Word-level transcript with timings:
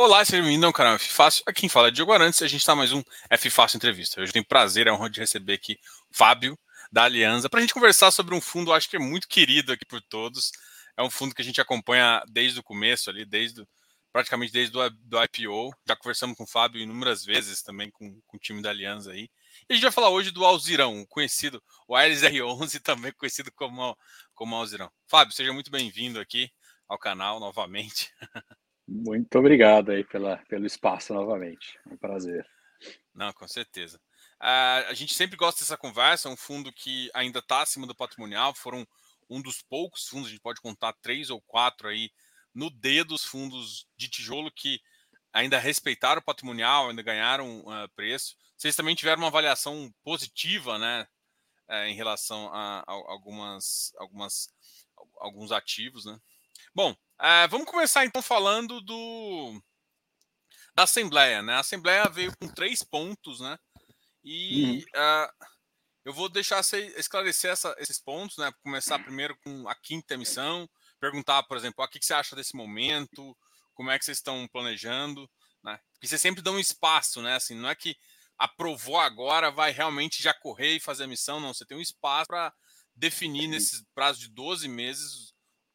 Olá, 0.00 0.24
seja 0.24 0.40
bem-vindo 0.40 0.64
ao 0.64 0.72
canal 0.72 0.94
F 0.94 1.08
Fácil. 1.08 1.42
Aqui 1.44 1.62
quem 1.62 1.68
fala 1.68 1.88
é 1.88 1.90
Diogo 1.90 2.12
Arantes 2.12 2.40
e 2.40 2.44
a 2.44 2.46
gente 2.46 2.60
está 2.60 2.72
mais 2.72 2.92
um 2.92 3.02
F 3.28 3.50
Fácil 3.50 3.78
Entrevista. 3.78 4.20
Hoje 4.20 4.28
eu 4.28 4.32
tenho 4.32 4.46
prazer, 4.46 4.86
é 4.86 4.92
honra 4.92 5.10
de 5.10 5.18
receber 5.18 5.54
aqui 5.54 5.76
o 6.08 6.16
Fábio, 6.16 6.56
da 6.92 7.02
Aliança, 7.02 7.50
para 7.50 7.58
a 7.58 7.60
gente 7.62 7.74
conversar 7.74 8.12
sobre 8.12 8.32
um 8.32 8.40
fundo, 8.40 8.72
acho 8.72 8.88
que 8.88 8.94
é 8.94 9.00
muito 9.00 9.26
querido 9.26 9.72
aqui 9.72 9.84
por 9.84 10.00
todos. 10.00 10.52
É 10.96 11.02
um 11.02 11.10
fundo 11.10 11.34
que 11.34 11.42
a 11.42 11.44
gente 11.44 11.60
acompanha 11.60 12.22
desde 12.28 12.60
o 12.60 12.62
começo 12.62 13.10
ali, 13.10 13.24
desde 13.24 13.66
praticamente 14.12 14.52
desde 14.52 14.78
o 14.78 14.88
do 14.88 15.18
IPO. 15.20 15.74
Já 15.84 15.96
conversamos 15.96 16.36
com 16.36 16.44
o 16.44 16.48
Fábio 16.48 16.80
inúmeras 16.80 17.24
vezes 17.24 17.60
também 17.60 17.90
com, 17.90 18.20
com 18.24 18.36
o 18.36 18.40
time 18.40 18.62
da 18.62 18.70
Aliança 18.70 19.10
aí. 19.10 19.28
E 19.68 19.72
a 19.72 19.74
gente 19.74 19.82
vai 19.82 19.90
falar 19.90 20.10
hoje 20.10 20.30
do 20.30 20.44
Alzirão, 20.44 21.04
conhecido, 21.08 21.60
o 21.88 21.96
Ares 21.96 22.22
R11, 22.22 22.78
também 22.86 23.10
conhecido 23.10 23.50
como, 23.50 23.98
como 24.32 24.54
Alzirão. 24.54 24.92
Fábio, 25.08 25.34
seja 25.34 25.52
muito 25.52 25.72
bem-vindo 25.72 26.20
aqui 26.20 26.52
ao 26.88 27.00
canal 27.00 27.40
novamente. 27.40 28.12
Muito 28.90 29.38
obrigado 29.38 29.90
aí 29.90 30.02
pela, 30.02 30.38
pelo 30.48 30.64
espaço 30.64 31.12
novamente. 31.12 31.78
É 31.86 31.92
um 31.92 31.96
prazer. 31.98 32.48
Não, 33.14 33.30
com 33.34 33.46
certeza. 33.46 34.00
Uh, 34.40 34.88
a 34.88 34.94
gente 34.94 35.12
sempre 35.12 35.36
gosta 35.36 35.60
dessa 35.60 35.76
conversa, 35.76 36.26
é 36.26 36.32
um 36.32 36.36
fundo 36.36 36.72
que 36.72 37.10
ainda 37.12 37.40
está 37.40 37.60
acima 37.60 37.86
do 37.86 37.94
patrimonial, 37.94 38.54
foram 38.54 38.88
um 39.28 39.42
dos 39.42 39.60
poucos 39.60 40.08
fundos, 40.08 40.28
a 40.28 40.30
gente 40.30 40.40
pode 40.40 40.62
contar 40.62 40.94
três 40.94 41.28
ou 41.28 41.38
quatro 41.42 41.88
aí 41.88 42.10
no 42.54 42.70
dedo 42.70 43.08
dos 43.08 43.24
fundos 43.24 43.86
de 43.94 44.08
tijolo 44.08 44.50
que 44.50 44.80
ainda 45.34 45.58
respeitaram 45.58 46.20
o 46.20 46.24
patrimonial, 46.24 46.88
ainda 46.88 47.02
ganharam 47.02 47.60
uh, 47.60 47.88
preço. 47.94 48.36
Vocês 48.56 48.74
também 48.74 48.94
tiveram 48.94 49.20
uma 49.20 49.28
avaliação 49.28 49.92
positiva, 50.02 50.78
né, 50.78 51.06
uh, 51.68 51.84
em 51.84 51.94
relação 51.94 52.48
a, 52.54 52.78
a, 52.80 52.84
algumas, 52.86 53.92
algumas, 53.98 54.48
alguns 55.18 55.52
ativos, 55.52 56.06
né? 56.06 56.18
Bom, 56.74 56.94
Uh, 57.20 57.48
vamos 57.50 57.66
começar 57.66 58.04
então 58.04 58.22
falando 58.22 58.80
do 58.80 59.60
da 60.72 60.84
Assembleia, 60.84 61.42
né? 61.42 61.54
A 61.54 61.60
Assembleia 61.60 62.08
veio 62.08 62.32
com 62.36 62.46
três 62.46 62.84
pontos, 62.84 63.40
né? 63.40 63.58
E 64.22 64.62
uhum. 64.62 64.78
uh, 64.78 65.46
eu 66.04 66.12
vou 66.12 66.28
deixar 66.28 66.62
você 66.62 66.94
esclarecer 66.96 67.50
essa, 67.50 67.74
esses 67.78 68.00
pontos, 68.00 68.36
né? 68.36 68.52
Começar 68.62 69.00
primeiro 69.00 69.36
com 69.38 69.68
a 69.68 69.74
quinta 69.74 70.14
emissão, 70.14 70.70
perguntar, 71.00 71.42
por 71.42 71.56
exemplo, 71.56 71.84
o 71.84 71.88
que, 71.88 71.98
que 71.98 72.06
você 72.06 72.14
acha 72.14 72.36
desse 72.36 72.54
momento, 72.54 73.36
como 73.74 73.90
é 73.90 73.98
que 73.98 74.04
vocês 74.04 74.18
estão 74.18 74.46
planejando, 74.46 75.28
né? 75.64 75.80
Porque 75.94 76.06
vocês 76.06 76.20
sempre 76.20 76.40
dão 76.40 76.54
um 76.54 76.60
espaço, 76.60 77.20
né? 77.20 77.34
Assim, 77.34 77.56
não 77.56 77.68
é 77.68 77.74
que 77.74 77.96
aprovou 78.38 79.00
agora, 79.00 79.50
vai 79.50 79.72
realmente 79.72 80.22
já 80.22 80.32
correr 80.32 80.76
e 80.76 80.80
fazer 80.80 81.02
a 81.02 81.08
missão, 81.08 81.40
não. 81.40 81.52
Você 81.52 81.66
tem 81.66 81.76
um 81.76 81.82
espaço 81.82 82.28
para 82.28 82.54
definir 82.94 83.48
nesses 83.48 83.82
prazo 83.92 84.20
de 84.20 84.28
12 84.28 84.68
meses 84.68 85.27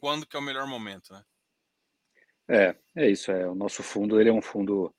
quando 0.04 0.28
que 0.28 0.36
é 0.36 0.40
o 0.40 0.44
melhor 0.44 0.68
momento, 0.68 1.14
né? 1.14 1.24
É, 2.50 2.76
é 2.94 3.10
isso. 3.10 3.32
É 3.32 3.48
o 3.48 3.56
nosso 3.56 3.82
fundo. 3.82 4.20
Ele 4.20 4.28
é 4.28 4.34
um 4.34 4.42
fundo 4.42 4.94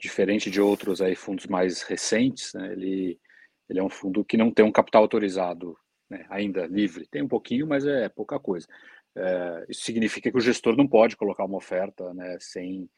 diferente 0.00 0.50
de 0.50 0.58
outros 0.58 1.02
aí 1.02 1.14
fundos 1.14 1.46
mais 1.46 1.82
recentes. 1.82 2.54
Né? 2.54 2.72
Ele 2.72 3.20
ele 3.68 3.78
é 3.78 3.82
um 3.82 3.90
fundo 3.90 4.24
que 4.24 4.38
não 4.38 4.50
tem 4.50 4.64
um 4.64 4.72
capital 4.72 5.02
autorizado 5.02 5.76
né, 6.08 6.24
ainda 6.30 6.66
livre. 6.66 7.06
Tem 7.06 7.20
um 7.20 7.28
pouquinho, 7.28 7.66
mas 7.66 7.84
é 7.84 8.08
pouca 8.08 8.40
coisa. 8.40 8.66
É, 9.14 9.66
isso 9.68 9.82
significa 9.82 10.30
que 10.30 10.38
o 10.38 10.40
gestor 10.40 10.74
não 10.74 10.88
pode 10.88 11.14
colocar 11.14 11.44
uma 11.44 11.58
oferta 11.58 12.14
né, 12.14 12.38
sem, 12.40 12.88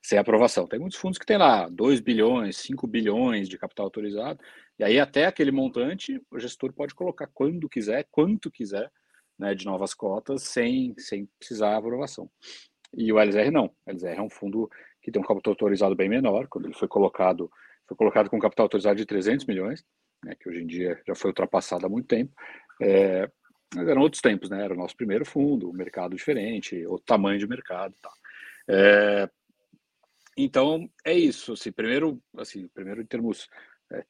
sem 0.00 0.18
aprovação. 0.18 0.66
Tem 0.66 0.78
muitos 0.78 0.98
fundos 0.98 1.18
que 1.18 1.26
têm 1.26 1.36
lá 1.36 1.68
2 1.68 2.00
bilhões, 2.00 2.56
5 2.56 2.86
bilhões 2.86 3.46
de 3.46 3.58
capital 3.58 3.84
autorizado, 3.84 4.40
e 4.78 4.84
aí 4.84 4.98
até 4.98 5.26
aquele 5.26 5.52
montante 5.52 6.18
o 6.30 6.38
gestor 6.38 6.72
pode 6.72 6.94
colocar 6.94 7.26
quando 7.26 7.68
quiser, 7.68 8.08
quanto 8.10 8.50
quiser, 8.50 8.90
né, 9.44 9.54
de 9.54 9.66
novas 9.66 9.92
cotas, 9.92 10.42
sem, 10.42 10.94
sem 10.98 11.28
precisar 11.38 11.76
aprovação. 11.76 12.30
E 12.96 13.12
o 13.12 13.18
LZR 13.18 13.50
não. 13.50 13.66
O 13.86 13.90
LZR 13.90 14.18
é 14.18 14.22
um 14.22 14.30
fundo 14.30 14.70
que 15.02 15.12
tem 15.12 15.20
um 15.20 15.24
capital 15.24 15.52
autorizado 15.52 15.94
bem 15.94 16.08
menor. 16.08 16.48
Quando 16.48 16.64
ele 16.64 16.74
foi 16.74 16.88
colocado, 16.88 17.50
foi 17.86 17.96
colocado 17.96 18.30
com 18.30 18.36
um 18.36 18.40
capital 18.40 18.64
autorizado 18.64 18.96
de 18.96 19.04
300 19.04 19.44
milhões, 19.46 19.84
né, 20.24 20.34
que 20.40 20.48
hoje 20.48 20.62
em 20.62 20.66
dia 20.66 21.00
já 21.06 21.14
foi 21.14 21.30
ultrapassado 21.30 21.84
há 21.84 21.88
muito 21.88 22.06
tempo. 22.06 22.32
É, 22.80 23.30
mas 23.74 23.88
eram 23.88 24.02
outros 24.02 24.22
tempos, 24.22 24.48
né? 24.48 24.64
Era 24.64 24.72
o 24.72 24.76
nosso 24.76 24.96
primeiro 24.96 25.24
fundo, 25.24 25.68
um 25.68 25.72
mercado 25.72 26.16
diferente, 26.16 26.86
outro 26.86 27.04
tamanho 27.04 27.38
de 27.38 27.46
mercado, 27.46 27.94
tá? 28.00 28.10
É, 28.68 29.28
então 30.36 30.88
é 31.04 31.12
isso. 31.12 31.52
Assim, 31.52 31.72
primeiro, 31.72 32.22
assim, 32.38 32.68
primeiro 32.68 33.02
em 33.02 33.06
termos 33.06 33.48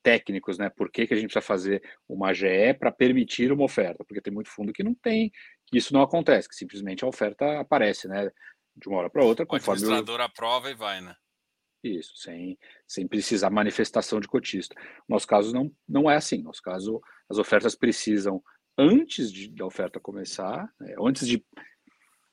técnicos, 0.02 0.58
né? 0.58 0.70
Por 0.70 0.90
que, 0.90 1.06
que 1.06 1.14
a 1.14 1.16
gente 1.16 1.26
precisa 1.26 1.46
fazer 1.46 1.82
uma 2.08 2.32
GE 2.32 2.74
para 2.78 2.92
permitir 2.92 3.52
uma 3.52 3.64
oferta? 3.64 4.04
Porque 4.04 4.20
tem 4.20 4.32
muito 4.32 4.50
fundo 4.50 4.72
que 4.72 4.82
não 4.82 4.94
tem, 4.94 5.30
que 5.66 5.78
isso 5.78 5.92
não 5.92 6.02
acontece, 6.02 6.48
que 6.48 6.54
simplesmente 6.54 7.04
a 7.04 7.08
oferta 7.08 7.60
aparece, 7.60 8.08
né? 8.08 8.30
de 8.76 8.88
uma 8.88 8.98
hora 8.98 9.10
para 9.10 9.24
outra. 9.24 9.46
O 9.48 9.54
administrador 9.54 10.20
eu... 10.20 10.24
aprova 10.24 10.70
e 10.70 10.74
vai, 10.74 11.00
né? 11.00 11.14
Isso, 11.82 12.16
sem, 12.16 12.58
sem 12.86 13.06
precisar 13.06 13.50
manifestação 13.50 14.18
de 14.18 14.26
cotista. 14.26 14.74
No 15.08 15.14
nosso 15.14 15.26
caso, 15.26 15.52
não, 15.52 15.70
não 15.86 16.10
é 16.10 16.16
assim. 16.16 16.38
No 16.38 16.44
nosso 16.44 16.62
caso, 16.62 17.00
as 17.28 17.38
ofertas 17.38 17.74
precisam, 17.74 18.42
antes 18.76 19.30
de, 19.30 19.50
da 19.50 19.66
oferta 19.66 20.00
começar, 20.00 20.66
né, 20.80 20.94
antes 20.98 21.28
de 21.28 21.44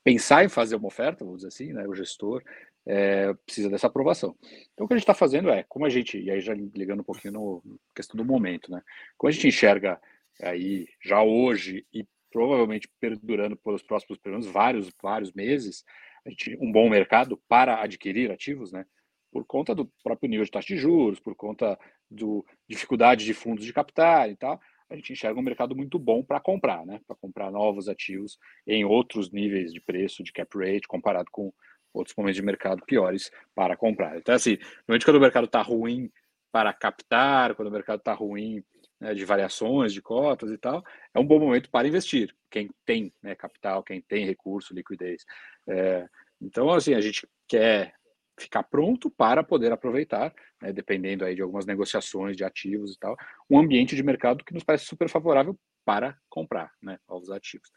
pensar 0.02 0.44
em 0.44 0.48
fazer 0.48 0.76
uma 0.76 0.88
oferta, 0.88 1.24
vamos 1.24 1.42
dizer 1.42 1.48
assim, 1.48 1.72
né, 1.72 1.86
o 1.86 1.94
gestor 1.94 2.42
é, 2.86 3.32
precisa 3.46 3.70
dessa 3.70 3.86
aprovação. 3.86 4.36
Então, 4.72 4.84
o 4.84 4.88
que 4.88 4.94
a 4.94 4.96
gente 4.96 5.04
está 5.04 5.14
fazendo 5.14 5.50
é, 5.50 5.64
como 5.68 5.86
a 5.86 5.88
gente, 5.88 6.18
e 6.18 6.30
aí 6.30 6.40
já 6.40 6.54
ligando 6.54 7.00
um 7.00 7.04
pouquinho 7.04 7.34
no 7.34 7.80
questão 7.94 8.16
do 8.16 8.24
momento, 8.24 8.70
né, 8.70 8.82
como 9.16 9.28
a 9.28 9.32
gente 9.32 9.48
enxerga 9.48 10.00
aí 10.40 10.86
já 11.00 11.22
hoje 11.22 11.86
e 11.92 12.06
provavelmente 12.32 12.88
perdurando 12.98 13.56
pelos 13.56 13.82
próximos 13.82 14.18
pelo 14.18 14.36
menos 14.36 14.50
vários, 14.50 14.90
vários 15.00 15.32
meses, 15.32 15.84
gente, 16.26 16.56
um 16.60 16.72
bom 16.72 16.88
mercado 16.88 17.36
para 17.48 17.82
adquirir 17.82 18.32
ativos, 18.32 18.72
né? 18.72 18.86
Por 19.30 19.44
conta 19.44 19.74
do 19.74 19.90
próprio 20.02 20.28
nível 20.28 20.44
de 20.44 20.50
taxa 20.50 20.68
de 20.68 20.76
juros, 20.76 21.20
por 21.20 21.34
conta 21.34 21.78
do 22.10 22.44
dificuldade 22.68 23.24
de 23.24 23.34
fundos 23.34 23.64
de 23.64 23.72
capital 23.72 24.30
e 24.30 24.36
tal, 24.36 24.60
a 24.90 24.96
gente 24.96 25.12
enxerga 25.12 25.38
um 25.38 25.42
mercado 25.42 25.74
muito 25.74 25.98
bom 25.98 26.22
para 26.22 26.40
comprar, 26.40 26.84
né? 26.84 27.00
Para 27.06 27.16
comprar 27.16 27.50
novos 27.50 27.88
ativos 27.88 28.38
em 28.66 28.84
outros 28.84 29.30
níveis 29.30 29.72
de 29.72 29.80
preço, 29.80 30.22
de 30.22 30.32
cap 30.32 30.56
rate, 30.56 30.88
comparado 30.88 31.30
com 31.30 31.52
outros 31.92 32.16
momentos 32.16 32.36
de 32.36 32.42
mercado 32.42 32.84
piores 32.84 33.30
para 33.54 33.76
comprar. 33.76 34.16
Então, 34.16 34.34
assim, 34.34 34.58
normalmente 34.86 35.04
quando 35.04 35.16
o 35.16 35.20
mercado 35.20 35.44
está 35.44 35.62
ruim 35.62 36.10
para 36.50 36.72
captar, 36.72 37.54
quando 37.54 37.68
o 37.68 37.72
mercado 37.72 37.98
está 37.98 38.12
ruim 38.12 38.62
né, 39.00 39.14
de 39.14 39.24
variações 39.24 39.92
de 39.92 40.02
cotas 40.02 40.50
e 40.50 40.58
tal, 40.58 40.84
é 41.14 41.18
um 41.18 41.26
bom 41.26 41.38
momento 41.38 41.70
para 41.70 41.88
investir. 41.88 42.34
Quem 42.50 42.70
tem 42.84 43.12
né, 43.22 43.34
capital, 43.34 43.82
quem 43.82 44.00
tem 44.00 44.24
recurso, 44.24 44.74
liquidez. 44.74 45.24
É, 45.66 46.06
então, 46.40 46.70
assim, 46.70 46.94
a 46.94 47.00
gente 47.00 47.26
quer 47.48 47.94
ficar 48.38 48.62
pronto 48.62 49.10
para 49.10 49.42
poder 49.42 49.72
aproveitar, 49.72 50.34
né, 50.60 50.72
dependendo 50.72 51.24
aí 51.24 51.34
de 51.34 51.42
algumas 51.42 51.66
negociações 51.66 52.36
de 52.36 52.44
ativos 52.44 52.94
e 52.94 52.98
tal, 52.98 53.16
um 53.48 53.58
ambiente 53.58 53.94
de 53.94 54.02
mercado 54.02 54.44
que 54.44 54.54
nos 54.54 54.64
parece 54.64 54.86
super 54.86 55.08
favorável 55.08 55.58
para 55.84 56.16
comprar 56.28 56.72
né, 56.80 56.98
novos 57.08 57.30
ativos. 57.30 57.70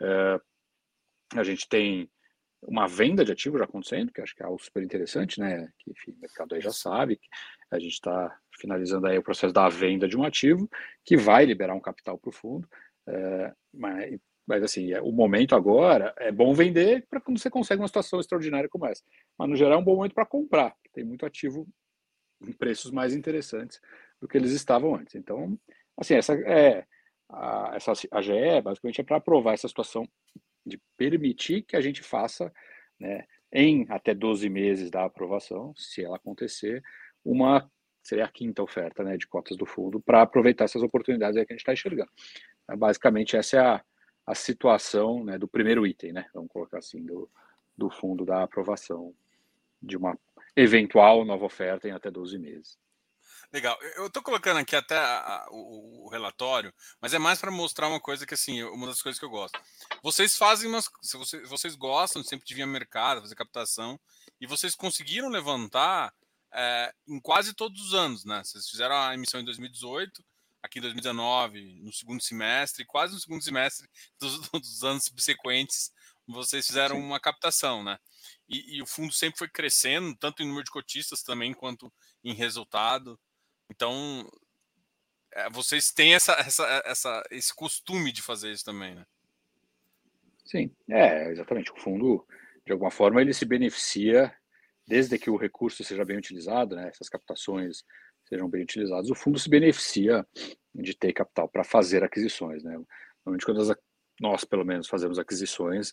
É, 0.00 0.40
a 1.34 1.44
gente 1.44 1.68
tem 1.68 2.10
uma 2.62 2.86
venda 2.86 3.24
de 3.24 3.32
ativos 3.32 3.58
já 3.58 3.64
acontecendo, 3.64 4.12
que 4.12 4.20
acho 4.20 4.34
que 4.34 4.42
é 4.42 4.46
algo 4.46 4.62
super 4.62 4.82
interessante, 4.82 5.40
né? 5.40 5.68
Que 5.78 5.90
enfim, 5.90 6.12
o 6.12 6.20
mercado 6.20 6.54
aí 6.54 6.60
já 6.60 6.72
sabe. 6.72 7.20
A 7.70 7.78
gente 7.78 7.92
está 7.92 8.36
finalizando 8.58 9.06
aí 9.06 9.18
o 9.18 9.22
processo 9.22 9.52
da 9.52 9.68
venda 9.68 10.06
de 10.06 10.16
um 10.16 10.24
ativo 10.24 10.70
que 11.04 11.16
vai 11.16 11.44
liberar 11.44 11.74
um 11.74 11.80
capital 11.80 12.16
para 12.16 12.28
o 12.28 12.32
fundo. 12.32 12.68
É, 13.06 13.52
mas, 13.74 14.20
mas 14.46 14.62
assim, 14.62 14.92
é, 14.92 15.00
o 15.00 15.10
momento 15.10 15.56
agora 15.56 16.14
é 16.18 16.30
bom 16.30 16.54
vender 16.54 17.06
para 17.08 17.20
quando 17.20 17.38
você 17.38 17.50
consegue 17.50 17.82
uma 17.82 17.88
situação 17.88 18.20
extraordinária 18.20 18.68
como 18.68 18.86
essa. 18.86 19.02
Mas 19.36 19.48
no 19.48 19.56
geral 19.56 19.74
é 19.74 19.78
um 19.78 19.84
bom 19.84 19.96
momento 19.96 20.14
para 20.14 20.26
comprar. 20.26 20.74
Tem 20.92 21.04
muito 21.04 21.26
ativo 21.26 21.66
em 22.40 22.52
preços 22.52 22.90
mais 22.90 23.14
interessantes 23.14 23.80
do 24.20 24.28
que 24.28 24.36
eles 24.36 24.52
estavam 24.52 24.94
antes. 24.94 25.14
Então, 25.14 25.58
assim, 25.96 26.14
essa 26.14 26.34
é 26.34 26.86
a, 27.28 27.72
essa 27.74 27.92
AGE 28.10 28.60
basicamente 28.62 29.00
é 29.00 29.04
para 29.04 29.16
aprovar 29.16 29.54
essa 29.54 29.66
situação 29.66 30.06
de 30.64 30.80
permitir 30.96 31.62
que 31.62 31.76
a 31.76 31.80
gente 31.80 32.02
faça, 32.02 32.52
né, 32.98 33.24
em 33.52 33.86
até 33.88 34.14
12 34.14 34.48
meses 34.48 34.90
da 34.90 35.04
aprovação, 35.04 35.74
se 35.76 36.02
ela 36.02 36.16
acontecer, 36.16 36.82
uma 37.24 37.70
seria 38.02 38.24
a 38.24 38.28
quinta 38.28 38.62
oferta 38.62 39.04
né, 39.04 39.16
de 39.16 39.26
cotas 39.26 39.56
do 39.56 39.64
fundo 39.64 40.00
para 40.00 40.22
aproveitar 40.22 40.64
essas 40.64 40.82
oportunidades 40.82 41.34
que 41.34 41.52
a 41.52 41.54
gente 41.54 41.60
está 41.60 41.72
enxergando. 41.72 42.10
Então, 42.64 42.76
basicamente, 42.76 43.36
essa 43.36 43.56
é 43.56 43.60
a, 43.60 43.84
a 44.26 44.34
situação 44.34 45.24
né, 45.24 45.38
do 45.38 45.46
primeiro 45.46 45.86
item, 45.86 46.12
né, 46.12 46.26
vamos 46.34 46.50
colocar 46.50 46.78
assim, 46.78 47.04
do, 47.04 47.30
do 47.76 47.88
fundo 47.90 48.24
da 48.24 48.42
aprovação 48.42 49.14
de 49.80 49.96
uma 49.96 50.18
eventual 50.56 51.24
nova 51.24 51.44
oferta 51.44 51.88
em 51.88 51.92
até 51.92 52.10
12 52.10 52.38
meses. 52.38 52.78
Legal. 53.52 53.78
Eu 53.96 54.06
estou 54.06 54.22
colocando 54.22 54.58
aqui 54.58 54.74
até 54.74 54.96
a, 54.96 55.18
a, 55.18 55.48
o, 55.50 56.06
o, 56.06 56.08
relatório, 56.08 56.72
mas 57.00 57.12
é 57.12 57.18
mais 57.18 57.38
para 57.38 57.50
mostrar 57.50 57.86
uma 57.86 58.00
coisa 58.00 58.26
que, 58.26 58.32
assim, 58.32 58.62
uma 58.62 58.86
das 58.86 59.02
coisas 59.02 59.18
que 59.18 59.24
eu 59.24 59.30
gosto. 59.30 59.60
Vocês 60.02 60.36
fazem 60.38 60.70
umas. 60.70 60.88
Se 61.02 61.18
vocês, 61.18 61.48
vocês 61.48 61.74
gostam 61.74 62.24
sempre 62.24 62.46
de 62.46 62.54
vir 62.54 62.62
ao 62.62 62.68
mercado, 62.68 63.20
fazer 63.20 63.34
captação, 63.34 64.00
e 64.40 64.46
vocês 64.46 64.74
conseguiram 64.74 65.28
levantar 65.28 66.14
é, 66.54 66.94
em 67.06 67.20
quase 67.20 67.52
todos 67.52 67.80
os 67.88 67.94
anos, 67.94 68.24
né? 68.24 68.42
Vocês 68.42 68.68
fizeram 68.68 68.96
a 68.96 69.12
emissão 69.12 69.38
em 69.38 69.44
2018, 69.44 70.24
aqui 70.62 70.78
em 70.78 70.82
2019, 70.82 71.82
no 71.82 71.92
segundo 71.92 72.22
semestre, 72.22 72.86
quase 72.86 73.12
no 73.12 73.20
segundo 73.20 73.44
semestre 73.44 73.86
dos, 74.18 74.48
dos 74.48 74.82
anos 74.82 75.04
subsequentes, 75.04 75.92
vocês 76.26 76.66
fizeram 76.66 76.96
Sim. 76.96 77.02
uma 77.02 77.20
captação, 77.20 77.82
né? 77.84 77.98
e, 78.48 78.76
e, 78.76 78.82
o 78.82 78.86
fundo 78.86 79.12
sempre 79.12 79.38
foi 79.38 79.48
crescendo, 79.48 80.14
tanto 80.16 80.42
em 80.42 80.46
número 80.46 80.64
de 80.64 80.70
cotistas 80.70 81.22
também 81.22 81.52
quanto 81.52 81.92
em 82.22 82.34
resultado. 82.34 83.18
Então, 83.70 84.28
é, 85.32 85.48
vocês 85.50 85.90
têm 85.92 86.14
essa, 86.14 86.32
essa, 86.32 86.82
essa, 86.84 87.22
esse 87.30 87.54
costume 87.54 88.12
de 88.12 88.22
fazer 88.22 88.52
isso 88.52 88.64
também, 88.64 88.94
né? 88.94 89.06
Sim, 90.44 90.70
é, 90.88 91.30
exatamente. 91.30 91.72
O 91.72 91.76
fundo, 91.76 92.26
de 92.66 92.72
alguma 92.72 92.90
forma, 92.90 93.20
ele 93.20 93.32
se 93.32 93.44
beneficia, 93.44 94.34
desde 94.86 95.18
que 95.18 95.30
o 95.30 95.36
recurso 95.36 95.82
seja 95.82 96.04
bem 96.04 96.18
utilizado, 96.18 96.76
né, 96.76 96.88
essas 96.88 97.08
captações 97.08 97.84
sejam 98.24 98.48
bem 98.48 98.62
utilizadas, 98.62 99.10
o 99.10 99.14
fundo 99.14 99.38
se 99.38 99.48
beneficia 99.48 100.26
de 100.74 100.94
ter 100.96 101.12
capital 101.12 101.48
para 101.48 101.64
fazer 101.64 102.02
aquisições. 102.02 102.62
Né? 102.62 102.72
Normalmente, 103.24 103.44
quando 103.44 103.60
as, 103.60 103.76
nós, 104.22 104.44
pelo 104.44 104.64
menos, 104.64 104.88
fazemos 104.88 105.18
aquisições, 105.18 105.92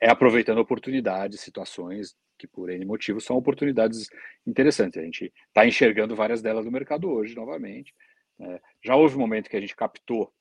é 0.00 0.10
aproveitando 0.10 0.58
oportunidades, 0.58 1.40
situações 1.40 2.14
que, 2.36 2.46
por 2.46 2.68
N 2.68 2.84
motivos, 2.84 3.24
são 3.24 3.36
oportunidades 3.36 4.08
interessantes. 4.44 5.00
A 5.00 5.04
gente 5.04 5.32
está 5.46 5.64
enxergando 5.64 6.16
várias 6.16 6.42
delas 6.42 6.64
no 6.64 6.72
mercado 6.72 7.08
hoje, 7.08 7.34
novamente. 7.34 7.94
Né? 8.38 8.60
Já 8.84 8.96
houve 8.96 9.16
um 9.16 9.20
momento 9.20 9.48
que 9.48 9.56
a 9.56 9.60
gente 9.60 9.76
captou 9.76 10.32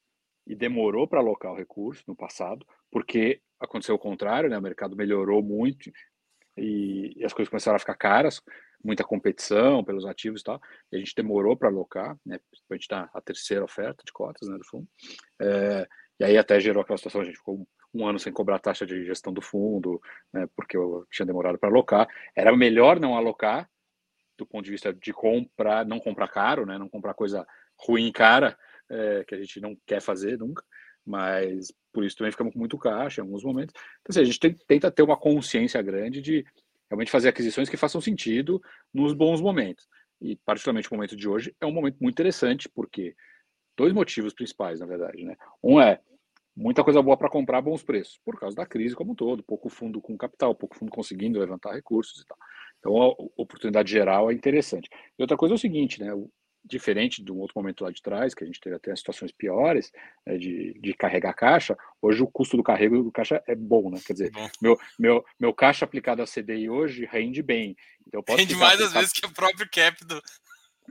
e 0.45 0.55
demorou 0.55 1.07
para 1.07 1.19
alocar 1.19 1.51
o 1.51 1.55
recurso 1.55 2.03
no 2.07 2.15
passado, 2.15 2.65
porque 2.91 3.39
aconteceu 3.59 3.95
o 3.95 3.99
contrário, 3.99 4.49
né? 4.49 4.57
o 4.57 4.61
mercado 4.61 4.95
melhorou 4.95 5.43
muito 5.43 5.91
e, 6.57 7.13
e 7.15 7.23
as 7.23 7.33
coisas 7.33 7.49
começaram 7.49 7.75
a 7.75 7.79
ficar 7.79 7.95
caras, 7.95 8.41
muita 8.83 9.03
competição 9.03 9.83
pelos 9.83 10.05
ativos 10.05 10.41
e 10.41 10.43
tal, 10.43 10.61
e 10.91 10.95
a 10.95 10.99
gente 10.99 11.13
demorou 11.15 11.55
para 11.55 11.69
alocar, 11.69 12.17
né? 12.25 12.39
principalmente 12.49 12.87
na 12.89 13.09
a 13.13 13.21
terceira 13.21 13.63
oferta 13.63 14.03
de 14.03 14.11
cotas 14.11 14.49
né, 14.49 14.57
do 14.57 14.65
fundo. 14.65 14.87
É, 15.41 15.87
e 16.19 16.23
aí 16.23 16.37
até 16.37 16.59
gerou 16.59 16.81
aquela 16.81 16.97
situação, 16.97 17.21
a 17.21 17.25
gente 17.25 17.37
ficou 17.37 17.67
um 17.93 18.07
ano 18.07 18.19
sem 18.19 18.33
cobrar 18.33 18.59
taxa 18.59 18.85
de 18.85 19.05
gestão 19.05 19.31
do 19.31 19.41
fundo, 19.41 20.01
né, 20.33 20.47
porque 20.55 20.75
eu 20.75 21.05
tinha 21.11 21.25
demorado 21.25 21.57
para 21.57 21.69
alocar. 21.69 22.07
Era 22.35 22.55
melhor 22.55 22.99
não 22.99 23.15
alocar, 23.15 23.69
do 24.37 24.45
ponto 24.45 24.65
de 24.65 24.71
vista 24.71 24.93
de 24.93 25.13
comprar, 25.13 25.85
não 25.85 25.99
comprar 25.99 26.27
caro, 26.27 26.65
né, 26.65 26.77
não 26.77 26.89
comprar 26.89 27.13
coisa 27.13 27.45
ruim 27.79 28.11
cara, 28.11 28.57
é, 28.89 29.23
que 29.27 29.35
a 29.35 29.37
gente 29.37 29.59
não 29.59 29.77
quer 29.85 30.01
fazer 30.01 30.37
nunca, 30.37 30.63
mas 31.05 31.71
por 31.93 32.03
isso 32.03 32.17
também 32.17 32.31
ficamos 32.31 32.53
com 32.53 32.59
muito 32.59 32.77
caixa 32.77 33.21
em 33.21 33.23
alguns 33.23 33.43
momentos. 33.43 33.73
Então, 34.01 34.11
assim, 34.11 34.21
a 34.21 34.25
gente 34.25 34.39
tem, 34.39 34.53
tenta 34.67 34.91
ter 34.91 35.03
uma 35.03 35.17
consciência 35.17 35.81
grande 35.81 36.21
de 36.21 36.45
realmente 36.89 37.11
fazer 37.11 37.29
aquisições 37.29 37.69
que 37.69 37.77
façam 37.77 38.01
sentido 38.01 38.61
nos 38.93 39.13
bons 39.13 39.41
momentos. 39.41 39.87
E, 40.19 40.35
particularmente, 40.37 40.89
o 40.89 40.95
momento 40.95 41.15
de 41.15 41.27
hoje 41.29 41.55
é 41.61 41.65
um 41.65 41.71
momento 41.71 41.97
muito 42.01 42.15
interessante, 42.15 42.67
porque 42.69 43.15
dois 43.77 43.93
motivos 43.93 44.33
principais, 44.33 44.79
na 44.79 44.85
verdade. 44.85 45.23
Né? 45.23 45.35
Um 45.63 45.79
é 45.79 45.99
muita 46.57 46.83
coisa 46.83 47.01
boa 47.01 47.15
para 47.15 47.29
comprar 47.29 47.61
bons 47.61 47.83
preços, 47.83 48.19
por 48.25 48.39
causa 48.39 48.55
da 48.55 48.65
crise 48.65 48.95
como 48.95 49.11
um 49.11 49.15
todo, 49.15 49.43
pouco 49.43 49.69
fundo 49.69 50.01
com 50.01 50.17
capital, 50.17 50.55
pouco 50.55 50.75
fundo 50.75 50.91
conseguindo 50.91 51.39
levantar 51.39 51.73
recursos 51.73 52.19
e 52.19 52.25
tal. 52.25 52.37
Então, 52.79 53.01
a 53.01 53.41
oportunidade 53.41 53.91
geral 53.91 54.31
é 54.31 54.33
interessante. 54.33 54.89
E 55.17 55.21
outra 55.21 55.37
coisa 55.37 55.53
é 55.53 55.57
o 55.57 55.59
seguinte, 55.59 56.01
né? 56.01 56.11
diferente 56.67 57.23
de 57.23 57.31
um 57.31 57.37
outro 57.37 57.53
momento 57.55 57.83
lá 57.83 57.91
de 57.91 58.01
trás, 58.01 58.33
que 58.33 58.43
a 58.43 58.47
gente 58.47 58.59
teve 58.59 58.75
até 58.75 58.93
situações 58.93 59.31
piores 59.31 59.89
né, 60.25 60.37
de, 60.37 60.77
de 60.81 60.93
carregar 60.93 61.33
caixa, 61.33 61.77
hoje 62.01 62.21
o 62.21 62.27
custo 62.27 62.57
do 62.57 62.63
carrego 62.63 63.01
do 63.03 63.11
caixa 63.11 63.41
é 63.47 63.55
bom, 63.55 63.89
né? 63.89 63.99
Quer 64.05 64.13
dizer, 64.13 64.31
meu, 64.61 64.77
meu, 64.99 65.25
meu 65.39 65.53
caixa 65.53 65.85
aplicado 65.85 66.21
a 66.21 66.25
CDI 66.25 66.69
hoje 66.69 67.05
rende 67.05 67.41
bem. 67.41 67.75
Então 68.05 68.21
rende 68.27 68.55
mais 68.55 68.81
às 68.81 68.91
vezes 68.91 69.13
que 69.13 69.25
o 69.25 69.31
próprio 69.31 69.67
cap 69.71 70.03
do. 70.05 70.21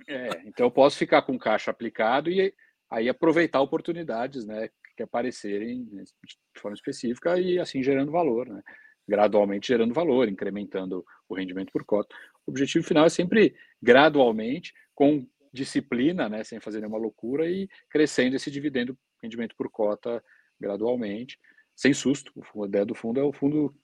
É, 0.08 0.42
então 0.46 0.66
eu 0.66 0.70
posso 0.70 0.96
ficar 0.96 1.22
com 1.22 1.38
caixa 1.38 1.70
aplicado 1.70 2.30
e 2.30 2.54
aí 2.90 3.08
aproveitar 3.08 3.60
oportunidades, 3.60 4.46
né? 4.46 4.70
Que 4.96 5.02
aparecerem 5.02 5.84
de 5.84 6.60
forma 6.60 6.74
específica 6.74 7.38
e 7.38 7.58
assim 7.58 7.82
gerando 7.82 8.10
valor, 8.10 8.48
né? 8.48 8.62
Gradualmente 9.06 9.68
gerando 9.68 9.94
valor, 9.94 10.28
incrementando 10.28 11.04
o 11.28 11.34
rendimento 11.34 11.70
por 11.70 11.84
cota. 11.84 12.14
O 12.46 12.50
objetivo 12.50 12.84
final 12.84 13.04
é 13.04 13.08
sempre 13.08 13.54
gradualmente, 13.80 14.72
com 14.94 15.26
disciplina, 15.52 16.28
né, 16.28 16.44
sem 16.44 16.60
fazer 16.60 16.80
nenhuma 16.80 16.98
loucura 16.98 17.48
e 17.48 17.68
crescendo 17.88 18.36
esse 18.36 18.50
dividendo 18.50 18.96
rendimento 19.22 19.54
por 19.56 19.70
cota 19.70 20.22
gradualmente, 20.60 21.38
sem 21.74 21.92
susto. 21.92 22.32
A 22.62 22.66
ideia 22.66 22.84
do 22.84 22.94
fundo 22.94 23.20
é 23.20 23.22
o 23.22 23.32
fundo 23.32 23.74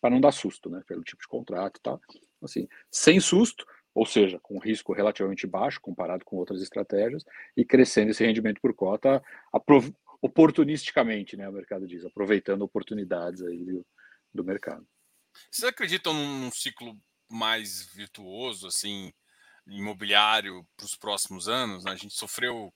para 0.00 0.10
não 0.10 0.20
dar 0.20 0.32
susto, 0.32 0.70
né, 0.70 0.82
pelo 0.86 1.02
tipo 1.02 1.20
de 1.20 1.28
contrato 1.28 1.78
e 1.78 1.82
tal. 1.82 2.00
Assim, 2.42 2.68
sem 2.90 3.20
susto, 3.20 3.66
ou 3.94 4.06
seja, 4.06 4.38
com 4.40 4.58
risco 4.58 4.92
relativamente 4.92 5.46
baixo 5.46 5.80
comparado 5.80 6.24
com 6.24 6.36
outras 6.36 6.62
estratégias 6.62 7.24
e 7.56 7.64
crescendo 7.64 8.10
esse 8.10 8.24
rendimento 8.24 8.60
por 8.60 8.72
cota 8.74 9.22
oportunisticamente, 10.20 11.36
né, 11.36 11.48
o 11.48 11.52
mercado 11.52 11.86
diz, 11.86 12.04
aproveitando 12.04 12.62
oportunidades 12.62 13.42
aí 13.42 13.64
do, 13.64 13.86
do 14.34 14.44
mercado. 14.44 14.86
Vocês 15.50 15.68
acreditam 15.68 16.12
num 16.12 16.50
ciclo 16.50 16.98
mais 17.30 17.86
virtuoso, 17.92 18.66
assim, 18.66 19.12
imobiliário 19.66 20.66
para 20.76 20.86
os 20.86 20.96
próximos 20.96 21.48
anos. 21.48 21.84
Né? 21.84 21.92
A 21.92 21.96
gente 21.96 22.14
sofreu 22.14 22.72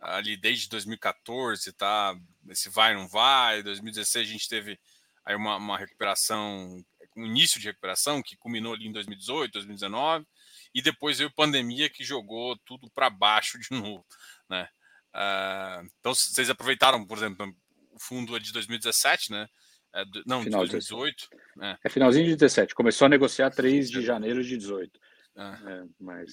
ali 0.00 0.36
desde 0.36 0.68
2014, 0.68 1.72
tá? 1.72 2.16
Esse 2.48 2.68
vai 2.68 2.94
não 2.94 3.08
vai. 3.08 3.62
2016 3.62 4.28
a 4.28 4.32
gente 4.32 4.48
teve 4.48 4.78
aí 5.24 5.34
uma, 5.34 5.56
uma 5.56 5.78
recuperação, 5.78 6.84
um 7.16 7.24
início 7.24 7.58
de 7.58 7.66
recuperação 7.66 8.22
que 8.22 8.36
culminou 8.36 8.74
ali 8.74 8.86
em 8.86 8.92
2018, 8.92 9.52
2019 9.52 10.26
e 10.74 10.82
depois 10.82 11.18
veio 11.18 11.30
pandemia 11.30 11.88
que 11.88 12.04
jogou 12.04 12.56
tudo 12.58 12.90
para 12.90 13.08
baixo 13.08 13.58
de 13.58 13.68
novo, 13.72 14.04
né? 14.48 14.68
Uh, 15.14 15.88
então 16.00 16.14
vocês 16.14 16.50
aproveitaram, 16.50 17.06
por 17.06 17.16
exemplo, 17.16 17.54
o 17.92 17.98
fundo 17.98 18.38
de 18.40 18.52
2017, 18.52 19.30
né? 19.30 19.48
É, 19.94 20.04
não, 20.26 20.42
Final 20.42 20.64
de 20.64 20.72
2018. 20.72 21.28
Né? 21.56 21.78
É 21.84 21.88
finalzinho 21.88 22.26
de 22.26 22.34
17. 22.34 22.74
Começou 22.74 23.06
a 23.06 23.08
negociar 23.08 23.50
3 23.50 23.88
de 23.88 24.02
janeiro 24.02 24.42
de 24.42 24.56
18. 24.56 25.00
Ah. 25.36 25.58
É, 25.64 25.84
mas... 26.00 26.32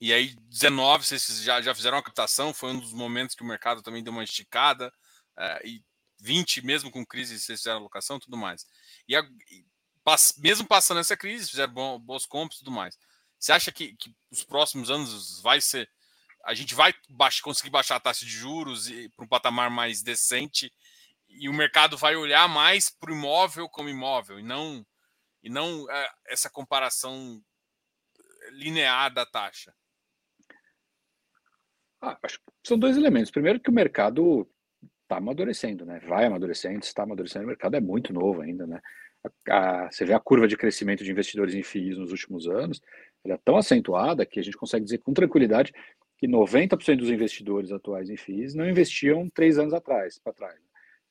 E 0.00 0.12
aí, 0.12 0.34
19, 0.48 1.04
vocês 1.04 1.42
já, 1.42 1.60
já 1.60 1.74
fizeram 1.74 1.96
uma 1.96 2.02
captação, 2.02 2.54
foi 2.54 2.70
um 2.70 2.78
dos 2.78 2.92
momentos 2.92 3.34
que 3.34 3.42
o 3.42 3.46
mercado 3.46 3.82
também 3.82 4.02
deu 4.02 4.12
uma 4.12 4.22
esticada, 4.22 4.92
é, 5.36 5.60
e 5.66 5.82
20, 6.20 6.64
mesmo 6.64 6.90
com 6.90 7.04
crise, 7.04 7.38
vocês 7.38 7.60
fizeram 7.60 7.78
alocação 7.78 8.18
tudo 8.18 8.36
mais. 8.36 8.64
E, 9.08 9.16
a, 9.16 9.20
e 9.50 9.64
pass, 10.04 10.34
mesmo 10.38 10.66
passando 10.66 11.00
essa 11.00 11.16
crise, 11.16 11.50
fizeram 11.50 11.98
bons 11.98 12.26
compras 12.26 12.56
e 12.56 12.64
tudo 12.64 12.70
mais. 12.70 12.96
Você 13.38 13.52
acha 13.52 13.70
que, 13.70 13.94
que 13.96 14.14
os 14.30 14.44
próximos 14.44 14.90
anos 14.90 15.40
vai 15.42 15.60
ser. 15.60 15.88
A 16.44 16.54
gente 16.54 16.74
vai 16.74 16.94
baix, 17.08 17.40
conseguir 17.40 17.70
baixar 17.70 17.96
a 17.96 18.00
taxa 18.00 18.24
de 18.24 18.30
juros 18.30 18.88
para 19.14 19.24
um 19.24 19.28
patamar 19.28 19.70
mais 19.70 20.02
decente 20.02 20.72
e 21.28 21.48
o 21.48 21.52
mercado 21.52 21.96
vai 21.96 22.16
olhar 22.16 22.48
mais 22.48 22.88
para 22.88 23.10
o 23.10 23.14
imóvel 23.14 23.68
como 23.68 23.88
imóvel 23.88 24.40
e 24.40 24.42
não, 24.42 24.84
e 25.42 25.50
não 25.50 25.90
é, 25.90 26.10
essa 26.26 26.48
comparação 26.48 27.42
linear 28.52 29.12
da 29.12 29.26
taxa? 29.26 29.74
Ah, 32.00 32.18
acho 32.22 32.38
que 32.38 32.44
são 32.64 32.78
dois 32.78 32.96
elementos. 32.96 33.30
Primeiro 33.30 33.60
que 33.60 33.70
o 33.70 33.72
mercado 33.72 34.48
está 35.02 35.16
amadurecendo, 35.16 35.84
né? 35.84 36.00
Vai 36.06 36.26
amadurecendo, 36.26 36.80
está 36.80 37.02
amadurecendo. 37.02 37.44
O 37.44 37.48
mercado 37.48 37.76
é 37.76 37.80
muito 37.80 38.12
novo 38.12 38.40
ainda, 38.40 38.66
né? 38.66 38.80
A, 39.48 39.84
a, 39.84 39.90
você 39.90 40.04
vê 40.04 40.14
a 40.14 40.20
curva 40.20 40.46
de 40.46 40.56
crescimento 40.56 41.02
de 41.02 41.10
investidores 41.10 41.54
em 41.54 41.62
FIIs 41.62 41.98
nos 41.98 42.12
últimos 42.12 42.46
anos, 42.46 42.80
ela 43.24 43.34
é 43.34 43.40
tão 43.44 43.56
acentuada 43.56 44.24
que 44.24 44.38
a 44.38 44.42
gente 44.42 44.56
consegue 44.56 44.84
dizer 44.84 44.98
com 44.98 45.12
tranquilidade 45.12 45.72
que 46.18 46.26
90% 46.26 46.96
dos 46.96 47.10
investidores 47.10 47.70
atuais 47.70 48.10
em 48.10 48.16
FIIs 48.16 48.54
não 48.54 48.68
investiam 48.68 49.30
três 49.30 49.58
anos 49.58 49.72
atrás, 49.72 50.18
para 50.18 50.32
trás. 50.32 50.58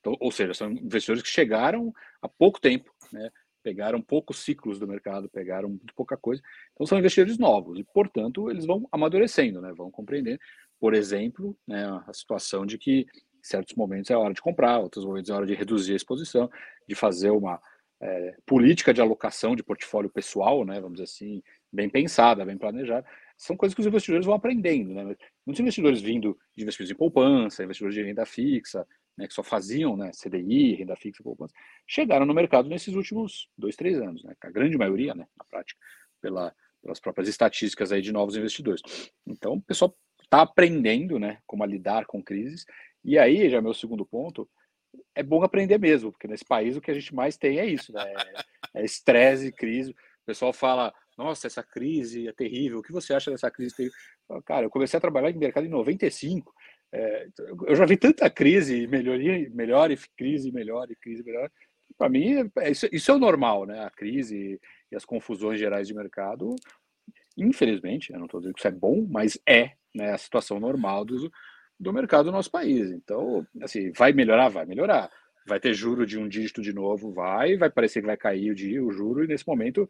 Então, 0.00 0.14
ou 0.20 0.30
seja, 0.30 0.54
são 0.54 0.70
investidores 0.70 1.22
que 1.22 1.28
chegaram 1.28 1.92
há 2.22 2.28
pouco 2.28 2.60
tempo, 2.60 2.92
né? 3.10 3.30
pegaram 3.62 4.00
poucos 4.00 4.44
ciclos 4.44 4.78
do 4.78 4.86
mercado, 4.86 5.28
pegaram 5.28 5.68
muito 5.68 5.94
pouca 5.94 6.16
coisa. 6.16 6.42
Então 6.72 6.86
são 6.86 6.98
investidores 6.98 7.38
novos 7.38 7.78
e, 7.78 7.84
portanto, 7.84 8.50
eles 8.50 8.64
vão 8.64 8.86
amadurecendo, 8.92 9.60
né? 9.60 9.72
vão 9.74 9.90
compreender, 9.90 10.38
por 10.78 10.94
exemplo, 10.94 11.56
né, 11.66 11.84
a 12.06 12.12
situação 12.12 12.64
de 12.64 12.78
que 12.78 13.00
em 13.00 13.42
certos 13.42 13.74
momentos 13.74 14.10
é 14.10 14.16
hora 14.16 14.34
de 14.34 14.40
comprar, 14.40 14.78
outros 14.78 15.04
momentos 15.04 15.30
é 15.30 15.34
hora 15.34 15.46
de 15.46 15.54
reduzir 15.54 15.92
a 15.92 15.96
exposição, 15.96 16.50
de 16.86 16.94
fazer 16.94 17.30
uma 17.30 17.60
é, 18.00 18.36
política 18.46 18.94
de 18.94 19.00
alocação 19.00 19.56
de 19.56 19.62
portfólio 19.62 20.10
pessoal, 20.10 20.64
né, 20.64 20.80
vamos 20.80 21.00
dizer 21.00 21.04
assim, 21.04 21.42
bem 21.72 21.88
pensada, 21.88 22.44
bem 22.44 22.56
planejada. 22.56 23.06
São 23.38 23.56
coisas 23.56 23.74
que 23.74 23.80
os 23.80 23.86
investidores 23.86 24.26
vão 24.26 24.34
aprendendo. 24.34 24.92
Né? 24.92 25.16
Muitos 25.46 25.60
investidores 25.60 26.00
vindo 26.00 26.36
de 26.56 26.64
investidores 26.64 26.90
em 26.90 26.96
poupança, 26.96 27.62
investidores 27.62 27.94
de 27.94 28.02
renda 28.02 28.26
fixa, 28.26 28.86
né, 29.18 29.26
que 29.26 29.34
só 29.34 29.42
faziam 29.42 29.96
né, 29.96 30.12
CDI, 30.12 30.76
renda 30.76 30.94
fixa, 30.94 31.24
poupança, 31.24 31.52
chegaram 31.86 32.24
no 32.24 32.32
mercado 32.32 32.68
nesses 32.68 32.94
últimos 32.94 33.50
dois, 33.58 33.74
três 33.74 34.00
anos, 34.00 34.22
né, 34.22 34.34
a 34.40 34.50
grande 34.50 34.78
maioria, 34.78 35.12
né, 35.12 35.26
na 35.36 35.44
prática, 35.44 35.78
pela, 36.20 36.54
pelas 36.80 37.00
próprias 37.00 37.28
estatísticas 37.28 37.90
aí 37.90 38.00
de 38.00 38.12
novos 38.12 38.36
investidores. 38.36 38.80
Então, 39.26 39.54
o 39.54 39.62
pessoal 39.62 39.96
está 40.22 40.42
aprendendo 40.42 41.18
né, 41.18 41.38
como 41.46 41.64
lidar 41.64 42.06
com 42.06 42.22
crises, 42.22 42.64
e 43.04 43.18
aí, 43.18 43.50
já 43.50 43.60
meu 43.60 43.74
segundo 43.74 44.06
ponto, 44.06 44.48
é 45.14 45.22
bom 45.22 45.42
aprender 45.42 45.78
mesmo, 45.78 46.12
porque 46.12 46.28
nesse 46.28 46.44
país 46.44 46.76
o 46.76 46.80
que 46.80 46.90
a 46.90 46.94
gente 46.94 47.12
mais 47.12 47.36
tem 47.36 47.58
é 47.58 47.66
isso, 47.66 47.92
né, 47.92 48.04
é 48.72 48.84
estresse, 48.84 49.48
é 49.48 49.52
crise, 49.52 49.90
o 49.90 50.26
pessoal 50.26 50.52
fala, 50.52 50.94
nossa, 51.18 51.48
essa 51.48 51.62
crise 51.62 52.28
é 52.28 52.32
terrível, 52.32 52.78
o 52.78 52.82
que 52.82 52.92
você 52.92 53.12
acha 53.12 53.30
dessa 53.30 53.50
crise? 53.50 53.90
Cara, 54.46 54.66
eu 54.66 54.70
comecei 54.70 54.96
a 54.96 55.00
trabalhar 55.00 55.30
em 55.30 55.36
mercado 55.36 55.66
em 55.66 55.70
95, 55.70 56.54
é, 56.90 57.28
eu 57.66 57.76
já 57.76 57.84
vi 57.84 57.96
tanta 57.96 58.30
crise, 58.30 58.86
melhoria, 58.86 59.50
melhor 59.50 59.90
e 59.90 59.98
crise, 60.16 60.50
melhor 60.50 60.90
e 60.90 60.96
crise, 60.96 61.22
melhor, 61.22 61.50
para 61.96 62.08
mim, 62.08 62.50
é, 62.58 62.70
isso, 62.70 62.88
isso, 62.92 63.10
é 63.10 63.14
o 63.14 63.18
normal, 63.18 63.66
né? 63.66 63.84
A 63.84 63.90
crise 63.90 64.60
e 64.90 64.96
as 64.96 65.04
confusões 65.04 65.58
gerais 65.58 65.88
de 65.88 65.94
mercado, 65.94 66.54
infelizmente, 67.36 68.12
eu 68.12 68.18
não 68.18 68.26
estou 68.26 68.40
dizendo 68.40 68.54
que 68.54 68.60
isso 68.60 68.68
é 68.68 68.72
bom, 68.72 69.06
mas 69.08 69.38
é 69.46 69.72
né, 69.94 70.12
a 70.12 70.18
situação 70.18 70.60
normal 70.60 71.04
do, 71.04 71.30
do 71.78 71.92
mercado 71.92 72.26
do 72.26 72.32
nosso 72.32 72.50
país. 72.50 72.90
Então, 72.90 73.46
assim, 73.62 73.92
vai 73.92 74.12
melhorar? 74.12 74.48
Vai 74.48 74.66
melhorar. 74.66 75.10
Vai 75.46 75.58
ter 75.58 75.72
juro 75.72 76.06
de 76.06 76.18
um 76.18 76.28
dígito 76.28 76.60
de 76.60 76.72
novo? 76.72 77.12
Vai. 77.12 77.56
Vai 77.56 77.70
parecer 77.70 78.00
que 78.00 78.06
vai 78.06 78.16
cair 78.16 78.50
o, 78.50 78.54
dia, 78.54 78.82
o 78.82 78.90
juro, 78.90 79.24
e 79.24 79.26
nesse 79.26 79.46
momento 79.46 79.88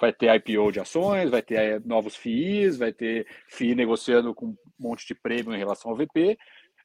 vai 0.00 0.12
ter 0.12 0.34
IPO 0.34 0.72
de 0.72 0.80
ações, 0.80 1.30
vai 1.30 1.42
ter 1.42 1.58
eh, 1.58 1.80
novos 1.84 2.16
FIIs, 2.16 2.76
vai 2.76 2.92
ter 2.92 3.26
FII 3.48 3.74
negociando 3.74 4.34
com 4.34 4.46
um 4.46 4.56
monte 4.78 5.06
de 5.06 5.14
prêmio 5.14 5.54
em 5.54 5.58
relação 5.58 5.90
ao 5.90 5.96
VP. 5.96 6.38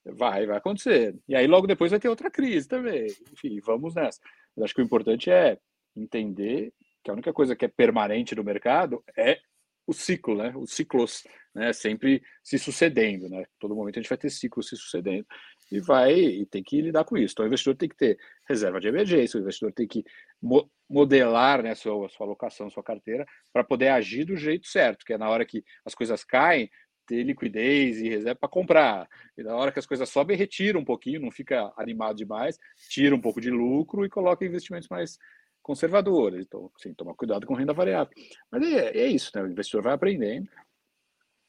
Vai, 0.06 0.46
vai 0.48 0.58
acontecer. 0.58 1.16
E 1.28 1.36
aí 1.36 1.46
logo 1.46 1.68
depois 1.68 1.92
vai 1.92 2.00
ter 2.00 2.10
outra 2.10 2.32
crise 2.32 2.68
também. 2.68 3.06
Enfim, 3.32 3.60
vamos 3.62 3.94
nessa. 3.94 4.20
Mas 4.56 4.66
acho 4.66 4.76
que 4.76 4.82
o 4.82 4.84
importante 4.84 5.30
é 5.30 5.58
entender 5.96 6.74
que 7.04 7.12
a 7.12 7.14
única 7.14 7.34
coisa 7.34 7.56
que 7.56 7.66
é 7.66 7.68
permanente 7.68 8.36
no 8.36 8.44
mercado 8.44 9.04
é 9.16 9.40
o 9.86 9.94
ciclo, 9.94 10.36
né? 10.38 10.54
Os 10.56 10.72
ciclos, 10.72 11.24
né? 11.54 11.74
Sempre 11.74 12.24
se 12.44 12.58
sucedendo, 12.58 13.30
né? 13.30 13.44
Todo 13.60 13.76
momento 13.76 14.00
a 14.00 14.02
gente 14.02 14.10
vai 14.10 14.18
ter 14.18 14.30
ciclos 14.30 14.70
se 14.70 14.76
sucedendo 14.76 15.26
e 15.72 15.80
vai 15.80 16.14
e 16.14 16.46
tem 16.46 16.62
que 16.62 16.82
lidar 16.82 17.06
com 17.06 17.18
isso. 17.18 17.34
Então 17.34 17.46
o 17.46 17.48
investidor 17.48 17.76
tem 17.76 17.88
que 17.88 17.96
ter 17.96 18.20
reserva 18.48 18.80
de 18.80 18.88
emergência, 18.88 19.38
o 19.38 19.42
investidor 19.42 19.72
tem 19.72 19.88
que 19.88 20.04
mo 20.42 20.70
modelar, 20.90 21.64
né, 21.64 21.74
sua, 21.74 22.10
sua 22.10 22.26
alocação, 22.26 22.70
sua 22.70 22.84
carteira 22.84 23.26
para 23.54 23.64
poder 23.64 23.88
agir 23.88 24.26
do 24.26 24.36
jeito 24.36 24.68
certo, 24.68 25.06
que 25.06 25.14
é 25.14 25.18
na 25.18 25.30
hora 25.30 25.46
que 25.46 25.64
as 25.86 25.96
coisas 25.96 26.22
caem, 26.22 26.70
ter 27.08 27.24
liquidez 27.24 28.02
e 28.02 28.10
reserva 28.10 28.40
para 28.40 28.50
comprar. 28.50 29.08
E 29.38 29.44
na 29.44 29.56
hora 29.56 29.72
que 29.72 29.80
as 29.80 29.86
coisas 29.86 30.10
sobem, 30.10 30.36
retira 30.36 30.78
um 30.78 30.84
pouquinho, 30.84 31.22
não 31.22 31.32
fica 31.32 31.72
animado 31.78 32.18
demais, 32.18 32.58
tira 32.90 33.16
um 33.16 33.22
pouco 33.22 33.40
de 33.40 33.50
lucro 33.50 34.06
e 34.06 34.10
coloca 34.10 34.46
investimentos 34.46 34.90
mais 34.90 35.18
conservadores. 35.62 36.46
Então, 36.46 36.70
sim, 36.78 36.94
tomar 36.94 37.14
cuidado 37.14 37.48
com 37.48 37.54
renda 37.54 37.74
variável. 37.74 38.14
Mas 38.52 38.64
é, 38.64 38.98
é 38.98 39.08
isso, 39.08 39.32
né? 39.34 39.44
O 39.44 39.48
investidor 39.48 39.84
vai 39.84 39.94
aprendendo 39.94 40.50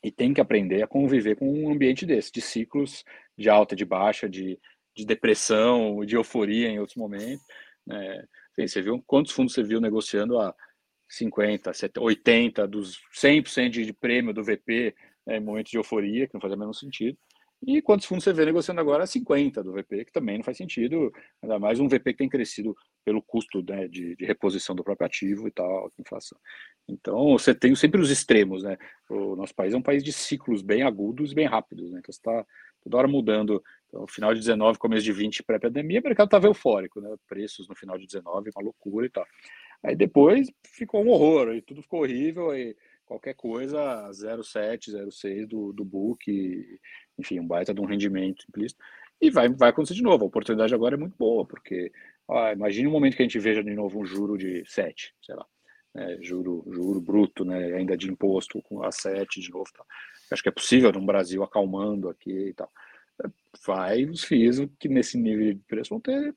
e 0.02 0.10
tem 0.10 0.34
que 0.34 0.40
aprender 0.40 0.82
a 0.82 0.86
conviver 0.86 1.36
com 1.36 1.48
um 1.48 1.70
ambiente 1.70 2.04
desse, 2.04 2.32
de 2.32 2.40
ciclos 2.40 3.04
de 3.36 3.48
alta, 3.48 3.76
de 3.76 3.84
baixa, 3.84 4.28
de, 4.28 4.58
de 4.96 5.06
depressão, 5.06 6.04
de 6.04 6.16
euforia 6.16 6.68
em 6.68 6.78
outros 6.78 6.96
momentos. 6.96 7.44
Né? 7.86 8.24
Sim, 8.54 8.66
você 8.66 8.82
viu 8.82 9.02
quantos 9.06 9.32
fundos 9.32 9.54
você 9.54 9.62
viu 9.62 9.80
negociando 9.80 10.38
a 10.38 10.54
50, 11.08 11.72
70, 11.72 12.00
80, 12.00 12.68
dos 12.68 12.98
100% 13.14 13.68
de, 13.68 13.84
de 13.84 13.92
prêmio 13.92 14.34
do 14.34 14.42
VP 14.42 14.94
né, 15.26 15.36
em 15.36 15.40
momentos 15.40 15.70
de 15.70 15.78
euforia, 15.78 16.26
que 16.26 16.34
não 16.34 16.40
fazia 16.40 16.56
o 16.56 16.58
mesmo 16.58 16.74
sentido. 16.74 17.16
E 17.64 17.80
quantos 17.80 18.06
fundos 18.06 18.24
você 18.24 18.32
vê 18.32 18.44
negociando 18.44 18.80
agora? 18.80 19.06
50 19.06 19.62
do 19.62 19.72
VP, 19.72 20.06
que 20.06 20.12
também 20.12 20.36
não 20.36 20.44
faz 20.44 20.56
sentido, 20.56 21.12
ainda 21.40 21.60
mais 21.60 21.78
um 21.78 21.86
VP 21.86 22.12
que 22.12 22.18
tem 22.18 22.28
crescido 22.28 22.74
pelo 23.04 23.22
custo 23.22 23.62
né, 23.62 23.86
de, 23.86 24.16
de, 24.16 24.24
reposição 24.24 24.74
do 24.74 24.82
próprio 24.82 25.06
ativo 25.06 25.46
e 25.46 25.50
tal, 25.52 25.92
inflação. 25.98 26.36
Então, 26.88 27.38
você 27.38 27.54
tem 27.54 27.74
sempre 27.74 28.00
os 28.00 28.10
extremos, 28.10 28.62
né? 28.62 28.76
O 29.08 29.36
nosso 29.36 29.54
país 29.54 29.72
é 29.72 29.76
um 29.76 29.82
país 29.82 30.02
de 30.02 30.12
ciclos 30.12 30.62
bem 30.62 30.82
agudos 30.82 31.32
e 31.32 31.34
bem 31.34 31.46
rápidos, 31.46 31.90
né? 31.90 32.00
Então, 32.00 32.12
você 32.12 32.18
está 32.18 32.46
toda 32.82 32.96
hora 32.96 33.08
mudando. 33.08 33.62
Então, 33.88 34.06
final 34.06 34.34
de 34.34 34.40
19, 34.40 34.78
começo 34.78 35.04
de 35.04 35.12
20, 35.12 35.42
pré-pandemia, 35.42 36.00
o 36.00 36.04
mercado 36.04 36.26
estava 36.26 36.46
eufórico, 36.46 37.00
né? 37.00 37.14
Preços 37.28 37.68
no 37.68 37.74
final 37.74 37.96
de 37.96 38.06
19, 38.06 38.50
uma 38.54 38.64
loucura 38.64 39.06
e 39.06 39.10
tal. 39.10 39.26
Aí 39.82 39.96
depois 39.96 40.48
ficou 40.64 41.04
um 41.04 41.08
horror, 41.08 41.48
aí 41.48 41.60
tudo 41.60 41.82
ficou 41.82 42.02
horrível, 42.02 42.50
aí 42.50 42.76
qualquer 43.04 43.34
coisa 43.34 44.08
0,7, 44.10 44.92
0,6 44.92 45.46
do, 45.46 45.72
do 45.72 45.84
book, 45.84 46.78
enfim, 47.18 47.40
um 47.40 47.46
baita 47.46 47.74
de 47.74 47.80
um 47.80 47.84
rendimento 47.84 48.44
implícito. 48.48 48.82
E 49.20 49.30
vai, 49.30 49.48
vai 49.48 49.70
acontecer 49.70 49.94
de 49.94 50.02
novo. 50.02 50.24
A 50.24 50.26
oportunidade 50.28 50.74
agora 50.74 50.94
é 50.94 50.98
muito 50.98 51.16
boa, 51.16 51.44
porque 51.44 51.92
ah, 52.28 52.52
imagine 52.52 52.88
um 52.88 52.92
momento 52.92 53.16
que 53.16 53.22
a 53.22 53.26
gente 53.26 53.38
veja 53.38 53.62
de 53.62 53.74
novo 53.74 54.00
um 54.00 54.04
juro 54.04 54.38
de 54.38 54.64
7, 54.66 55.14
sei 55.22 55.34
lá, 55.34 55.46
né, 55.94 56.18
juro, 56.20 56.64
juro 56.66 57.00
bruto, 57.00 57.44
né, 57.44 57.74
ainda 57.74 57.96
de 57.96 58.10
imposto 58.10 58.60
com 58.62 58.82
a 58.82 58.90
7 58.90 59.40
de 59.40 59.50
novo. 59.50 59.70
Tá. 59.72 59.84
Acho 60.30 60.42
que 60.42 60.48
é 60.48 60.52
possível 60.52 60.92
no 60.92 61.04
Brasil 61.04 61.42
acalmando 61.42 62.08
aqui 62.08 62.48
e 62.48 62.54
tal. 62.54 62.70
Vai 63.66 64.04
os 64.04 64.24
FIIs 64.24 64.58
que 64.78 64.88
nesse 64.88 65.18
nível 65.18 65.54
de 65.54 65.60
preço 65.60 65.90
vão 65.90 66.00
ter 66.00 66.34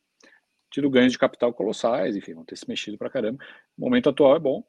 tido 0.70 0.90
ganhos 0.90 1.14
de 1.14 1.18
capital 1.18 1.54
colossais, 1.54 2.16
enfim, 2.16 2.34
vão 2.34 2.44
ter 2.44 2.58
se 2.58 2.68
mexido 2.68 2.98
para 2.98 3.10
caramba. 3.10 3.44
O 3.78 3.82
momento 3.82 4.10
atual 4.10 4.36
é 4.36 4.40
bom, 4.40 4.64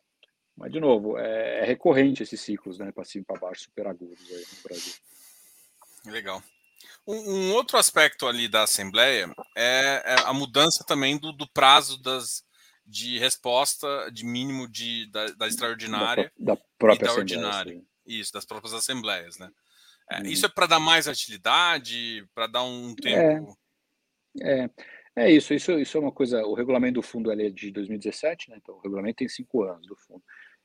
mas, 0.57 0.73
de 0.73 0.81
novo, 0.81 1.19
é, 1.19 1.61
é 1.61 1.65
recorrente 1.65 2.23
esses 2.23 2.41
ciclos, 2.41 2.79
né? 2.79 2.91
Para 2.91 3.05
cima 3.05 3.23
e 3.23 3.27
para 3.27 3.41
baixo, 3.41 3.65
super 3.65 3.87
agudos 3.87 4.25
aí 4.31 4.45
no 4.57 4.63
Brasil. 4.63 4.95
Legal. 6.07 6.43
Um, 7.07 7.15
um, 7.15 7.53
outro 7.53 7.77
aspecto 7.77 8.27
ali 8.27 8.49
da 8.49 8.63
Assembleia 8.63 9.31
é, 9.57 10.03
é 10.05 10.15
a 10.25 10.33
mudança 10.33 10.85
também 10.85 11.19
do, 11.19 11.33
do, 11.33 11.47
prazo 11.49 12.01
das, 12.03 12.45
de 12.87 13.19
resposta 13.19 14.11
de 14.13 14.25
mínimo 14.25 14.69
de, 14.69 15.11
da, 15.11 15.27
da 15.33 15.49
extraordinária 15.49 16.33
da, 16.39 16.55
da 16.55 16.63
própria 16.79 17.07
e 17.07 17.09
da 17.09 17.15
ordinária. 17.15 17.83
Isso, 18.07 18.33
das 18.33 18.45
próprias 18.45 18.73
assembleias, 18.73 19.39
né? 19.39 19.51
É, 20.11 20.21
hum. 20.21 20.27
Isso 20.27 20.47
é 20.47 20.49
para 20.49 20.67
dar 20.67 20.81
mais 20.81 21.09
agilidade, 21.09 22.25
para 22.35 22.47
dar 22.47 22.63
um 22.63 22.95
tempo. 22.95 23.59
É, 24.41 24.65
é, 24.65 24.71
é, 25.17 25.31
isso, 25.31 25.53
isso, 25.53 25.73
isso 25.73 25.97
é 25.97 26.01
uma 26.01 26.13
coisa. 26.13 26.45
O 26.47 26.55
regulamento 26.55 26.95
do 26.95 27.03
fundo 27.03 27.33
é 27.33 27.51
de 27.51 27.71
2017, 27.73 28.51
né? 28.51 28.59
Então 28.63 28.77
o 28.77 28.81
regulamento 28.81 29.17
tem 29.17 29.29
cinco 29.29 29.65
anos 29.65 29.87
do 29.87 29.97
fundo. 29.97 30.23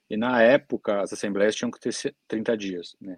E 0.09 0.15
na 0.15 0.41
época, 0.43 1.01
as 1.01 1.13
assembleias 1.13 1.55
tinham 1.55 1.71
que 1.71 1.79
ter 1.79 1.93
30 2.27 2.57
dias, 2.57 2.95
né? 3.01 3.17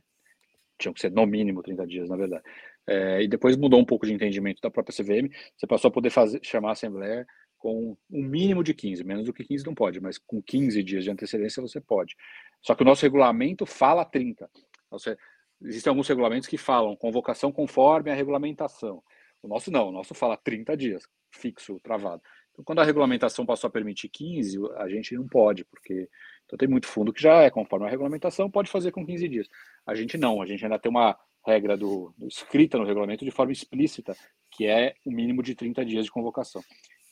Tinham 0.78 0.94
que 0.94 1.02
ser 1.02 1.12
no 1.12 1.26
mínimo 1.26 1.62
30 1.62 1.86
dias, 1.88 2.10
na 2.10 2.16
verdade. 2.16 2.44
É, 2.86 3.22
e 3.24 3.28
depois 3.28 3.58
mudou 3.58 3.80
um 3.80 3.86
pouco 3.86 4.06
de 4.06 4.14
entendimento 4.14 4.62
da 4.62 4.70
própria 4.70 4.96
CVM. 4.96 5.30
Você 5.58 5.66
passou 5.66 5.90
a 5.90 5.92
poder 5.92 6.10
fazer, 6.10 6.40
chamar 6.44 6.70
a 6.70 6.74
assembleia 6.74 7.26
com 7.64 7.96
um 8.12 8.22
mínimo 8.22 8.62
de 8.62 8.74
15, 8.74 9.06
menos 9.06 9.26
do 9.26 9.32
que 9.32 9.46
15 9.46 9.66
não 9.66 9.74
pode, 9.74 10.02
mas 10.02 10.18
com 10.18 10.42
15 10.42 10.84
dias 10.84 11.06
de 11.06 11.10
antecedência 11.10 11.62
você 11.62 11.80
pode. 11.80 12.14
Só 12.62 12.76
que 12.76 12.82
o 12.82 12.86
nosso 12.86 13.04
regulamento 13.04 13.66
fala 13.66 14.04
30. 14.04 14.50
Você, 14.92 15.18
existem 15.62 15.90
alguns 15.90 16.10
regulamentos 16.10 16.50
que 16.50 16.58
falam 16.58 16.94
convocação 16.94 17.54
conforme 17.54 18.12
a 18.12 18.14
regulamentação. 18.14 19.02
O 19.42 19.48
nosso 19.48 19.72
não, 19.72 19.88
o 19.88 19.92
nosso 19.94 20.14
fala 20.14 20.36
30 20.36 20.76
dias, 20.76 21.08
fixo, 21.32 21.80
travado. 21.80 22.22
Então, 22.52 22.66
quando 22.66 22.80
a 22.80 22.84
regulamentação 22.84 23.46
passou 23.46 23.70
a 23.70 23.72
permitir 23.72 24.10
15, 24.10 24.60
a 24.76 24.90
gente 24.90 25.16
não 25.16 25.26
pode, 25.26 25.64
porque 25.64 26.10
então 26.46 26.58
tem 26.58 26.68
muito 26.68 26.86
fundo 26.86 27.14
que 27.14 27.22
já 27.22 27.44
é 27.44 27.50
conforme 27.50 27.86
a 27.86 27.90
regulamentação, 27.90 28.52
pode 28.52 28.70
fazer 28.70 28.92
com 28.92 29.06
15 29.06 29.26
dias. 29.30 29.48
A 29.86 29.96
gente 29.96 30.18
não, 30.18 30.42
a 30.42 30.46
gente 30.46 30.66
ainda 30.66 30.78
tem 30.78 30.90
uma 30.90 31.18
regra 31.48 31.78
do, 31.78 32.14
do 32.18 32.28
escrita 32.28 32.78
no 32.78 32.84
regulamento 32.84 33.24
de 33.24 33.32
forma 33.32 33.54
explícita, 33.54 34.18
que 34.52 34.68
é 34.68 34.96
o 35.06 35.12
mínimo 35.12 35.42
de 35.42 35.56
30 35.56 35.86
dias 35.86 36.04
de 36.04 36.12
convocação. 36.12 36.62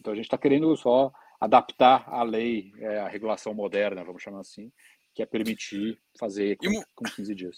Então 0.01 0.13
a 0.13 0.15
gente 0.15 0.25
está 0.25 0.37
querendo 0.37 0.75
só 0.75 1.13
adaptar 1.39 2.03
a 2.09 2.23
lei, 2.23 2.73
é, 2.79 2.99
a 2.99 3.07
regulação 3.07 3.53
moderna, 3.53 4.03
vamos 4.03 4.21
chamar 4.21 4.39
assim, 4.39 4.71
que 5.13 5.21
é 5.21 5.25
permitir 5.27 5.99
fazer 6.19 6.57
com, 6.57 6.83
com 6.95 7.05
15 7.05 7.35
dias. 7.35 7.57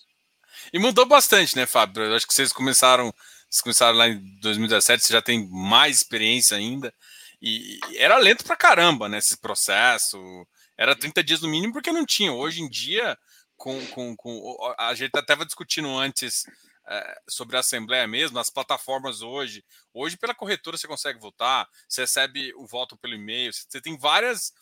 E 0.71 0.77
mudou 0.77 1.05
bastante, 1.05 1.55
né, 1.55 1.65
Fábio? 1.65 2.03
Eu 2.03 2.15
acho 2.15 2.27
que 2.27 2.33
vocês 2.33 2.51
começaram, 2.51 3.13
vocês 3.49 3.61
começaram 3.61 3.97
lá 3.97 4.09
em 4.09 4.19
2017, 4.41 5.03
você 5.03 5.13
já 5.13 5.21
tem 5.21 5.49
mais 5.49 5.97
experiência 5.97 6.57
ainda. 6.57 6.93
E 7.41 7.79
era 7.95 8.17
lento 8.17 8.43
pra 8.43 8.55
caramba, 8.55 9.09
né? 9.09 9.17
Esse 9.17 9.37
processo. 9.37 10.17
Era 10.77 10.95
30 10.95 11.23
dias 11.23 11.41
no 11.41 11.49
mínimo 11.49 11.73
porque 11.73 11.91
não 11.91 12.05
tinha. 12.05 12.31
Hoje 12.31 12.61
em 12.61 12.69
dia, 12.69 13.17
com, 13.55 13.85
com, 13.87 14.15
com 14.15 14.75
a 14.77 14.93
gente 14.93 15.09
até 15.09 15.19
estava 15.19 15.45
discutindo 15.45 15.87
antes 15.89 16.45
sobre 17.29 17.55
a 17.55 17.59
Assembleia 17.59 18.07
mesmo, 18.07 18.37
as 18.39 18.49
plataformas 18.49 19.21
hoje. 19.21 19.63
Hoje, 19.93 20.17
pela 20.17 20.35
corretora, 20.35 20.77
você 20.77 20.87
consegue 20.87 21.19
votar, 21.19 21.67
você 21.87 22.01
recebe 22.01 22.53
o 22.55 22.65
voto 22.65 22.97
pelo 22.97 23.13
e-mail, 23.13 23.51
você 23.53 23.81
tem 23.81 23.97
várias 23.97 24.53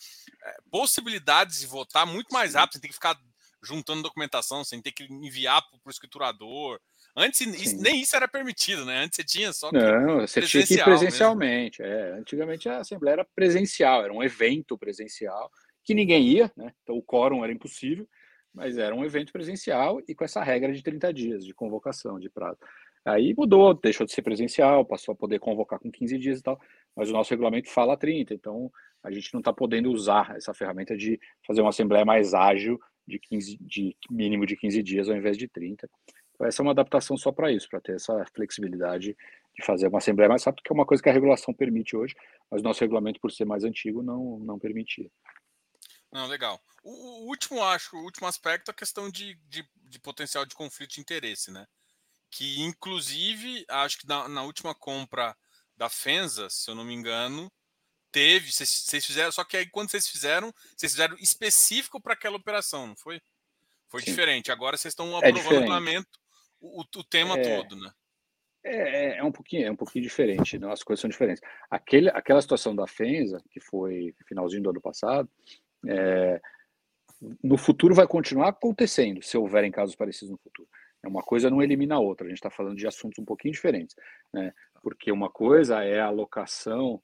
é, 0.44 0.58
possibilidades 0.70 1.60
de 1.60 1.68
votar 1.68 2.06
muito 2.06 2.32
mais 2.32 2.54
rápido, 2.54 2.74
você 2.74 2.82
tem 2.82 2.90
que 2.90 2.96
ficar 2.96 3.18
juntando 3.64 4.02
documentação, 4.02 4.64
sem 4.64 4.82
ter 4.82 4.92
que 4.92 5.04
enviar 5.04 5.62
para 5.62 5.80
o 5.86 5.90
escriturador. 5.90 6.80
Antes 7.16 7.42
isso, 7.42 7.78
nem 7.82 8.02
isso 8.02 8.16
era 8.16 8.28
permitido, 8.28 8.86
né? 8.86 9.04
Antes 9.04 9.18
você 9.18 9.24
tinha 9.24 9.54
só. 9.54 9.72
Não, 9.72 10.22
você 10.22 10.42
tinha 10.42 10.66
que 10.66 10.74
ir 10.76 10.84
presencialmente. 10.84 11.82
É, 11.82 12.14
antigamente 12.14 12.70
a 12.70 12.80
Assembleia 12.80 13.14
era 13.14 13.28
presencial, 13.36 14.04
era 14.04 14.14
um 14.14 14.24
evento 14.24 14.78
presencial 14.78 15.52
que 15.84 15.94
ninguém 15.94 16.28
ia, 16.28 16.52
né? 16.56 16.74
Então 16.84 16.96
o 16.96 17.04
quórum 17.04 17.44
era 17.44 17.54
impossível, 17.54 18.08
mas 18.54 18.78
era 18.78 18.94
um 18.94 19.04
evento 19.04 19.32
presencial 19.32 20.02
e 20.08 20.14
com 20.14 20.24
essa 20.24 20.44
regra 20.44 20.72
de 20.74 20.84
30 20.84 21.14
dias 21.14 21.46
de 21.46 21.54
convocação, 21.54 22.20
de 22.20 22.30
prazo. 22.30 22.60
Aí 23.04 23.34
mudou, 23.36 23.74
deixou 23.74 24.06
de 24.06 24.12
ser 24.12 24.22
presencial, 24.22 24.86
passou 24.86 25.14
a 25.14 25.16
poder 25.16 25.40
convocar 25.40 25.80
com 25.80 25.92
15 25.92 26.18
dias 26.18 26.40
e 26.40 26.44
tal, 26.44 26.60
mas 26.96 27.10
o 27.10 27.14
nosso 27.14 27.32
regulamento 27.32 27.70
fala 27.70 27.98
30, 27.98 28.34
então 28.34 28.72
a 29.04 29.12
gente 29.12 29.34
não 29.34 29.40
está 29.40 29.52
podendo 29.52 29.92
usar 29.92 30.36
essa 30.36 30.54
ferramenta 30.54 30.96
de 30.96 31.20
fazer 31.46 31.62
uma 31.62 31.72
assembleia 31.72 32.06
mais 32.06 32.34
ágil 32.34 32.80
de 33.08 33.18
15, 33.18 33.58
de 33.60 33.96
mínimo 34.10 34.46
de 34.46 34.56
15 34.56 34.84
dias 34.84 35.10
ao 35.10 35.16
invés 35.16 35.38
de 35.38 35.48
30. 35.48 35.90
Então, 36.36 36.48
essa 36.48 36.62
é 36.62 36.64
uma 36.64 36.72
adaptação 36.72 37.18
só 37.18 37.32
para 37.32 37.52
isso, 37.52 37.68
para 37.70 37.82
ter 37.82 37.96
essa 37.96 38.24
flexibilidade 38.34 39.18
de 39.56 39.66
fazer 39.66 39.88
uma 39.88 39.98
assembleia 39.98 40.30
mais 40.30 40.44
rápida, 40.44 40.62
que 40.64 40.72
é 40.72 40.76
uma 40.76 40.86
coisa 40.86 41.02
que 41.02 41.10
a 41.10 41.14
regulação 41.14 41.54
permite 41.54 41.96
hoje, 41.96 42.16
mas 42.50 42.62
o 42.62 42.64
nosso 42.64 42.82
regulamento, 42.82 43.20
por 43.20 43.32
ser 43.32 43.46
mais 43.46 43.64
antigo, 43.64 44.02
não, 44.02 44.40
não 44.40 44.60
permitia. 44.60 45.10
Não, 46.12 46.28
legal. 46.28 46.62
O, 46.84 46.92
o 46.92 47.28
último, 47.28 47.64
acho, 47.64 47.96
o 47.96 48.04
último 48.04 48.28
aspecto 48.28 48.70
é 48.70 48.72
a 48.72 48.76
questão 48.76 49.10
de, 49.10 49.36
de, 49.48 49.68
de, 49.76 50.00
potencial 50.00 50.46
de 50.46 50.56
conflito 50.56 50.96
de 50.96 51.02
interesse, 51.02 51.52
né? 51.52 51.66
Que, 52.30 52.62
inclusive, 52.62 53.66
acho 53.70 54.00
que 54.00 54.08
na, 54.08 54.28
na 54.28 54.44
última 54.44 54.74
compra 54.76 55.36
da 55.76 55.90
Fenza, 55.90 56.50
se 56.50 56.70
eu 56.70 56.76
não 56.76 56.84
me 56.84 56.94
engano, 56.94 57.52
Teve, 58.12 58.52
vocês 58.52 59.06
fizeram, 59.06 59.32
só 59.32 59.44
que 59.46 59.56
aí 59.56 59.66
quando 59.66 59.90
vocês 59.90 60.06
fizeram, 60.06 60.54
vocês 60.76 60.92
fizeram 60.92 61.16
específico 61.18 62.02
para 62.02 62.12
aquela 62.12 62.36
operação, 62.36 62.88
não 62.88 62.96
foi? 62.96 63.22
Foi 63.88 64.02
Sim. 64.02 64.12
diferente. 64.12 64.52
Agora 64.52 64.76
vocês 64.76 64.92
estão 64.92 65.14
é 65.16 65.30
aprovando 65.30 65.54
é 65.54 65.58
o 65.58 65.60
regulamento, 65.62 66.20
o, 66.60 66.82
o 66.82 67.04
tema 67.06 67.40
é, 67.40 67.42
todo, 67.42 67.78
né? 67.78 67.90
É, 68.64 68.76
é, 68.76 69.18
é, 69.20 69.24
um 69.24 69.32
pouquinho, 69.32 69.66
é 69.66 69.72
um 69.72 69.76
pouquinho 69.78 70.04
diferente, 70.04 70.60
né? 70.60 70.72
as 70.72 70.84
coisas 70.84 71.00
são 71.00 71.10
diferentes. 71.10 71.42
Aquele, 71.70 72.10
aquela 72.10 72.42
situação 72.42 72.76
da 72.76 72.86
Fenza, 72.86 73.42
que 73.50 73.62
foi 73.62 74.14
finalzinho 74.28 74.62
do 74.64 74.72
ano 74.72 74.82
passado, 74.82 75.30
é, 75.88 76.42
no 77.44 77.58
futuro 77.58 77.94
vai 77.94 78.08
continuar 78.08 78.50
acontecendo, 78.50 79.22
se 79.22 79.38
houverem 79.38 79.72
casos 79.72 79.96
parecidos 79.96 80.32
no 80.32 80.38
futuro. 80.38 80.68
É 81.04 81.08
uma 81.08 81.22
coisa 81.22 81.50
não 81.50 81.62
elimina 81.62 81.96
a 81.96 82.00
outra. 82.00 82.26
A 82.26 82.30
gente 82.30 82.38
está 82.38 82.50
falando 82.50 82.78
de 82.78 82.88
assuntos 82.88 83.20
um 83.20 83.26
pouquinho 83.26 83.54
diferentes, 83.54 83.96
né? 84.34 84.54
Porque 84.84 85.12
uma 85.12 85.30
coisa 85.30 85.84
é 85.84 86.00
a 86.00 86.06
alocação 86.06 87.02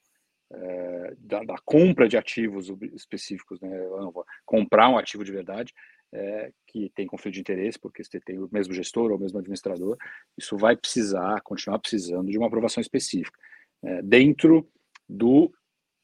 é, 0.51 1.15
da, 1.17 1.43
da, 1.43 1.55
compra 1.65 2.07
de 2.07 2.17
ativos 2.17 2.69
específicos, 2.93 3.59
né? 3.59 3.69
comprar 4.45 4.89
um 4.89 4.97
ativo 4.97 5.23
de 5.23 5.31
verdade 5.31 5.73
é, 6.13 6.51
que 6.67 6.89
tem 6.95 7.05
conflito 7.05 7.35
de 7.35 7.41
interesse, 7.41 7.77
porque 7.79 8.03
você 8.03 8.19
tem 8.19 8.39
o 8.39 8.49
mesmo 8.51 8.73
gestor 8.73 9.11
ou 9.11 9.17
o 9.17 9.19
mesmo 9.19 9.39
administrador, 9.39 9.97
isso 10.37 10.57
vai 10.57 10.75
precisar, 10.75 11.41
continuar 11.41 11.79
precisando 11.79 12.31
de 12.31 12.37
uma 12.37 12.47
aprovação 12.47 12.81
específica, 12.81 13.37
é, 13.83 14.01
dentro 14.01 14.69
do 15.07 15.51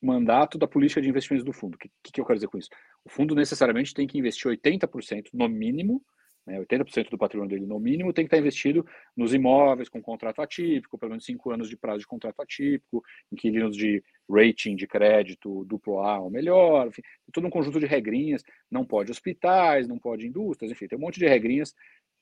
mandato 0.05 0.57
da 0.57 0.67
política 0.67 1.01
de 1.01 1.09
investimentos 1.09 1.45
do 1.45 1.53
fundo. 1.53 1.75
O 1.75 1.77
que, 1.77 1.89
que 2.11 2.21
eu 2.21 2.25
quero 2.25 2.37
dizer 2.37 2.47
com 2.47 2.57
isso? 2.57 2.69
O 3.05 3.09
fundo 3.09 3.35
necessariamente 3.35 3.93
tem 3.93 4.05
que 4.05 4.17
investir 4.17 4.51
80% 4.51 5.29
no 5.33 5.47
mínimo 5.47 6.03
né, 6.45 6.59
80% 6.59 7.09
do 7.09 7.17
patrimônio 7.17 7.55
dele, 7.55 7.65
no 7.65 7.79
mínimo, 7.79 8.13
tem 8.13 8.25
que 8.25 8.27
estar 8.27 8.37
investido 8.37 8.85
nos 9.15 9.33
imóveis 9.33 9.89
com 9.89 10.01
contrato 10.01 10.41
atípico, 10.41 10.97
pelo 10.97 11.11
menos 11.11 11.25
5 11.25 11.51
anos 11.51 11.69
de 11.69 11.77
prazo 11.77 11.99
de 11.99 12.07
contrato 12.07 12.41
atípico, 12.41 13.03
inquilinos 13.31 13.75
de 13.75 14.03
rating 14.29 14.75
de 14.75 14.87
crédito 14.87 15.63
duplo 15.65 15.99
A 15.99 16.19
ou 16.19 16.29
melhor, 16.29 16.87
enfim, 16.87 17.01
todo 17.31 17.47
um 17.47 17.49
conjunto 17.49 17.79
de 17.79 17.85
regrinhas. 17.85 18.43
Não 18.69 18.85
pode 18.85 19.11
hospitais, 19.11 19.87
não 19.87 19.97
pode 19.97 20.27
indústrias, 20.27 20.71
enfim, 20.71 20.87
tem 20.87 20.97
um 20.97 21.01
monte 21.01 21.19
de 21.19 21.27
regrinhas 21.27 21.73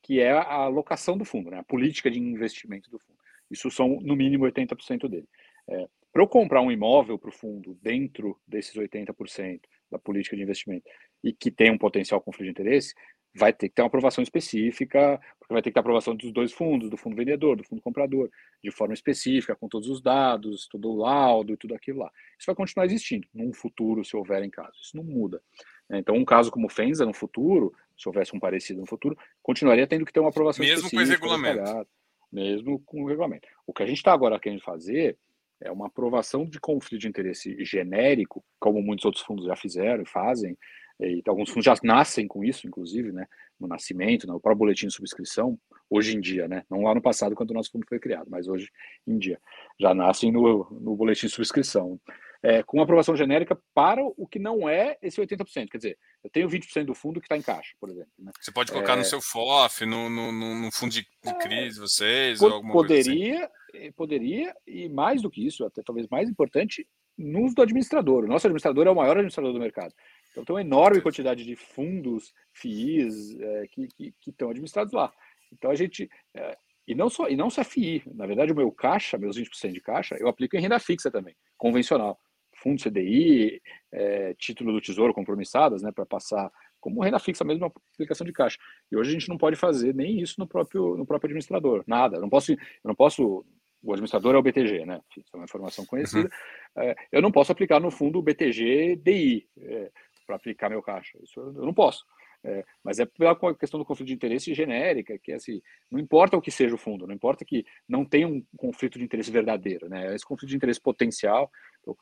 que 0.03 0.19
é 0.19 0.31
a 0.31 0.63
alocação 0.63 1.15
do 1.15 1.23
fundo, 1.23 1.51
né, 1.51 1.59
a 1.59 1.63
política 1.63 2.09
de 2.09 2.19
investimento 2.19 2.89
do 2.89 2.97
fundo. 2.97 3.17
Isso 3.49 3.69
são, 3.69 3.99
no 4.01 4.15
mínimo, 4.15 4.45
80% 4.45 5.07
dele. 5.07 5.27
É, 5.67 5.87
para 6.11 6.21
eu 6.21 6.27
comprar 6.27 6.61
um 6.61 6.71
imóvel 6.71 7.17
para 7.17 7.29
o 7.29 7.33
fundo 7.33 7.77
dentro 7.81 8.39
desses 8.47 8.75
80% 8.75 9.61
da 9.89 9.99
política 9.99 10.35
de 10.35 10.43
investimento 10.43 10.89
e 11.23 11.33
que 11.33 11.51
tem 11.51 11.71
um 11.71 11.77
potencial 11.77 12.21
conflito 12.21 12.45
de 12.45 12.51
interesse, 12.51 12.93
vai 13.33 13.53
ter 13.53 13.69
que 13.69 13.75
ter 13.75 13.81
uma 13.81 13.87
aprovação 13.87 14.21
específica, 14.21 15.19
porque 15.39 15.53
vai 15.53 15.61
ter 15.61 15.69
que 15.69 15.73
ter 15.75 15.79
aprovação 15.79 16.15
dos 16.15 16.31
dois 16.31 16.51
fundos, 16.51 16.89
do 16.89 16.97
fundo 16.97 17.15
vendedor, 17.15 17.55
do 17.55 17.63
fundo 17.63 17.81
comprador, 17.81 18.29
de 18.61 18.71
forma 18.71 18.93
específica, 18.93 19.55
com 19.55 19.69
todos 19.69 19.89
os 19.89 20.01
dados, 20.01 20.67
todo 20.67 20.89
o 20.91 20.97
laudo 20.97 21.53
e 21.53 21.57
tudo 21.57 21.73
aquilo 21.73 21.99
lá. 21.99 22.11
Isso 22.37 22.45
vai 22.45 22.55
continuar 22.55 22.85
existindo 22.85 23.27
num 23.33 23.53
futuro, 23.53 24.03
se 24.03 24.15
houver 24.15 24.43
em 24.43 24.49
caso. 24.49 24.77
Isso 24.81 24.97
não 24.97 25.03
muda. 25.03 25.41
Então, 25.89 26.15
um 26.15 26.25
caso 26.25 26.51
como 26.51 26.67
o 26.67 26.69
Fenza 26.69 27.05
no 27.05 27.13
futuro, 27.13 27.73
se 27.97 28.07
houvesse 28.07 28.35
um 28.35 28.39
parecido 28.39 28.81
no 28.81 28.87
futuro, 28.87 29.17
continuaria 29.41 29.87
tendo 29.87 30.05
que 30.05 30.11
ter 30.11 30.19
uma 30.19 30.29
aprovação 30.29 30.63
mesmo 30.63 30.87
específica. 30.87 30.99
Mesmo 30.99 31.19
com 31.19 31.35
esse 31.35 31.43
regulamento. 31.43 31.89
Mesmo 32.31 32.79
com 32.79 33.03
o 33.03 33.07
regulamento. 33.07 33.47
O 33.65 33.73
que 33.73 33.83
a 33.83 33.85
gente 33.85 33.97
está 33.97 34.13
agora 34.13 34.39
querendo 34.39 34.61
fazer 34.61 35.17
é 35.61 35.71
uma 35.71 35.87
aprovação 35.87 36.45
de 36.45 36.59
conflito 36.59 37.01
de 37.01 37.07
interesse 37.07 37.63
genérico, 37.63 38.43
como 38.59 38.81
muitos 38.81 39.05
outros 39.05 39.23
fundos 39.23 39.45
já 39.45 39.55
fizeram 39.55 40.03
e 40.03 40.07
fazem, 40.07 40.57
e 40.99 41.21
alguns 41.27 41.49
fundos 41.49 41.65
já 41.65 41.75
nascem 41.83 42.27
com 42.27 42.43
isso, 42.43 42.67
inclusive, 42.67 43.11
né, 43.11 43.25
no 43.59 43.67
nascimento, 43.67 44.27
no 44.27 44.39
próprio 44.39 44.59
boletim 44.59 44.87
de 44.87 44.93
subscrição, 44.93 45.57
hoje 45.89 46.15
em 46.15 46.19
dia, 46.19 46.47
né, 46.47 46.63
não 46.69 46.83
lá 46.83 46.93
no 46.93 47.01
passado, 47.01 47.35
quando 47.35 47.51
o 47.51 47.53
nosso 47.53 47.71
fundo 47.71 47.85
foi 47.87 47.99
criado, 47.99 48.27
mas 48.29 48.47
hoje 48.47 48.69
em 49.07 49.17
dia, 49.17 49.39
já 49.79 49.93
nascem 49.93 50.31
no, 50.31 50.67
no 50.79 50.95
boletim 50.95 51.27
de 51.27 51.33
subscrição, 51.33 51.99
é, 52.43 52.63
com 52.63 52.81
aprovação 52.81 53.15
genérica 53.15 53.57
para 53.73 54.03
o 54.03 54.27
que 54.27 54.39
não 54.39 54.67
é 54.67 54.97
esse 55.01 55.21
80%, 55.21 55.69
quer 55.69 55.77
dizer, 55.77 55.97
eu 56.23 56.29
tenho 56.29 56.49
20% 56.49 56.85
do 56.85 56.95
fundo 56.95 57.19
que 57.19 57.25
está 57.25 57.37
em 57.37 57.41
caixa, 57.41 57.75
por 57.79 57.89
exemplo. 57.89 58.11
Né? 58.17 58.31
Você 58.39 58.51
pode 58.51 58.71
colocar 58.71 58.93
é, 58.93 58.95
no 58.97 59.05
seu 59.05 59.21
FOF, 59.21 59.85
no, 59.85 60.09
no, 60.09 60.31
no 60.31 60.71
fundo 60.71 60.91
de, 60.91 61.01
de 61.01 61.29
é, 61.29 61.33
crise, 61.35 61.79
vocês, 61.79 62.39
pod, 62.39 62.49
ou 62.49 62.55
alguma 62.57 62.73
poderia, 62.73 63.33
coisa 63.33 63.45
assim. 63.45 63.91
Poderia, 63.91 64.55
e 64.65 64.89
mais 64.89 65.21
do 65.21 65.29
que 65.29 65.45
isso, 65.45 65.63
até 65.65 65.81
talvez 65.83 66.07
mais 66.09 66.29
importante, 66.29 66.87
no 67.17 67.43
uso 67.43 67.55
do 67.55 67.61
administrador. 67.61 68.23
O 68.23 68.27
nosso 68.27 68.47
administrador 68.47 68.87
é 68.87 68.91
o 68.91 68.95
maior 68.95 69.17
administrador 69.17 69.53
do 69.53 69.59
mercado. 69.59 69.93
Então 70.31 70.43
tem 70.43 70.55
uma 70.55 70.61
enorme 70.61 71.01
quantidade 71.01 71.43
de 71.43 71.55
fundos, 71.55 72.33
FIIs, 72.53 73.39
é, 73.39 73.67
que, 73.67 73.87
que, 73.87 74.13
que, 74.19 74.29
estão 74.31 74.49
administrados 74.49 74.93
lá. 74.93 75.11
Então 75.51 75.69
a 75.69 75.75
gente. 75.75 76.09
É, 76.33 76.57
e 76.87 76.95
não 76.95 77.09
só 77.09 77.29
e 77.29 77.35
não 77.35 77.49
só 77.49 77.63
FII, 77.63 78.03
na 78.07 78.25
verdade 78.25 78.51
o 78.51 78.55
meu 78.55 78.71
caixa, 78.71 79.17
meus 79.17 79.37
20% 79.37 79.71
de 79.71 79.81
caixa, 79.81 80.15
eu 80.19 80.27
aplico 80.27 80.57
em 80.57 80.61
renda 80.61 80.79
fixa 80.79 81.11
também, 81.11 81.35
convencional. 81.57 82.19
Fundo 82.61 82.81
CDI, 82.81 83.61
é, 83.91 84.33
título 84.35 84.71
do 84.71 84.81
Tesouro 84.81 85.13
compromissadas, 85.13 85.81
né, 85.81 85.91
para 85.91 86.05
passar 86.05 86.51
como 86.79 87.03
renda 87.03 87.19
fixa 87.19 87.43
mesmo, 87.43 87.65
uma 87.65 87.73
aplicação 87.93 88.25
de 88.25 88.33
caixa. 88.33 88.57
E 88.91 88.97
hoje 88.97 89.11
a 89.11 89.13
gente 89.13 89.29
não 89.29 89.37
pode 89.37 89.55
fazer 89.55 89.93
nem 89.93 90.19
isso 90.19 90.35
no 90.39 90.47
próprio, 90.47 90.97
no 90.97 91.05
próprio 91.05 91.27
administrador, 91.27 91.83
nada. 91.85 92.17
Eu 92.17 92.21
não 92.21 92.29
posso, 92.29 92.51
eu 92.51 92.57
não 92.83 92.95
posso 92.95 93.45
o 93.83 93.93
administrador 93.93 94.35
é 94.35 94.37
o 94.37 94.43
BTG, 94.43 94.85
né? 94.85 95.01
Isso 95.17 95.29
é 95.33 95.37
uma 95.37 95.45
informação 95.45 95.83
conhecida. 95.85 96.29
Uhum. 96.77 96.83
É, 96.83 96.95
eu 97.11 97.19
não 97.19 97.31
posso 97.31 97.51
aplicar 97.51 97.79
no 97.79 97.89
fundo 97.89 98.21
BTG 98.21 98.95
DI. 98.95 99.47
É, 99.59 99.91
para 100.31 100.35
aplicar 100.37 100.69
meu 100.69 100.81
caixa. 100.81 101.17
Isso 101.21 101.39
eu 101.39 101.65
não 101.65 101.73
posso. 101.73 102.05
É, 102.43 102.63
mas 102.83 102.99
é 102.99 103.05
pela 103.05 103.35
questão 103.53 103.79
do 103.79 103.85
conflito 103.85 104.07
de 104.07 104.15
interesse 104.15 104.53
genérica, 104.53 105.17
que 105.19 105.31
é 105.31 105.35
assim, 105.35 105.61
não 105.91 105.99
importa 105.99 106.35
o 106.35 106.41
que 106.41 106.49
seja 106.49 106.73
o 106.73 106.77
fundo, 106.77 107.05
não 107.05 107.13
importa 107.13 107.45
que 107.45 107.63
não 107.87 108.03
tenha 108.03 108.27
um 108.27 108.43
conflito 108.57 108.97
de 108.97 109.05
interesse 109.05 109.29
verdadeiro, 109.29 109.87
né? 109.87 110.15
Esse 110.15 110.25
conflito 110.25 110.49
de 110.49 110.55
interesse 110.55 110.81
potencial, 110.81 111.51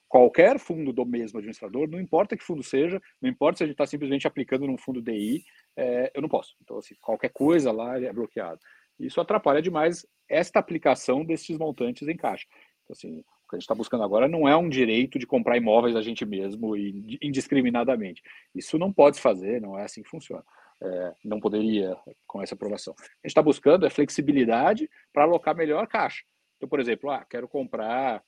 qualquer 0.07 0.59
fundo 0.59 0.91
do 0.91 1.05
mesmo 1.05 1.37
administrador, 1.37 1.89
não 1.89 1.99
importa 1.99 2.35
que 2.35 2.43
fundo 2.43 2.61
seja, 2.61 3.01
não 3.21 3.29
importa 3.29 3.57
se 3.57 3.63
a 3.63 3.67
gente 3.67 3.75
está 3.75 3.85
simplesmente 3.85 4.27
aplicando 4.27 4.67
num 4.67 4.77
fundo 4.77 5.01
DI, 5.01 5.43
é, 5.75 6.11
eu 6.13 6.21
não 6.21 6.29
posso. 6.29 6.55
Então, 6.61 6.77
assim, 6.77 6.95
qualquer 7.01 7.29
coisa 7.29 7.71
lá 7.71 7.99
é 7.99 8.11
bloqueado. 8.11 8.59
Isso 8.99 9.21
atrapalha 9.21 9.61
demais 9.61 10.05
esta 10.27 10.59
aplicação 10.59 11.23
desses 11.23 11.57
montantes 11.57 12.07
em 12.07 12.17
caixa. 12.17 12.45
Então, 12.83 12.93
assim, 12.93 13.19
o 13.19 13.49
que 13.49 13.55
a 13.55 13.57
gente 13.57 13.63
está 13.63 13.75
buscando 13.75 14.03
agora 14.03 14.27
não 14.27 14.47
é 14.47 14.55
um 14.55 14.69
direito 14.69 15.17
de 15.17 15.25
comprar 15.25 15.57
imóveis 15.57 15.95
a 15.95 16.01
gente 16.01 16.25
mesmo 16.25 16.75
indiscriminadamente. 17.21 18.21
Isso 18.53 18.77
não 18.77 18.91
pode 18.91 19.15
se 19.15 19.21
fazer, 19.21 19.61
não 19.61 19.79
é 19.79 19.83
assim 19.83 20.03
que 20.03 20.09
funciona. 20.09 20.43
É, 20.81 21.13
não 21.25 21.39
poderia 21.39 21.97
com 22.27 22.41
essa 22.41 22.55
aprovação. 22.55 22.93
A 22.97 23.03
gente 23.03 23.27
está 23.27 23.41
buscando 23.41 23.85
é 23.85 23.89
flexibilidade 23.89 24.89
para 25.11 25.23
alocar 25.23 25.55
melhor 25.55 25.87
caixa. 25.87 26.23
Então, 26.57 26.69
por 26.69 26.79
exemplo, 26.79 27.09
ah, 27.09 27.25
quero 27.29 27.47
comprar 27.47 28.23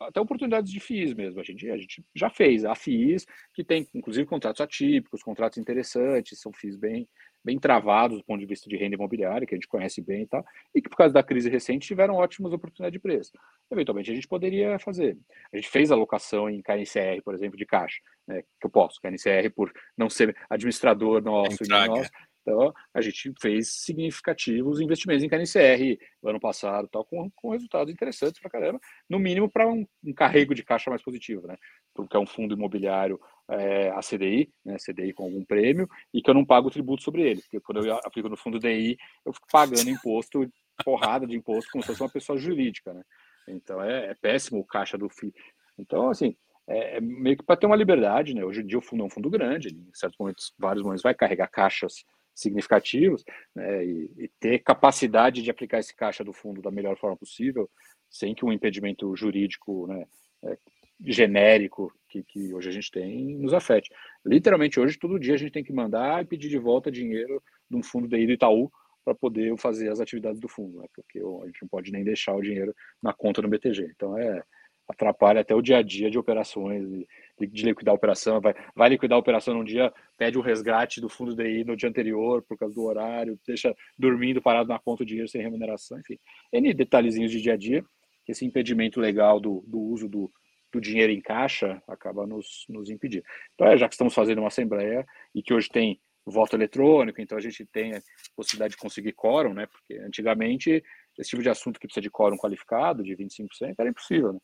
até 0.00 0.20
oportunidades 0.20 0.70
de 0.70 0.80
FIIs 0.80 1.14
mesmo. 1.14 1.40
A 1.40 1.44
gente, 1.44 1.68
a 1.70 1.76
gente 1.76 2.04
já 2.14 2.30
fez 2.30 2.64
a 2.64 2.74
FIIs, 2.74 3.26
que 3.52 3.64
tem 3.64 3.88
inclusive 3.94 4.26
contratos 4.26 4.60
atípicos, 4.60 5.22
contratos 5.22 5.58
interessantes, 5.58 6.40
são 6.40 6.52
FIIs 6.52 6.76
bem, 6.76 7.08
bem 7.44 7.58
travados 7.58 8.18
do 8.18 8.24
ponto 8.24 8.40
de 8.40 8.46
vista 8.46 8.68
de 8.68 8.76
renda 8.76 8.94
imobiliária, 8.94 9.46
que 9.46 9.54
a 9.54 9.56
gente 9.56 9.68
conhece 9.68 10.00
bem 10.00 10.22
e 10.22 10.26
tal, 10.26 10.44
e 10.74 10.80
que 10.80 10.88
por 10.88 10.96
causa 10.96 11.12
da 11.12 11.22
crise 11.22 11.50
recente 11.50 11.86
tiveram 11.86 12.14
ótimas 12.14 12.52
oportunidades 12.52 12.92
de 12.92 13.00
preço. 13.00 13.32
Eventualmente 13.70 14.10
a 14.10 14.14
gente 14.14 14.28
poderia 14.28 14.78
fazer. 14.78 15.16
A 15.52 15.56
gente 15.56 15.68
fez 15.68 15.90
alocação 15.90 16.48
em 16.48 16.62
KNCR, 16.62 17.22
por 17.24 17.34
exemplo, 17.34 17.56
de 17.56 17.66
caixa, 17.66 18.00
né, 18.26 18.42
que 18.42 18.66
eu 18.66 18.70
posso, 18.70 19.00
KNCR 19.00 19.50
por 19.54 19.72
não 19.96 20.08
ser 20.08 20.36
administrador 20.48 21.22
nosso, 21.22 21.58
nosso 21.68 22.10
então, 22.42 22.74
a 22.92 23.00
gente 23.00 23.32
fez 23.40 23.72
significativos 23.72 24.80
investimentos 24.80 25.22
em 25.22 25.28
KNCR 25.28 25.98
no 26.20 26.30
ano 26.30 26.40
passado, 26.40 26.88
tal, 26.90 27.04
com, 27.04 27.30
com 27.30 27.50
resultados 27.50 27.92
interessantes 27.92 28.40
para 28.40 28.50
caramba, 28.50 28.80
no 29.08 29.18
mínimo 29.18 29.48
para 29.48 29.66
um, 29.66 29.86
um, 30.04 30.12
carrego 30.12 30.54
de 30.54 30.64
caixa 30.64 30.90
mais 30.90 31.02
positivo, 31.02 31.46
né? 31.46 31.56
Porque 31.94 32.16
é 32.16 32.20
um 32.20 32.26
fundo 32.26 32.54
imobiliário 32.54 33.20
é, 33.48 33.90
a 33.90 34.00
CDI, 34.00 34.52
né, 34.64 34.76
CDI 34.76 35.12
com 35.12 35.24
algum 35.24 35.44
prêmio, 35.44 35.88
e 36.12 36.20
que 36.20 36.28
eu 36.28 36.34
não 36.34 36.44
pago 36.44 36.70
tributo 36.70 37.02
sobre 37.02 37.22
ele, 37.22 37.42
porque 37.42 37.60
quando 37.60 37.86
eu 37.86 37.94
aplico 38.04 38.28
no 38.28 38.36
fundo 38.36 38.58
DI, 38.58 38.98
eu 39.24 39.32
fico 39.32 39.46
pagando 39.50 39.88
imposto, 39.88 40.50
porrada 40.84 41.26
de 41.26 41.36
imposto, 41.36 41.70
como 41.70 41.82
se 41.82 41.88
fosse 41.88 42.02
uma 42.02 42.10
pessoa 42.10 42.38
jurídica, 42.38 42.92
né? 42.92 43.02
Então 43.48 43.82
é, 43.82 44.10
é 44.10 44.14
péssimo 44.14 44.60
o 44.60 44.66
caixa 44.66 44.98
do 44.98 45.08
FII. 45.08 45.32
Então, 45.78 46.10
assim, 46.10 46.36
é, 46.66 46.96
é 46.96 47.00
meio 47.00 47.36
que 47.36 47.44
para 47.44 47.56
ter 47.56 47.66
uma 47.66 47.76
liberdade, 47.76 48.34
né? 48.34 48.44
Hoje 48.44 48.62
em 48.62 48.66
dia 48.66 48.78
o 48.78 48.82
fundo 48.82 49.02
é 49.02 49.06
um 49.06 49.10
fundo 49.10 49.30
grande, 49.30 49.68
em 49.68 49.90
certos 49.94 50.18
momentos, 50.18 50.52
vários 50.58 50.82
momentos, 50.82 51.02
vai 51.02 51.14
carregar 51.14 51.48
caixas 51.48 52.04
significativos 52.34 53.24
né, 53.54 53.84
e, 53.84 54.10
e, 54.18 54.28
ter 54.40 54.58
capacidade 54.60 55.42
de 55.42 55.50
aplicar 55.50 55.78
esse 55.78 55.94
caixa 55.94 56.24
do 56.24 56.32
fundo 56.32 56.62
da 56.62 56.70
melhor 56.70 56.96
forma 56.96 57.16
possível, 57.16 57.70
sem 58.10 58.34
que 58.34 58.44
um 58.44 58.52
impedimento 58.52 59.14
jurídico 59.16 59.86
né, 59.86 60.06
é, 60.44 60.58
genérico 61.04 61.92
que, 62.08 62.22
que, 62.22 62.54
hoje 62.54 62.68
a 62.68 62.72
gente 62.72 62.90
tem 62.90 63.36
nos 63.38 63.52
afete. 63.52 63.90
Literalmente, 64.24 64.78
hoje, 64.78 64.98
todo 64.98 65.18
dia 65.18 65.34
a 65.34 65.38
gente 65.38 65.52
tem 65.52 65.64
que 65.64 65.72
mandar 65.72 66.22
e 66.22 66.26
pedir 66.26 66.48
de 66.48 66.58
volta 66.58 66.90
dinheiro 66.90 67.42
de 67.70 67.76
um 67.76 67.82
fundo 67.82 68.08
daí 68.08 68.26
do 68.26 68.32
Itaú 68.32 68.70
para 69.04 69.14
poder 69.14 69.56
fazer 69.58 69.90
as 69.90 70.00
atividades 70.00 70.40
do 70.40 70.48
fundo, 70.48 70.78
né, 70.78 70.86
porque 70.94 71.18
a 71.18 71.46
gente 71.46 71.62
não 71.62 71.68
pode 71.68 71.90
nem 71.90 72.04
deixar 72.04 72.34
o 72.34 72.42
dinheiro 72.42 72.74
na 73.02 73.12
conta 73.12 73.42
do 73.42 73.48
BTG. 73.48 73.90
Então, 73.94 74.16
é, 74.16 74.42
atrapalha 74.88 75.40
até 75.40 75.54
o 75.54 75.62
dia 75.62 75.78
a 75.78 75.82
dia 75.82 76.10
de 76.10 76.18
operações, 76.18 76.88
de, 76.88 77.46
de 77.46 77.64
liquidar 77.64 77.92
a 77.92 77.96
operação. 77.96 78.40
Vai, 78.40 78.54
vai 78.74 78.88
liquidar 78.90 79.16
a 79.16 79.20
operação 79.20 79.54
num 79.54 79.64
dia, 79.64 79.92
pede 80.18 80.38
o 80.38 80.40
resgate 80.40 81.00
do 81.00 81.08
fundo 81.08 81.34
DI 81.34 81.64
no 81.64 81.76
dia 81.76 81.88
anterior 81.88 82.42
por 82.42 82.56
causa 82.56 82.74
do 82.74 82.82
horário, 82.82 83.38
deixa 83.46 83.74
dormindo 83.98 84.42
parado 84.42 84.68
na 84.68 84.78
conta 84.78 85.02
o 85.02 85.06
dinheiro 85.06 85.28
sem 85.28 85.42
remuneração, 85.42 85.98
enfim. 85.98 86.18
N 86.52 86.74
detalhezinhos 86.74 87.30
de 87.30 87.40
dia 87.40 87.54
a 87.54 87.56
dia, 87.56 87.84
esse 88.28 88.44
impedimento 88.44 89.00
legal 89.00 89.40
do, 89.40 89.64
do 89.66 89.80
uso 89.80 90.08
do, 90.08 90.30
do 90.72 90.80
dinheiro 90.80 91.12
em 91.12 91.20
caixa 91.20 91.82
acaba 91.88 92.26
nos, 92.26 92.64
nos 92.68 92.90
impedir. 92.90 93.24
Então, 93.54 93.66
é, 93.66 93.76
já 93.76 93.88
que 93.88 93.94
estamos 93.94 94.14
fazendo 94.14 94.38
uma 94.38 94.48
assembleia 94.48 95.06
e 95.34 95.42
que 95.42 95.52
hoje 95.52 95.68
tem 95.68 96.00
voto 96.24 96.54
eletrônico, 96.54 97.20
então 97.20 97.36
a 97.36 97.40
gente 97.40 97.66
tem 97.66 97.94
a 97.94 98.02
possibilidade 98.36 98.72
de 98.72 98.78
conseguir 98.78 99.12
quórum, 99.12 99.52
né? 99.52 99.66
Porque 99.66 99.94
antigamente 100.04 100.82
esse 101.18 101.30
tipo 101.30 101.42
de 101.42 101.50
assunto 101.50 101.80
que 101.80 101.86
precisa 101.86 102.00
de 102.00 102.10
quórum 102.10 102.36
qualificado, 102.36 103.02
de 103.02 103.16
25%, 103.16 103.74
era 103.76 103.90
impossível, 103.90 104.32
né? 104.32 104.38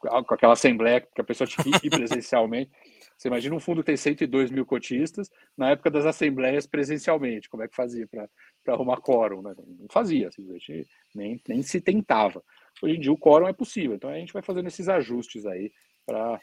Com 0.00 0.34
aquela 0.34 0.52
assembleia 0.52 1.00
que 1.00 1.20
a 1.20 1.24
pessoa 1.24 1.46
tinha 1.46 1.78
que 1.78 1.86
ir 1.86 1.90
presencialmente. 1.90 2.70
Você 3.16 3.28
imagina 3.28 3.54
um 3.54 3.60
fundo 3.60 3.80
que 3.80 3.86
tem 3.86 3.96
102 3.96 4.50
mil 4.50 4.66
cotistas, 4.66 5.30
na 5.56 5.70
época 5.70 5.90
das 5.90 6.04
assembleias 6.04 6.66
presencialmente, 6.66 7.48
como 7.48 7.62
é 7.62 7.68
que 7.68 7.74
fazia 7.74 8.06
para 8.06 8.28
arrumar 8.74 8.98
quórum? 8.98 9.40
Né? 9.40 9.54
Não 9.56 9.88
fazia, 9.90 10.30
simplesmente 10.30 10.86
nem, 11.14 11.40
nem 11.48 11.62
se 11.62 11.80
tentava. 11.80 12.42
Hoje 12.82 12.94
em 12.94 13.00
dia 13.00 13.10
o 13.10 13.18
quórum 13.18 13.48
é 13.48 13.54
possível, 13.54 13.96
então 13.96 14.10
a 14.10 14.18
gente 14.18 14.34
vai 14.34 14.42
fazendo 14.42 14.66
esses 14.66 14.86
ajustes 14.86 15.46
aí 15.46 15.72
para 16.04 16.38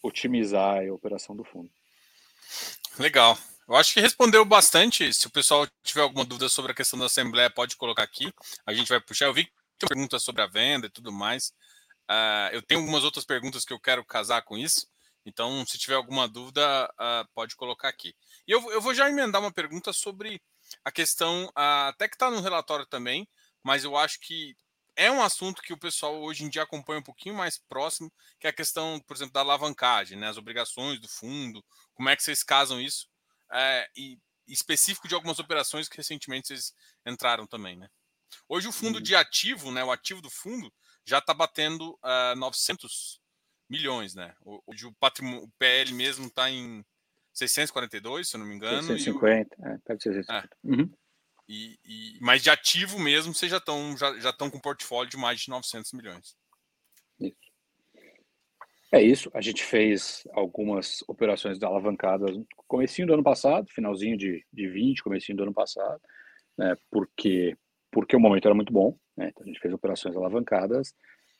otimizar 0.00 0.86
a 0.86 0.92
operação 0.92 1.34
do 1.34 1.42
fundo. 1.42 1.68
Legal. 2.98 3.36
Eu 3.68 3.76
acho 3.76 3.94
que 3.94 4.00
respondeu 4.00 4.44
bastante. 4.44 5.12
Se 5.14 5.26
o 5.26 5.30
pessoal 5.30 5.66
tiver 5.82 6.02
alguma 6.02 6.24
dúvida 6.24 6.48
sobre 6.48 6.72
a 6.72 6.74
questão 6.74 6.98
da 6.98 7.06
Assembleia, 7.06 7.48
pode 7.48 7.76
colocar 7.76 8.02
aqui. 8.02 8.32
A 8.66 8.72
gente 8.74 8.88
vai 8.88 9.00
puxar. 9.00 9.26
Eu 9.26 9.34
vi 9.34 9.44
que 9.44 9.52
tem 9.78 9.88
perguntas 9.88 10.22
sobre 10.22 10.42
a 10.42 10.46
venda 10.46 10.86
e 10.86 10.90
tudo 10.90 11.12
mais. 11.12 11.52
Uh, 12.10 12.52
eu 12.52 12.62
tenho 12.62 12.80
algumas 12.80 13.04
outras 13.04 13.24
perguntas 13.24 13.64
que 13.64 13.72
eu 13.72 13.80
quero 13.80 14.04
casar 14.04 14.42
com 14.42 14.58
isso. 14.58 14.86
Então, 15.24 15.64
se 15.66 15.78
tiver 15.78 15.94
alguma 15.94 16.28
dúvida, 16.28 16.92
uh, 16.94 17.28
pode 17.34 17.54
colocar 17.54 17.88
aqui. 17.88 18.14
E 18.46 18.50
eu, 18.50 18.72
eu, 18.72 18.80
vou 18.80 18.92
já 18.92 19.08
emendar 19.08 19.40
uma 19.40 19.52
pergunta 19.52 19.92
sobre 19.92 20.42
a 20.84 20.90
questão, 20.90 21.46
uh, 21.46 21.88
até 21.88 22.08
que 22.08 22.16
está 22.16 22.30
no 22.30 22.40
relatório 22.40 22.86
também, 22.86 23.28
mas 23.62 23.84
eu 23.84 23.96
acho 23.96 24.18
que 24.20 24.56
é 24.96 25.10
um 25.10 25.22
assunto 25.22 25.62
que 25.62 25.72
o 25.72 25.78
pessoal 25.78 26.20
hoje 26.20 26.44
em 26.44 26.48
dia 26.48 26.62
acompanha 26.62 27.00
um 27.00 27.04
pouquinho 27.04 27.34
mais 27.34 27.56
próximo, 27.56 28.12
que 28.38 28.46
é 28.46 28.50
a 28.50 28.52
questão, 28.52 29.00
por 29.06 29.16
exemplo, 29.16 29.32
da 29.32 29.40
alavancagem, 29.40 30.18
né, 30.18 30.28
as 30.28 30.36
obrigações 30.36 31.00
do 31.00 31.08
fundo, 31.08 31.64
como 31.94 32.08
é 32.08 32.16
que 32.16 32.22
vocês 32.22 32.42
casam 32.42 32.80
isso, 32.80 33.08
é, 33.52 33.88
e 33.96 34.18
específico 34.46 35.08
de 35.08 35.14
algumas 35.14 35.38
operações 35.38 35.88
que 35.88 35.96
recentemente 35.96 36.48
vocês 36.48 36.74
entraram 37.06 37.46
também, 37.46 37.76
né? 37.76 37.88
Hoje 38.48 38.66
o 38.66 38.72
fundo 38.72 38.96
uhum. 38.96 39.02
de 39.02 39.14
ativo, 39.14 39.70
né, 39.70 39.84
o 39.84 39.90
ativo 39.90 40.20
do 40.20 40.30
fundo, 40.30 40.72
já 41.04 41.18
está 41.18 41.34
batendo 41.34 41.98
uh, 42.02 42.36
900 42.36 43.20
milhões, 43.68 44.14
né? 44.14 44.34
Hoje 44.66 44.86
o, 44.86 44.92
patrimônio, 44.94 45.44
o 45.44 45.50
PL 45.58 45.92
mesmo 45.94 46.26
está 46.26 46.50
em 46.50 46.84
642, 47.32 48.28
se 48.28 48.36
eu 48.36 48.40
não 48.40 48.46
me 48.46 48.54
engano. 48.54 48.82
650, 48.82 49.56
o... 49.58 49.66
é, 49.66 49.78
tá 49.84 49.94
de 49.94 50.02
650. 50.02 50.46
É. 50.46 50.68
Uhum. 50.68 50.90
E, 51.48 51.78
e, 51.84 52.18
mas 52.20 52.42
de 52.42 52.50
ativo 52.50 52.98
mesmo, 52.98 53.34
vocês 53.34 53.50
já 53.50 53.58
estão 53.58 53.96
já, 53.96 54.18
já 54.20 54.32
com 54.32 54.60
portfólio 54.60 55.10
de 55.10 55.16
mais 55.16 55.40
de 55.40 55.50
900 55.50 55.92
milhões. 55.92 56.36
Isso. 57.20 57.52
É 58.92 59.02
isso. 59.02 59.30
A 59.32 59.40
gente 59.40 59.64
fez 59.64 60.26
algumas 60.32 61.02
operações 61.08 61.58
de 61.58 61.64
alavancadas 61.64 62.36
no 62.36 62.46
comecinho 62.66 63.06
do 63.06 63.14
ano 63.14 63.22
passado, 63.22 63.70
finalzinho 63.70 64.16
de, 64.16 64.44
de 64.52 64.68
20, 64.68 65.02
comecinho 65.02 65.36
do 65.36 65.44
ano 65.44 65.54
passado, 65.54 66.00
né, 66.58 66.76
porque, 66.90 67.56
porque 67.92 68.16
o 68.16 68.20
momento 68.20 68.46
era 68.46 68.54
muito 68.54 68.72
bom. 68.72 68.96
Né, 69.16 69.28
então 69.28 69.44
a 69.44 69.46
gente 69.46 69.60
fez 69.60 69.72
operações 69.72 70.16
alavancadas 70.16 70.94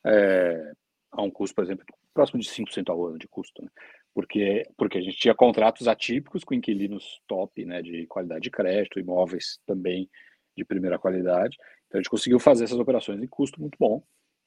é, 0.07 0.73
a 1.11 1.23
um 1.23 1.31
custo, 1.31 1.55
por 1.55 1.65
exemplo, 1.65 1.85
próximo 2.15 2.41
de 2.41 2.49
5% 2.49 2.91
ao 2.91 3.07
ano 3.07 3.19
de 3.19 3.27
custo. 3.27 3.63
Né, 3.63 3.69
porque, 4.15 4.63
porque 4.77 4.99
a 4.99 5.01
gente 5.01 5.17
tinha 5.17 5.35
contratos 5.35 5.89
atípicos 5.89 6.45
com 6.45 6.55
inquilinos 6.55 7.21
top, 7.27 7.65
né, 7.65 7.81
de 7.81 8.07
qualidade 8.07 8.43
de 8.43 8.51
crédito, 8.51 9.01
imóveis 9.01 9.59
também 9.67 10.09
de 10.55 10.65
primeira 10.65 10.99
qualidade. 10.99 11.57
Então 11.89 11.99
a 11.99 12.03
gente 12.03 12.11
conseguiu 12.11 12.39
fazer 12.39 12.65
essas 12.65 12.79
operações 12.79 13.21
em 13.23 13.27
custo 13.27 13.61
muito 13.61 13.77
bom. 13.81 14.03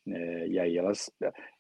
Né, 0.06 0.48
e 0.48 0.60
aí 0.60 0.78
elas, 0.78 1.12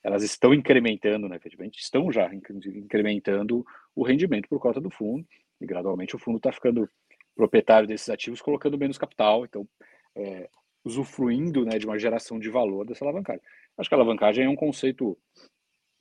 elas 0.04 0.22
estão 0.22 0.54
incrementando, 0.54 1.28
né, 1.28 1.36
efetivamente, 1.36 1.80
estão 1.80 2.12
já 2.12 2.32
incrementando 2.32 3.66
o 3.96 4.04
rendimento 4.04 4.48
por 4.48 4.60
conta 4.60 4.80
do 4.80 4.92
fundo, 4.92 5.26
e 5.60 5.66
gradualmente 5.66 6.16
o 6.16 6.20
fundo 6.20 6.38
está 6.38 6.52
ficando 6.52 6.88
proprietário 7.36 7.88
desses 7.88 8.10
ativos, 8.10 8.42
colocando 8.42 8.78
menos 8.78 9.00
capital, 9.00 9.46
então 9.46 9.68
é, 10.15 10.49
usufruindo 10.84 11.65
né, 11.65 11.78
de 11.78 11.86
uma 11.86 11.97
geração 11.97 12.39
de 12.39 12.49
valor 12.49 12.86
dessa 12.86 13.04
alavancagem. 13.04 13.41
Acho 13.78 13.89
que 13.89 13.95
a 13.95 13.97
alavancagem 13.97 14.45
é 14.45 14.49
um 14.49 14.56
conceito 14.56 15.17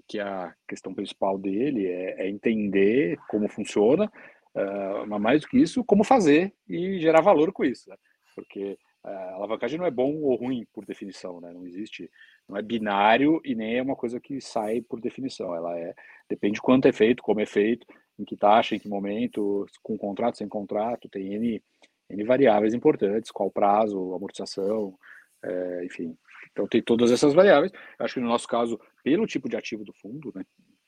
que 0.07 0.21
a 0.21 0.55
questão 0.69 0.95
principal 0.95 1.39
dele 1.39 1.87
é, 1.87 2.27
é 2.27 2.29
entender 2.29 3.19
como 3.29 3.49
funciona, 3.49 4.11
uh, 4.55 5.07
mas 5.09 5.21
mais 5.21 5.41
do 5.41 5.49
que 5.49 5.59
isso, 5.59 5.83
como 5.83 6.05
fazer 6.05 6.53
e 6.69 6.99
gerar 6.99 7.23
valor 7.23 7.53
com 7.53 7.65
isso, 7.65 7.89
né? 7.89 7.97
porque 8.35 8.77
uh, 9.05 9.09
a 9.09 9.35
alavancagem 9.35 9.79
não 9.79 9.87
é 9.87 9.91
bom 9.91 10.15
ou 10.21 10.35
ruim 10.37 10.67
por 10.73 10.85
definição, 10.85 11.41
né? 11.41 11.53
não 11.53 11.67
existe, 11.67 12.11
não 12.47 12.57
é 12.57 12.63
binário 12.63 13.41
e 13.45 13.55
nem 13.55 13.79
é 13.79 13.83
uma 13.83 13.97
coisa 13.97 14.21
que 14.21 14.41
sai 14.41 14.83
por 14.83 15.01
definição, 15.01 15.55
ela 15.55 15.77
é, 15.79 15.95
depende 16.29 16.57
de 16.57 16.63
quanto 16.63 16.87
é 16.87 16.93
feito, 16.93 17.23
como 17.23 17.41
é 17.41 17.47
feito, 17.47 17.87
em 18.19 18.25
que 18.25 18.37
taxa, 18.37 18.77
em 18.77 18.79
que 18.79 18.89
momento, 18.89 19.67
com 19.83 19.97
contrato, 19.97 20.39
sem 20.39 20.49
contrato, 20.49 21.09
tem 21.09 21.35
N, 21.35 21.63
N 22.11 22.25
variáveis 22.25 22.75
importantes, 22.75 23.31
qual 23.31 23.51
prazo, 23.51 24.15
amortização, 24.15 24.97
é, 25.43 25.85
enfim, 25.85 26.17
então 26.53 26.67
tem 26.67 26.83
todas 26.83 27.11
essas 27.11 27.35
variáveis. 27.35 27.73
Acho 27.99 28.15
que 28.15 28.21
no 28.21 28.29
nosso 28.29 28.47
caso, 28.47 28.81
pelo 29.03 29.27
tipo 29.27 29.49
de 29.49 29.57
ativo 29.57 29.85
do 29.85 29.93
fundo, 29.93 30.33
né? 30.35 30.45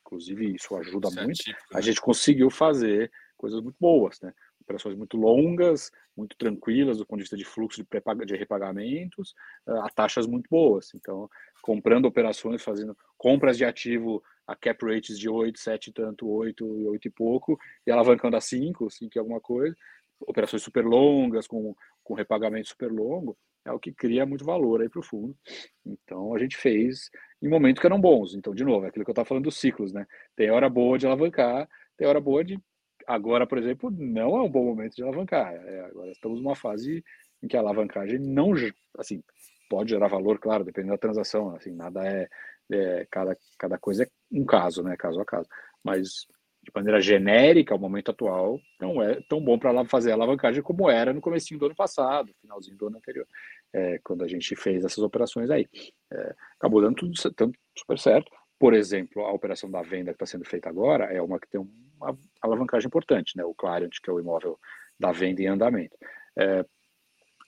Inclusive 0.07 0.55
isso 0.55 0.77
ajuda 0.77 1.09
isso 1.09 1.19
é 1.19 1.25
muito. 1.25 1.41
É 1.41 1.45
típico, 1.45 1.75
né? 1.75 1.79
A 1.79 1.81
gente 1.81 2.01
conseguiu 2.01 2.51
fazer 2.51 3.11
coisas 3.37 3.61
muito 3.61 3.77
boas, 3.81 4.21
né? 4.21 4.33
Operações 4.61 4.97
muito 4.97 5.17
longas, 5.17 5.91
muito 6.17 6.37
tranquilas 6.37 6.99
do 6.99 7.07
ponto 7.07 7.19
de 7.19 7.25
vista 7.25 7.37
de 7.37 7.45
fluxo 7.45 7.83
de, 7.83 8.27
de 8.27 8.37
repagamentos, 8.37 9.35
a 9.67 9.89
taxas 9.91 10.27
muito 10.27 10.49
boas. 10.51 10.93
Então, 10.95 11.29
comprando 11.63 12.07
operações, 12.07 12.63
fazendo 12.63 12.97
compras 13.17 13.57
de 13.57 13.65
ativo 13.65 14.23
a 14.47 14.55
cap 14.55 14.85
rates 14.85 15.19
de 15.19 15.29
8, 15.29 15.59
7 15.59 15.93
tanto, 15.93 16.29
8 16.29 16.65
e 16.81 16.87
8 16.87 17.09
e 17.09 17.11
pouco, 17.11 17.59
e 17.85 17.91
alavancando 17.91 18.37
a 18.37 18.41
5, 18.41 18.89
5 18.91 19.13
e 19.15 19.19
alguma 19.19 19.41
coisa, 19.41 19.77
operações 20.21 20.63
super 20.63 20.85
longas, 20.85 21.47
com, 21.47 21.75
com 22.03 22.15
repagamento 22.15 22.69
super 22.69 22.91
longo, 22.91 23.37
é 23.65 23.73
o 23.73 23.79
que 23.79 23.93
cria 23.93 24.25
muito 24.25 24.45
valor 24.45 24.81
aí 24.81 24.89
para 24.89 25.01
o 25.01 25.03
fundo. 25.03 25.37
Então 25.85 26.35
a 26.35 26.39
gente 26.39 26.57
fez 26.57 27.11
em 27.43 27.49
momentos 27.49 27.81
que 27.81 27.87
eram 27.87 28.01
bons. 28.01 28.35
Então, 28.35 28.55
de 28.55 28.65
novo, 28.65 28.87
é 28.87 28.89
aquilo 28.89 29.05
que 29.05 29.11
eu 29.11 29.13
estava 29.13 29.29
falando 29.29 29.45
dos 29.45 29.59
ciclos, 29.59 29.93
né? 29.93 30.07
Tem 30.35 30.51
hora 30.51 30.69
boa 30.69 30.99
de 30.99 31.07
alavancar, 31.07 31.69
tem 31.97 32.07
hora 32.07 32.21
boa 32.21 32.45
de. 32.45 32.59
Agora, 33.07 33.47
por 33.47 33.59
exemplo, 33.59 33.91
não 33.91 34.37
é 34.37 34.43
um 34.43 34.51
bom 34.51 34.65
momento 34.65 34.95
de 34.95 35.03
alavancar. 35.03 35.53
É, 35.55 35.81
agora 35.87 36.11
estamos 36.11 36.41
numa 36.41 36.57
fase 36.57 37.05
em 37.43 37.49
que 37.49 37.57
a 37.57 37.61
alavancagem 37.61 38.19
não. 38.19 38.53
Assim, 38.99 39.23
pode 39.69 39.91
gerar 39.91 40.09
valor, 40.09 40.39
claro, 40.39 40.65
dependendo 40.65 40.95
da 40.95 40.99
transação. 40.99 41.55
Assim, 41.55 41.73
nada 41.73 42.07
é. 42.07 42.29
é 42.73 43.07
cada, 43.11 43.37
cada 43.59 43.79
coisa 43.79 44.05
é 44.05 44.09
um 44.33 44.45
caso, 44.45 44.83
né? 44.83 44.97
Caso 44.97 45.21
a 45.21 45.25
caso. 45.25 45.49
Mas 45.85 46.27
de 46.67 46.73
maneira 46.75 47.01
genérica, 47.01 47.77
o 47.77 47.79
momento 47.79 48.11
atual 48.11 48.61
não 48.81 49.01
é 49.01 49.21
tão 49.29 49.41
bom 49.41 49.57
para 49.57 49.85
fazer 49.85 50.11
a 50.11 50.15
alavancagem 50.15 50.61
como 50.63 50.91
era 50.91 51.13
no 51.13 51.21
começo 51.21 51.57
do 51.57 51.67
ano 51.67 51.77
passado, 51.77 52.35
finalzinho 52.41 52.77
do 52.77 52.89
ano 52.89 52.97
anterior, 52.97 53.27
é, 53.73 54.01
quando 54.03 54.25
a 54.25 54.29
gente 54.29 54.57
fez 54.57 54.85
essas 54.85 54.99
operações 54.99 55.49
aí. 55.49 55.69
É, 56.13 56.35
acabou 56.59 56.83
dando 56.83 56.97
tudo, 56.97 57.13
super 57.17 57.99
certo. 58.01 58.29
Por 58.59 58.75
exemplo, 58.75 59.23
a 59.23 59.33
operação 59.33 59.71
da 59.71 59.81
venda 59.81 60.11
que 60.11 60.17
está 60.17 60.27
sendo 60.27 60.45
feita 60.45 60.69
agora 60.69 61.05
é 61.05 61.23
uma 61.23 61.39
que 61.39 61.49
tem 61.49 61.61
uma 61.61 62.19
alavancagem 62.43 62.89
importante, 62.89 63.37
né? 63.37 63.45
o 63.45 63.55
Clarion, 63.55 63.89
que 63.89 64.11
é 64.11 64.13
o 64.13 64.19
imóvel 64.19 64.59
da 64.99 65.13
venda 65.13 65.43
em 65.43 65.47
andamento. 65.47 65.97
É, 66.37 66.65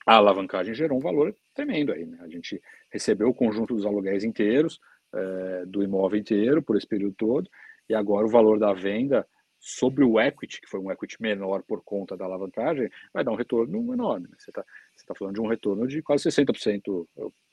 a 0.07 0.15
alavancagem 0.15 0.75
gerou 0.75 0.97
um 0.97 1.03
valor 1.03 1.35
tremendo 1.55 1.93
aí. 1.93 2.07
Né? 2.07 2.19
A 2.21 2.29
gente 2.29 2.63
recebeu 2.89 3.29
o 3.29 3.35
conjunto 3.35 3.75
dos 3.75 3.85
aluguéis 3.85 4.23
inteiros, 4.23 4.79
é, 5.13 5.67
do 5.67 5.83
imóvel 5.83 6.21
inteiro, 6.21 6.63
por 6.63 6.77
esse 6.77 6.87
período 6.87 7.15
todo, 7.17 7.51
e 7.89 7.95
agora 7.95 8.27
o 8.27 8.31
valor 8.31 8.59
da 8.59 8.73
venda 8.73 9.27
sobre 9.61 10.05
o 10.05 10.21
equity, 10.21 10.61
que 10.61 10.69
foi 10.69 10.81
um 10.81 10.91
equity 10.91 11.21
menor 11.21 11.63
por 11.63 11.83
conta 11.83 12.17
da 12.17 12.25
alavancagem, 12.25 12.89
vai 13.13 13.25
dar 13.25 13.33
um 13.33 13.37
retorno 13.37 13.93
enorme. 13.93 14.29
Né? 14.29 14.37
Você 14.39 14.51
está 14.51 14.65
tá 15.07 15.15
falando 15.15 15.35
de 15.35 15.41
um 15.41 15.49
retorno 15.49 15.87
de 15.87 16.01
quase 16.01 16.29
60%, 16.29 17.07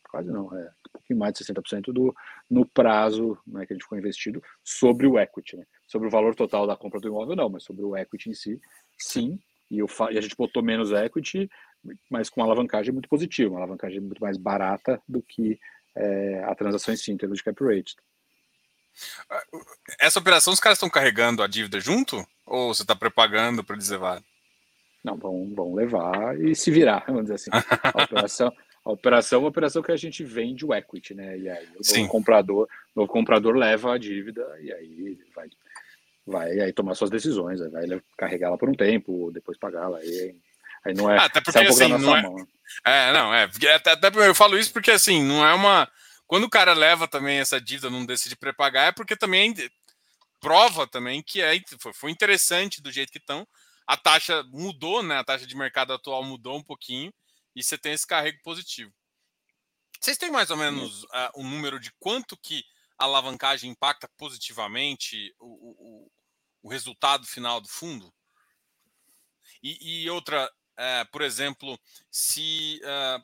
quase 0.10 0.30
não, 0.30 0.56
é 0.56 0.63
um 0.63 0.91
pouquinho 0.93 1.19
mais 1.19 1.34
de 1.34 1.43
60% 1.43 1.91
do, 1.91 2.15
no 2.50 2.65
prazo 2.65 3.38
né, 3.45 3.65
que 3.65 3.74
a 3.74 3.76
gente 3.76 3.84
ficou 3.84 3.98
investido 3.98 4.41
sobre 4.63 5.08
o 5.08 5.17
equity. 5.17 5.58
Né? 5.58 5.65
Sobre 5.88 6.08
o 6.08 6.12
valor 6.12 6.36
total 6.36 6.67
da 6.67 6.78
compra 6.78 7.00
do 7.00 7.08
imóvel, 7.08 7.36
não, 7.36 7.50
mas 7.50 7.63
sobre 7.63 7.84
o 7.84 7.98
equity 7.98 8.30
em 8.30 8.34
si, 8.34 8.60
sim. 8.98 9.39
E, 9.69 9.80
eu, 9.80 9.88
e 10.12 10.17
a 10.17 10.21
gente 10.21 10.36
botou 10.38 10.62
menos 10.62 10.91
equity, 10.91 11.50
mas 12.10 12.30
com 12.30 12.39
uma 12.39 12.45
alavancagem 12.45 12.93
muito 12.93 13.10
positiva, 13.10 13.52
uma 13.52 13.60
alavancagem 13.60 14.00
muito 14.00 14.21
mais 14.21 14.38
barata 14.38 15.02
do 15.08 15.24
que 15.24 15.60
é, 15.95 16.43
a 16.43 16.54
transação 16.54 16.93
em 16.93 16.98
si, 16.98 17.12
em 17.12 17.17
termos 17.17 17.39
de 17.39 17.43
cap 17.43 17.63
rate. 17.63 17.95
Essa 19.99 20.19
operação, 20.19 20.53
os 20.53 20.60
caras 20.60 20.77
estão 20.77 20.89
carregando 20.89 21.43
a 21.43 21.47
dívida 21.47 21.79
junto? 21.79 22.25
Ou 22.45 22.73
você 22.73 22.84
está 22.84 22.95
prepagando 22.95 23.63
para 23.63 23.75
eles 23.75 23.89
levar? 23.89 24.21
Não, 25.03 25.17
vão, 25.17 25.53
vão 25.53 25.73
levar 25.75 26.39
e 26.39 26.55
se 26.55 26.71
virar, 26.71 27.03
vamos 27.05 27.23
dizer 27.23 27.36
assim. 27.36 27.51
A 27.53 28.03
operação, 28.03 28.53
a 28.84 28.91
operação 28.91 29.38
é 29.38 29.39
uma 29.41 29.49
operação 29.49 29.84
que 29.84 29.91
a 29.91 29.97
gente 29.97 30.23
vende 30.23 30.65
o 30.65 30.73
equity, 30.73 31.13
né? 31.13 31.38
E 31.38 31.49
aí 31.49 31.67
o 31.75 31.97
novo 31.97 32.10
comprador, 32.10 32.67
novo 32.95 33.12
comprador 33.12 33.55
leva 33.55 33.93
a 33.93 33.97
dívida 33.97 34.43
e 34.62 34.71
aí 34.73 35.17
vai, 35.36 35.47
vai 36.25 36.60
aí 36.60 36.73
tomar 36.73 36.95
suas 36.95 37.10
decisões, 37.10 37.60
vai 37.71 37.86
carregar 38.17 38.47
ela 38.47 38.58
por 38.58 38.69
um 38.69 38.73
tempo, 38.73 39.31
depois 39.31 39.58
pagá-la. 39.58 39.99
Aí, 39.99 40.36
aí 40.84 40.93
não 40.93 41.12
é. 41.12 41.17
Ah, 41.17 41.25
até 41.25 41.39
porque 41.41 41.60
assim, 41.60 41.88
não 41.88 42.17
é, 42.17 42.21
mão. 42.23 42.47
É, 42.84 43.13
não, 43.13 43.34
é. 43.34 43.43
Até, 43.75 43.91
até 43.91 44.27
eu 44.27 44.36
falo 44.36 44.58
isso 44.58 44.73
porque 44.73 44.91
assim, 44.91 45.23
não 45.23 45.45
é 45.45 45.53
uma 45.53 45.88
quando 46.27 46.45
o 46.45 46.49
cara 46.49 46.73
leva 46.73 47.07
também 47.07 47.38
essa 47.38 47.61
dívida, 47.61 47.89
não 47.89 48.05
decide 48.05 48.35
prepagar, 48.35 48.88
é 48.88 48.91
porque 48.91 49.15
também 49.15 49.53
prova 50.39 50.88
também 50.88 51.21
que 51.23 51.41
é, 51.41 51.59
foi 51.93 52.11
interessante 52.11 52.81
do 52.81 52.91
jeito 52.91 53.11
que 53.11 53.17
estão. 53.17 53.47
A 53.88 53.95
taxa 53.95 54.43
mudou, 54.51 55.03
né? 55.03 55.17
A 55.17 55.23
taxa 55.23 55.45
de 55.45 55.55
mercado 55.55 55.93
atual 55.93 56.23
mudou 56.23 56.57
um 56.57 56.63
pouquinho 56.63 57.13
e 57.55 57.63
você 57.63 57.77
tem 57.77 57.93
esse 57.93 58.05
carrego 58.05 58.39
positivo. 58.43 58.91
Vocês 59.99 60.17
têm 60.17 60.31
mais 60.31 60.49
ou 60.51 60.57
menos 60.57 61.03
uh, 61.03 61.31
um 61.38 61.47
número 61.49 61.79
de 61.79 61.91
quanto 61.99 62.38
que 62.38 62.63
a 62.97 63.05
alavancagem 63.05 63.71
impacta 63.71 64.09
positivamente 64.17 65.33
o, 65.39 66.05
o, 66.05 66.11
o 66.63 66.69
resultado 66.69 67.25
final 67.25 67.61
do 67.61 67.67
fundo? 67.67 68.13
E, 69.63 70.03
e 70.03 70.09
outra, 70.09 70.45
uh, 70.45 71.11
por 71.11 71.21
exemplo, 71.21 71.79
se 72.11 72.79
uh, 72.83 73.23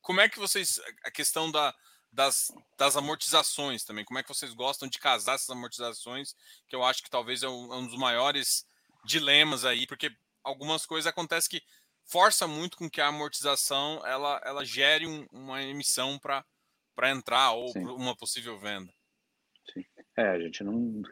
como 0.00 0.20
é 0.20 0.28
que 0.28 0.38
vocês 0.38 0.80
a 1.04 1.10
questão 1.10 1.50
da, 1.50 1.74
das, 2.16 2.50
das 2.78 2.96
amortizações 2.96 3.84
também, 3.84 4.04
como 4.04 4.18
é 4.18 4.22
que 4.22 4.28
vocês 4.30 4.54
gostam 4.54 4.88
de 4.88 4.98
casar 4.98 5.34
essas 5.34 5.50
amortizações, 5.50 6.34
que 6.66 6.74
eu 6.74 6.82
acho 6.82 7.02
que 7.02 7.10
talvez 7.10 7.42
é 7.42 7.48
um, 7.48 7.74
é 7.74 7.76
um 7.76 7.86
dos 7.86 7.98
maiores 7.98 8.66
dilemas 9.04 9.66
aí, 9.66 9.86
porque 9.86 10.10
algumas 10.42 10.86
coisas 10.86 11.06
acontecem 11.06 11.50
que 11.50 11.66
força 12.06 12.48
muito 12.48 12.78
com 12.78 12.88
que 12.88 13.02
a 13.02 13.08
amortização 13.08 14.04
ela, 14.06 14.40
ela 14.44 14.64
gere 14.64 15.06
um, 15.06 15.26
uma 15.30 15.62
emissão 15.62 16.18
para 16.18 17.10
entrar 17.10 17.52
ou 17.52 17.70
uma 17.76 18.16
possível 18.16 18.58
venda. 18.58 18.90
Sim. 19.74 19.84
É, 20.16 20.28
a 20.28 20.40
gente 20.40 20.64
não, 20.64 21.02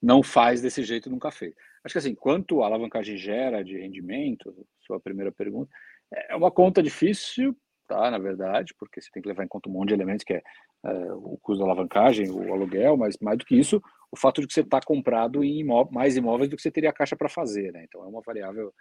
não 0.00 0.22
faz 0.22 0.62
desse 0.62 0.82
jeito, 0.82 1.10
nunca 1.10 1.30
fez. 1.30 1.54
Acho 1.84 1.92
que 1.92 1.98
assim, 1.98 2.14
quanto 2.14 2.62
a 2.62 2.66
alavancagem 2.66 3.18
gera 3.18 3.62
de 3.62 3.76
rendimento, 3.76 4.66
sua 4.86 4.98
primeira 4.98 5.30
pergunta, 5.30 5.70
é 6.10 6.34
uma 6.34 6.50
conta 6.50 6.82
difícil, 6.82 7.54
tá, 7.86 8.10
na 8.10 8.18
verdade, 8.18 8.74
porque 8.78 9.00
você 9.00 9.10
tem 9.10 9.22
que 9.22 9.28
levar 9.28 9.44
em 9.44 9.48
conta 9.48 9.68
um 9.68 9.72
monte 9.72 9.88
de 9.88 9.94
elementos, 9.94 10.24
que 10.24 10.34
é, 10.34 10.42
é 10.84 11.12
o 11.12 11.38
custo 11.40 11.64
da 11.64 11.70
alavancagem, 11.70 12.30
o 12.30 12.52
aluguel, 12.52 12.96
mas 12.96 13.16
mais 13.20 13.38
do 13.38 13.44
que 13.44 13.56
isso, 13.56 13.82
o 14.10 14.16
fato 14.16 14.40
de 14.40 14.46
que 14.46 14.54
você 14.54 14.60
está 14.60 14.80
comprado 14.80 15.42
em 15.42 15.60
imó 15.60 15.88
mais 15.90 16.16
imóveis 16.16 16.48
do 16.48 16.56
que 16.56 16.62
você 16.62 16.70
teria 16.70 16.92
caixa 16.92 17.16
para 17.16 17.28
fazer, 17.28 17.72
né? 17.72 17.84
Então 17.84 18.02
é 18.04 18.06
uma 18.06 18.22
variável 18.22 18.72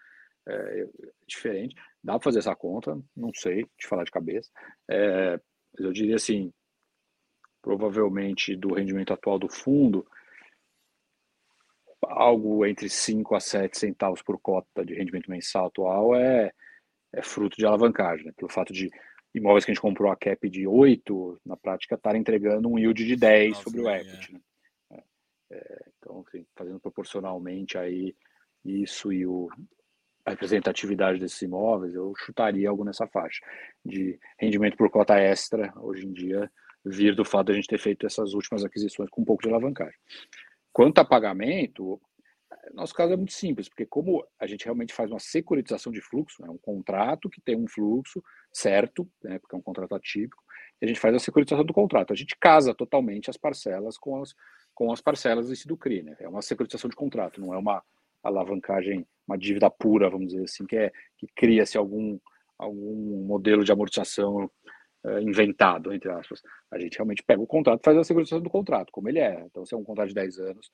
é, 0.48 0.88
diferente. 1.28 1.76
Dá 2.04 2.14
para 2.14 2.24
fazer 2.24 2.40
essa 2.40 2.56
conta, 2.56 3.00
não 3.16 3.32
sei, 3.34 3.66
te 3.78 3.88
falar 3.88 4.04
de 4.04 4.12
cabeça. 4.12 4.50
É, 4.90 5.40
mas 5.74 5.86
eu 5.86 5.92
diria 5.92 6.16
assim, 6.16 6.54
provavelmente 7.62 8.56
do 8.56 8.74
rendimento 8.74 9.14
atual 9.14 9.40
do 9.40 9.50
fundo, 9.50 10.06
algo 12.04 12.66
entre 12.66 12.90
5 12.90 13.36
a 13.36 13.40
7 13.40 13.78
centavos 13.78 14.22
por 14.22 14.40
cota 14.40 14.86
de 14.86 14.94
rendimento 14.94 15.32
mensal 15.32 15.68
atual 15.68 16.16
é, 16.16 16.52
é 17.14 17.22
fruto 17.22 17.58
de 17.58 17.66
alavancagem, 17.66 18.26
né? 18.26 18.34
pelo 18.36 18.52
fato 18.52 18.74
de 18.74 18.90
imóveis 19.34 19.66
que 19.66 19.72
a 19.72 19.74
gente 19.74 19.82
comprou 19.82 20.12
a 20.12 20.16
cap 20.16 20.50
de 20.50 20.68
8, 20.68 21.42
na 21.46 21.58
prática, 21.58 21.96
estar 21.96 22.16
entregando 22.16 22.70
um 22.70 22.78
yield 22.78 23.06
de 23.06 23.16
10 23.16 23.50
Nossa, 23.50 23.64
sobre 23.64 23.82
o 23.82 23.90
equity. 23.90 24.36
É. 24.92 24.96
Né? 24.96 25.04
É, 25.52 25.56
é, 25.56 25.86
então, 25.98 26.24
assim, 26.28 26.46
fazendo 26.56 26.80
proporcionalmente 26.80 27.78
aí 27.78 28.16
isso 28.64 29.12
e 29.12 29.26
o, 29.26 29.50
a 30.26 30.32
representatividade 30.32 31.20
desses 31.20 31.42
imóveis, 31.42 31.94
eu 31.94 32.14
chutaria 32.16 32.70
algo 32.70 32.84
nessa 32.84 33.08
faixa 33.08 33.44
de 33.84 34.20
rendimento 34.40 34.78
por 34.78 34.90
cota 34.90 35.16
extra, 35.16 35.74
hoje 35.78 36.06
em 36.06 36.14
dia, 36.14 36.50
vir 36.86 37.16
do 37.16 37.26
fato 37.26 37.48
de 37.48 37.52
a 37.54 37.56
gente 37.56 37.68
ter 37.68 37.80
feito 37.80 38.06
essas 38.06 38.34
últimas 38.34 38.64
aquisições 38.64 39.10
com 39.10 39.22
um 39.22 39.26
pouco 39.26 39.44
de 39.44 39.50
alavancagem. 39.50 39.98
Quanto 40.72 41.00
a 41.00 41.06
pagamento, 41.06 42.02
nosso 42.74 42.94
caso 42.94 43.14
é 43.14 43.18
muito 43.18 43.34
simples, 43.34 43.70
porque 43.70 43.86
como 43.86 44.26
a 44.40 44.48
gente 44.48 44.66
realmente 44.66 44.94
faz 44.94 45.12
uma 45.12 45.20
securitização 45.20 45.92
de 45.92 46.02
fluxo, 46.02 46.46
é 46.46 46.50
um 46.50 46.58
contrato 46.58 47.30
que 47.30 47.42
tem 47.42 47.56
um 47.56 47.68
fluxo 47.68 48.24
certo, 48.52 49.10
né, 49.24 49.40
porque 49.40 49.56
é 49.56 49.58
um 49.58 49.62
contrato 49.62 49.96
atípico, 49.96 50.44
a 50.82 50.88
gente 50.88 51.00
faz 51.00 51.16
a 51.16 51.20
securitização 51.20 51.66
do 51.66 51.74
contrato. 51.74 52.12
A 52.12 52.16
gente 52.16 52.36
casa 52.38 52.74
totalmente 52.74 53.30
as 53.30 53.38
parcelas 53.38 53.98
com 53.98 54.22
as, 54.22 54.34
com 54.74 54.92
as 54.92 55.02
parcelas 55.02 55.48
desse 55.48 55.68
do 55.68 55.78
CRI, 55.78 56.04
né? 56.04 56.16
É 56.20 56.28
uma 56.28 56.42
securitização 56.42 56.90
de 56.90 56.96
contrato, 56.96 57.40
não 57.40 57.54
é 57.54 57.58
uma 57.58 57.82
alavancagem, 58.22 59.06
uma 59.28 59.38
dívida 59.38 59.70
pura, 59.70 60.10
vamos 60.10 60.28
dizer 60.28 60.44
assim, 60.44 60.66
que, 60.66 60.76
é, 60.76 60.92
que 61.18 61.28
cria-se 61.36 61.78
algum, 61.78 62.20
algum 62.58 63.26
modelo 63.26 63.64
de 63.64 63.72
amortização 63.72 64.50
uh, 65.04 65.20
inventado, 65.20 65.94
entre 65.94 66.10
aspas. 66.12 66.42
A 66.72 66.80
gente 66.80 66.98
realmente 66.98 67.24
pega 67.24 67.42
o 67.42 67.48
contrato 67.48 67.84
faz 67.84 67.98
a 67.98 68.04
segurança 68.04 68.40
do 68.40 68.50
contrato, 68.50 68.92
como 68.92 69.10
ele 69.10 69.20
é. 69.20 69.42
Então, 69.46 69.66
se 69.66 69.74
é 69.74 69.78
um 69.78 69.84
contrato 69.84 70.10
de 70.10 70.16
10 70.16 70.40
anos, 70.40 70.72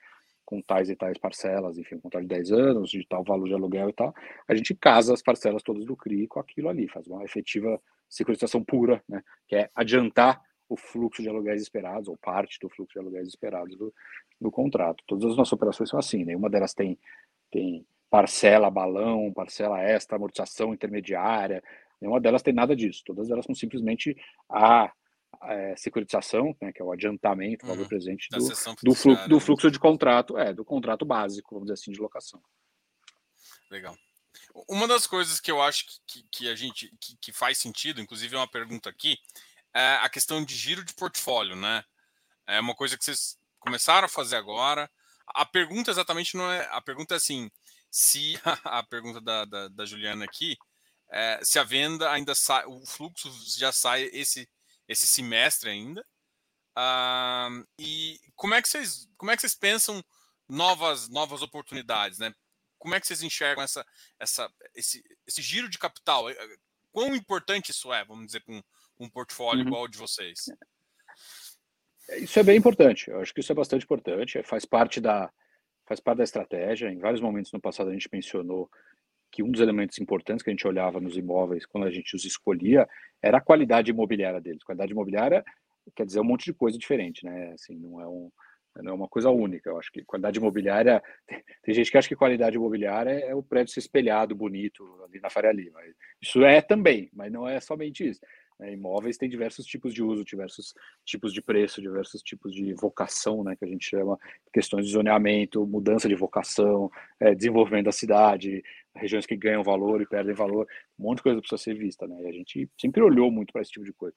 com 0.50 0.64
tais 0.64 0.90
e 0.90 0.96
tais 0.96 1.16
parcelas, 1.16 1.78
enfim, 1.78 2.00
contrato 2.00 2.24
de 2.24 2.30
10 2.30 2.52
anos, 2.52 2.90
de 2.90 3.06
tal 3.06 3.24
valor 3.24 3.48
de 3.48 3.54
aluguel 3.54 3.88
e 3.88 3.94
tal, 3.94 4.16
a 4.48 4.56
gente 4.56 4.74
casa 4.74 5.14
as 5.14 5.22
parcelas 5.22 5.62
todas 5.62 5.86
do 5.86 5.96
CRI 5.96 6.26
com 6.26 6.40
aquilo 6.40 6.70
ali, 6.70 6.88
faz 6.88 7.06
uma 7.06 7.24
efetiva 7.24 7.80
securitização 8.10 8.64
pura, 8.64 9.00
né, 9.08 9.24
que 9.48 9.56
é 9.56 9.70
adiantar 9.76 10.42
o 10.68 10.76
fluxo 10.76 11.22
de 11.22 11.30
aluguéis 11.30 11.62
esperados, 11.62 12.08
ou 12.08 12.18
parte 12.18 12.58
do 12.60 12.68
fluxo 12.68 12.94
de 12.94 13.00
aluguéis 13.00 13.28
esperados 13.28 13.78
do, 13.78 13.94
do 14.42 14.50
contrato. 14.50 15.04
Todas 15.06 15.26
as 15.30 15.38
nossas 15.38 15.54
operações 15.54 15.88
são 15.88 16.00
assim, 16.00 16.26
nenhuma 16.26 16.50
delas 16.50 16.74
tem 16.74 16.98
tem 17.52 17.86
parcela 18.10 18.72
balão, 18.72 19.32
parcela 19.32 19.80
extra, 19.84 20.16
amortização 20.16 20.74
intermediária, 20.74 21.64
nenhuma 22.02 22.20
delas 22.20 22.42
tem 22.42 22.54
nada 22.56 22.76
disso. 22.76 23.04
Todas 23.06 23.30
elas 23.30 23.46
são 23.46 23.54
simplesmente 23.54 24.18
a, 24.50 24.92
a 25.42 25.78
securitização, 25.78 26.56
né, 26.62 26.72
que 26.74 26.82
é 26.82 26.86
o 26.86 26.92
adiantamento, 26.92 27.66
o 27.66 27.70
valor 27.70 27.84
uhum. 27.84 27.88
presente 27.88 28.28
do, 28.30 28.40
do, 28.40 28.96
fluxo, 28.96 29.28
do 29.28 29.36
né? 29.36 29.42
fluxo 29.42 29.72
de 29.72 29.80
contrato, 29.80 30.38
é, 30.38 30.54
do 30.54 30.66
contrato 30.66 31.06
básico, 31.06 31.56
vamos 31.56 31.68
dizer 31.68 31.82
assim, 31.82 31.92
de 31.92 32.00
locação. 32.00 32.42
Legal. 33.70 33.98
Uma 34.68 34.88
das 34.88 35.08
coisas 35.08 35.40
que 35.40 35.52
eu 35.52 35.62
acho 35.62 35.86
que, 36.08 36.24
que 36.32 36.50
a 36.50 36.56
gente 36.56 36.92
que, 37.00 37.18
que, 37.22 37.32
faz 37.32 37.58
sentido, 37.58 38.02
inclusive 38.02 38.36
é 38.36 38.40
uma 38.40 38.50
pergunta 38.50 38.90
aqui, 38.90 39.18
é 39.74 39.96
a 39.96 40.10
questão 40.10 40.44
de 40.44 40.56
giro 40.56 40.84
de 40.84 40.94
portfólio, 40.94 41.56
né? 41.56 41.84
É 42.48 42.60
uma 42.60 42.76
coisa 42.76 42.98
que 42.98 43.04
vocês 43.04 43.38
começaram 43.60 44.06
a 44.06 44.10
fazer 44.10 44.36
agora, 44.36 44.90
a 45.28 45.46
pergunta 45.46 45.92
exatamente 45.92 46.36
não 46.36 46.50
é. 46.52 46.68
A 46.72 46.82
pergunta 46.82 47.14
é 47.14 47.18
assim: 47.18 47.50
se 47.90 48.40
a 48.64 48.84
pergunta 48.84 49.22
da, 49.22 49.46
da, 49.46 49.68
da 49.68 49.86
Juliana 49.86 50.26
aqui, 50.26 50.58
é, 51.12 51.40
se 51.44 51.60
a 51.60 51.64
venda 51.64 52.12
ainda 52.12 52.36
sai, 52.36 52.66
o 52.66 52.86
fluxo 52.86 53.30
já 53.58 53.72
sai 53.72 54.10
esse, 54.14 54.50
esse 54.90 55.06
semestre 55.06 55.70
ainda. 55.70 56.06
Uh, 56.78 57.66
e 57.78 58.20
como 58.36 58.56
é 58.56 58.62
que 58.62 58.68
vocês 58.68 59.08
como 59.18 59.32
é 59.32 59.36
que 59.36 59.42
vocês 59.42 59.56
pensam 59.56 60.04
novas 60.48 61.08
novas 61.08 61.42
oportunidades, 61.42 62.18
né? 62.18 62.34
Como 62.78 62.96
é 62.96 63.00
que 63.00 63.06
vocês 63.06 63.22
enxergam 63.22 63.64
essa, 63.64 63.86
essa 64.20 64.52
esse, 64.74 65.04
esse 65.28 65.42
giro 65.42 65.70
de 65.70 65.78
capital? 65.78 66.26
Quão 66.92 67.16
importante 67.16 67.72
isso 67.72 67.94
é, 67.94 68.04
vamos 68.04 68.26
dizer, 68.26 68.42
com 68.42 68.58
um, 68.58 68.64
um 69.02 69.10
portfólio 69.10 69.62
uhum. 69.62 69.68
igual 69.68 69.84
o 69.84 69.88
de 69.88 69.98
vocês? 69.98 70.46
Isso 72.18 72.40
é 72.40 72.44
bem 72.44 72.58
importante. 72.58 73.10
Eu 73.10 73.22
acho 73.22 73.34
que 73.34 73.42
isso 73.42 73.52
é 73.52 73.56
bastante 73.56 73.84
importante. 73.84 74.38
É, 74.40 74.44
faz 74.44 74.66
parte 74.66 75.00
da 75.00 75.32
faz 75.86 76.00
parte 76.00 76.20
da 76.20 76.24
estratégia. 76.24 76.90
Em 76.90 77.00
vários 77.00 77.22
momentos 77.22 77.52
no 77.52 77.62
passado 77.62 77.90
a 77.90 77.94
gente 77.94 78.10
mencionou 78.12 78.70
que 79.32 79.44
um 79.44 79.52
dos 79.52 79.62
elementos 79.62 80.00
importantes 80.00 80.44
que 80.44 80.50
a 80.50 80.54
gente 80.54 80.68
olhava 80.68 81.00
nos 81.00 81.18
imóveis 81.18 81.66
quando 81.66 81.86
a 81.86 81.92
gente 81.92 82.16
os 82.16 82.26
escolhia 82.26 82.88
era 83.22 83.38
a 83.38 83.42
qualidade 83.42 83.92
imobiliária 83.92 84.42
deles. 84.42 84.64
Qualidade 84.64 84.92
imobiliária 84.92 85.44
quer 85.96 86.06
dizer 86.06 86.20
um 86.20 86.26
monte 86.26 86.46
de 86.46 86.54
coisa 86.54 86.78
diferente, 86.78 87.26
né? 87.26 87.52
Assim, 87.54 87.76
não 87.76 88.02
é 88.02 88.08
um 88.08 88.32
não 88.82 88.92
é 88.92 88.96
uma 88.96 89.08
coisa 89.08 89.30
única. 89.30 89.70
Eu 89.70 89.78
acho 89.78 89.92
que 89.92 90.04
qualidade 90.04 90.40
imobiliária 90.40 91.02
tem, 91.64 91.74
gente 91.74 91.92
que 91.92 91.98
acha 91.98 92.08
que 92.08 92.16
qualidade 92.16 92.56
imobiliária 92.56 93.12
é 93.12 93.36
o 93.36 93.44
prédio 93.44 93.74
ser 93.74 93.80
espelhado 93.80 94.36
bonito 94.36 94.86
ali 95.04 95.20
na 95.20 95.30
Faria 95.30 95.52
Lima. 95.52 95.80
Isso 96.22 96.44
é 96.44 96.62
também, 96.62 97.10
mas 97.14 97.32
não 97.32 97.48
é 97.48 97.60
somente 97.60 98.08
isso. 98.08 98.22
Né? 98.60 98.74
Imóveis 98.74 99.18
têm 99.18 99.30
diversos 99.30 99.66
tipos 99.66 99.94
de 99.94 100.04
uso, 100.04 100.26
diversos 100.26 100.74
tipos 101.06 101.34
de 101.34 101.42
preço, 101.42 101.82
diversos 101.82 102.22
tipos 102.22 102.54
de 102.54 102.74
vocação, 102.74 103.44
né, 103.44 103.56
que 103.56 103.66
a 103.66 103.68
gente 103.68 103.90
chama, 103.90 104.20
questões 104.54 104.86
de 104.86 104.92
zoneamento, 104.92 105.66
mudança 105.66 106.08
de 106.10 106.16
vocação, 106.16 106.92
é, 107.20 107.34
desenvolvimento 107.34 107.86
da 107.86 107.92
cidade, 107.92 108.64
regiões 109.00 109.26
que 109.26 109.36
ganham 109.36 109.64
valor 109.64 110.02
e 110.02 110.08
perdem 110.08 110.34
valor, 110.34 110.68
um 110.98 111.04
monte 111.04 111.18
de 111.18 111.24
coisa 111.24 111.40
precisa 111.40 111.62
ser 111.62 111.76
vista, 111.76 112.08
né? 112.08 112.22
E 112.22 112.28
a 112.28 112.32
gente 112.32 112.70
sempre 112.80 113.02
olhou 113.02 113.32
muito 113.32 113.52
para 113.52 113.62
esse 113.62 113.72
tipo 113.72 113.86
de 113.86 113.94
coisa. 113.94 114.16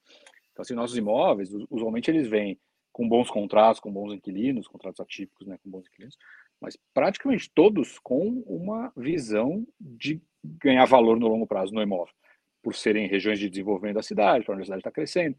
Então, 0.51 0.61
assim, 0.61 0.75
nossos 0.75 0.97
imóveis, 0.97 1.49
usualmente 1.69 2.11
eles 2.11 2.27
vêm 2.27 2.59
com 2.91 3.09
bons 3.09 3.29
contratos, 3.29 3.79
com 3.79 3.91
bons 3.91 4.13
inquilinos, 4.13 4.67
contratos 4.67 4.99
atípicos, 4.99 5.47
né, 5.47 5.57
com 5.63 5.69
bons 5.69 5.87
inquilinos, 5.87 6.15
mas 6.61 6.77
praticamente 6.93 7.49
todos 7.53 7.97
com 7.99 8.43
uma 8.45 8.93
visão 8.95 9.65
de 9.81 10.21
ganhar 10.43 10.85
valor 10.85 11.19
no 11.19 11.27
longo 11.27 11.47
prazo 11.47 11.73
no 11.73 11.81
imóvel 11.81 12.13
por 12.61 12.75
serem 12.75 13.07
regiões 13.07 13.39
de 13.39 13.49
desenvolvimento 13.49 13.95
da 13.95 14.03
cidade, 14.03 14.45
para 14.45 14.53
a 14.53 14.55
universidade 14.55 14.79
está 14.79 14.91
crescendo, 14.91 15.35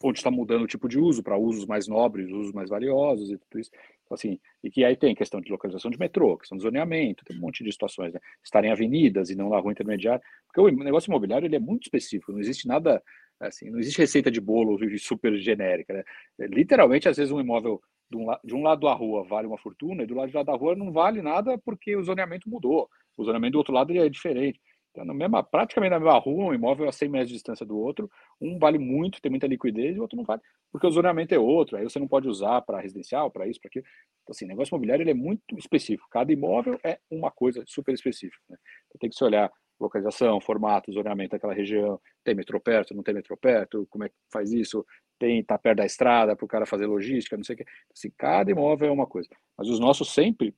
onde 0.00 0.18
está 0.18 0.30
mudando 0.30 0.62
o 0.62 0.68
tipo 0.68 0.88
de 0.88 0.98
uso 0.98 1.22
para 1.22 1.36
usos 1.36 1.66
mais 1.66 1.88
nobres, 1.88 2.30
usos 2.30 2.52
mais 2.52 2.70
valiosos 2.70 3.30
e 3.30 3.36
tudo 3.36 3.58
isso. 3.58 3.70
Então, 4.08 4.14
assim, 4.14 4.40
e 4.64 4.70
que 4.70 4.82
aí 4.84 4.96
tem 4.96 5.14
questão 5.14 5.38
de 5.38 5.52
localização 5.52 5.90
de 5.90 5.98
metrô, 5.98 6.38
questão 6.38 6.56
de 6.56 6.62
zoneamento, 6.64 7.24
tem 7.26 7.36
um 7.36 7.40
monte 7.40 7.62
de 7.62 7.70
situações, 7.70 8.14
né? 8.14 8.20
Estarem 8.42 8.72
avenidas 8.72 9.28
e 9.28 9.34
não 9.36 9.50
na 9.50 9.58
rua 9.58 9.72
intermediária, 9.72 10.22
porque 10.46 10.60
o 10.60 10.82
negócio 10.82 11.10
imobiliário 11.10 11.46
ele 11.46 11.56
é 11.56 11.60
muito 11.60 11.82
específico, 11.84 12.32
não 12.32 12.40
existe 12.40 12.66
nada, 12.66 13.02
assim, 13.38 13.70
não 13.70 13.78
existe 13.78 13.98
receita 13.98 14.30
de 14.30 14.40
bolo 14.40 14.78
super 14.98 15.36
genérica, 15.36 15.92
né? 15.92 16.04
Literalmente, 16.48 17.06
às 17.06 17.18
vezes 17.18 17.30
um 17.30 17.38
imóvel 17.40 17.82
de 18.10 18.16
um, 18.16 18.26
de 18.42 18.54
um 18.54 18.62
lado 18.62 18.86
da 18.86 18.94
rua 18.94 19.22
vale 19.24 19.46
uma 19.46 19.58
fortuna 19.58 20.02
e 20.02 20.06
do 20.06 20.14
lado 20.14 20.30
de 20.30 20.36
lá 20.36 20.42
da 20.42 20.54
rua 20.54 20.74
não 20.74 20.90
vale 20.90 21.20
nada 21.20 21.58
porque 21.58 21.94
o 21.94 22.02
zoneamento 22.02 22.48
mudou, 22.48 22.88
o 23.14 23.24
zoneamento 23.24 23.52
do 23.52 23.58
outro 23.58 23.74
lado 23.74 23.92
é 23.94 24.08
diferente. 24.08 24.58
Tá 24.98 25.04
na 25.04 25.14
mesma, 25.14 25.42
praticamente 25.42 25.90
na 25.90 26.00
mesma 26.00 26.18
rua, 26.18 26.46
um 26.46 26.54
imóvel 26.54 26.88
a 26.88 26.92
100 26.92 27.08
metros 27.08 27.28
de 27.28 27.34
distância 27.34 27.64
do 27.64 27.78
outro, 27.78 28.10
um 28.40 28.58
vale 28.58 28.78
muito, 28.78 29.20
tem 29.20 29.30
muita 29.30 29.46
liquidez, 29.46 29.96
e 29.96 29.98
o 29.98 30.02
outro 30.02 30.16
não 30.16 30.24
vale, 30.24 30.42
porque 30.70 30.86
o 30.86 30.90
zoneamento 30.90 31.34
é 31.34 31.38
outro, 31.38 31.76
aí 31.76 31.84
você 31.84 31.98
não 31.98 32.08
pode 32.08 32.28
usar 32.28 32.60
para 32.62 32.80
residencial, 32.80 33.30
para 33.30 33.46
isso, 33.46 33.60
para 33.60 33.68
aquilo. 33.68 33.84
Então, 34.22 34.32
assim, 34.32 34.46
negócio 34.46 34.72
imobiliário 34.72 35.02
ele 35.02 35.10
é 35.10 35.14
muito 35.14 35.56
específico, 35.56 36.08
cada 36.10 36.32
imóvel 36.32 36.78
é 36.82 36.98
uma 37.10 37.30
coisa 37.30 37.62
super 37.66 37.94
específica. 37.94 38.42
Né? 38.48 38.56
Então, 38.86 38.98
tem 38.98 39.10
que 39.10 39.16
se 39.16 39.24
olhar 39.24 39.50
localização, 39.80 40.40
formato, 40.40 40.92
zoneamento 40.92 41.30
daquela 41.30 41.54
região, 41.54 42.00
tem 42.24 42.34
metrô 42.34 42.60
perto, 42.60 42.94
não 42.94 43.02
tem 43.02 43.14
metrô 43.14 43.36
perto, 43.36 43.86
como 43.88 44.04
é 44.04 44.08
que 44.08 44.14
faz 44.32 44.52
isso, 44.52 44.84
tem 45.18 45.42
tá 45.42 45.56
perto 45.56 45.78
da 45.78 45.86
estrada 45.86 46.34
para 46.34 46.44
o 46.44 46.48
cara 46.48 46.66
fazer 46.66 46.86
logística, 46.86 47.36
não 47.36 47.44
sei 47.44 47.54
o 47.54 47.58
que. 47.58 47.64
Assim, 47.92 48.10
cada 48.16 48.50
imóvel 48.50 48.88
é 48.88 48.92
uma 48.92 49.06
coisa. 49.06 49.28
Mas 49.56 49.68
os 49.68 49.78
nossos 49.78 50.12
sempre 50.12 50.54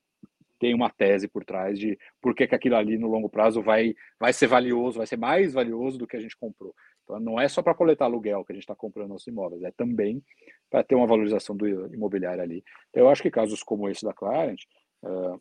tem 0.60 0.74
uma 0.74 0.90
tese 0.90 1.26
por 1.26 1.44
trás 1.44 1.78
de 1.78 1.98
por 2.20 2.34
que, 2.34 2.46
que 2.46 2.54
aquilo 2.54 2.76
ali 2.76 2.98
no 2.98 3.08
longo 3.08 3.28
prazo 3.28 3.62
vai, 3.62 3.94
vai 4.18 4.32
ser 4.32 4.46
valioso, 4.46 4.98
vai 4.98 5.06
ser 5.06 5.16
mais 5.16 5.54
valioso 5.54 5.98
do 5.98 6.06
que 6.06 6.16
a 6.16 6.20
gente 6.20 6.36
comprou. 6.36 6.74
Então 7.02 7.18
não 7.18 7.40
é 7.40 7.48
só 7.48 7.62
para 7.62 7.74
coletar 7.74 8.04
aluguel 8.04 8.44
que 8.44 8.52
a 8.52 8.54
gente 8.54 8.64
está 8.64 8.76
comprando 8.76 9.08
nossos 9.08 9.26
imóveis, 9.26 9.62
é 9.62 9.70
também 9.72 10.22
para 10.70 10.84
ter 10.84 10.94
uma 10.94 11.06
valorização 11.06 11.56
do 11.56 11.66
imobiliário 11.92 12.42
ali. 12.42 12.62
Então, 12.90 13.02
eu 13.02 13.08
acho 13.08 13.22
que 13.22 13.30
casos 13.30 13.62
como 13.62 13.88
esse 13.88 14.04
da 14.04 14.12
Client, 14.12 14.62
uh, 15.02 15.40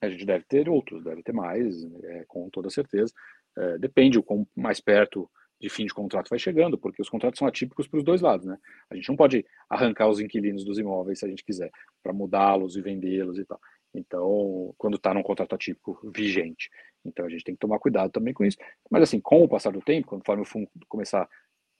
a 0.00 0.08
gente 0.08 0.24
deve 0.24 0.44
ter 0.44 0.68
outros, 0.68 1.02
deve 1.02 1.22
ter 1.22 1.32
mais, 1.32 1.84
é, 2.04 2.24
com 2.26 2.48
toda 2.50 2.70
certeza. 2.70 3.12
É, 3.58 3.78
depende 3.78 4.18
o 4.18 4.22
quão 4.22 4.46
mais 4.54 4.80
perto 4.80 5.28
de 5.58 5.70
fim 5.70 5.86
de 5.86 5.94
contrato 5.94 6.28
vai 6.28 6.38
chegando, 6.38 6.76
porque 6.76 7.00
os 7.00 7.08
contratos 7.08 7.38
são 7.38 7.48
atípicos 7.48 7.88
para 7.88 7.96
os 7.96 8.04
dois 8.04 8.20
lados, 8.20 8.44
né? 8.44 8.58
A 8.90 8.94
gente 8.94 9.08
não 9.08 9.16
pode 9.16 9.44
arrancar 9.70 10.08
os 10.08 10.20
inquilinos 10.20 10.64
dos 10.64 10.78
imóveis 10.78 11.20
se 11.20 11.24
a 11.24 11.28
gente 11.28 11.42
quiser, 11.42 11.70
para 12.02 12.12
mudá-los 12.12 12.76
e 12.76 12.82
vendê-los 12.82 13.38
e 13.38 13.44
tal. 13.44 13.58
Então, 13.98 14.74
quando 14.78 14.96
está 14.96 15.12
num 15.12 15.22
contrato 15.22 15.54
atípico 15.54 15.98
vigente. 16.14 16.70
Então, 17.04 17.24
a 17.24 17.28
gente 17.28 17.44
tem 17.44 17.54
que 17.54 17.60
tomar 17.60 17.78
cuidado 17.78 18.10
também 18.10 18.34
com 18.34 18.44
isso. 18.44 18.58
Mas, 18.90 19.04
assim, 19.04 19.20
com 19.20 19.42
o 19.42 19.48
passar 19.48 19.72
do 19.72 19.80
tempo, 19.80 20.08
conforme 20.08 20.42
o 20.42 20.46
fundo 20.46 20.68
começar, 20.88 21.28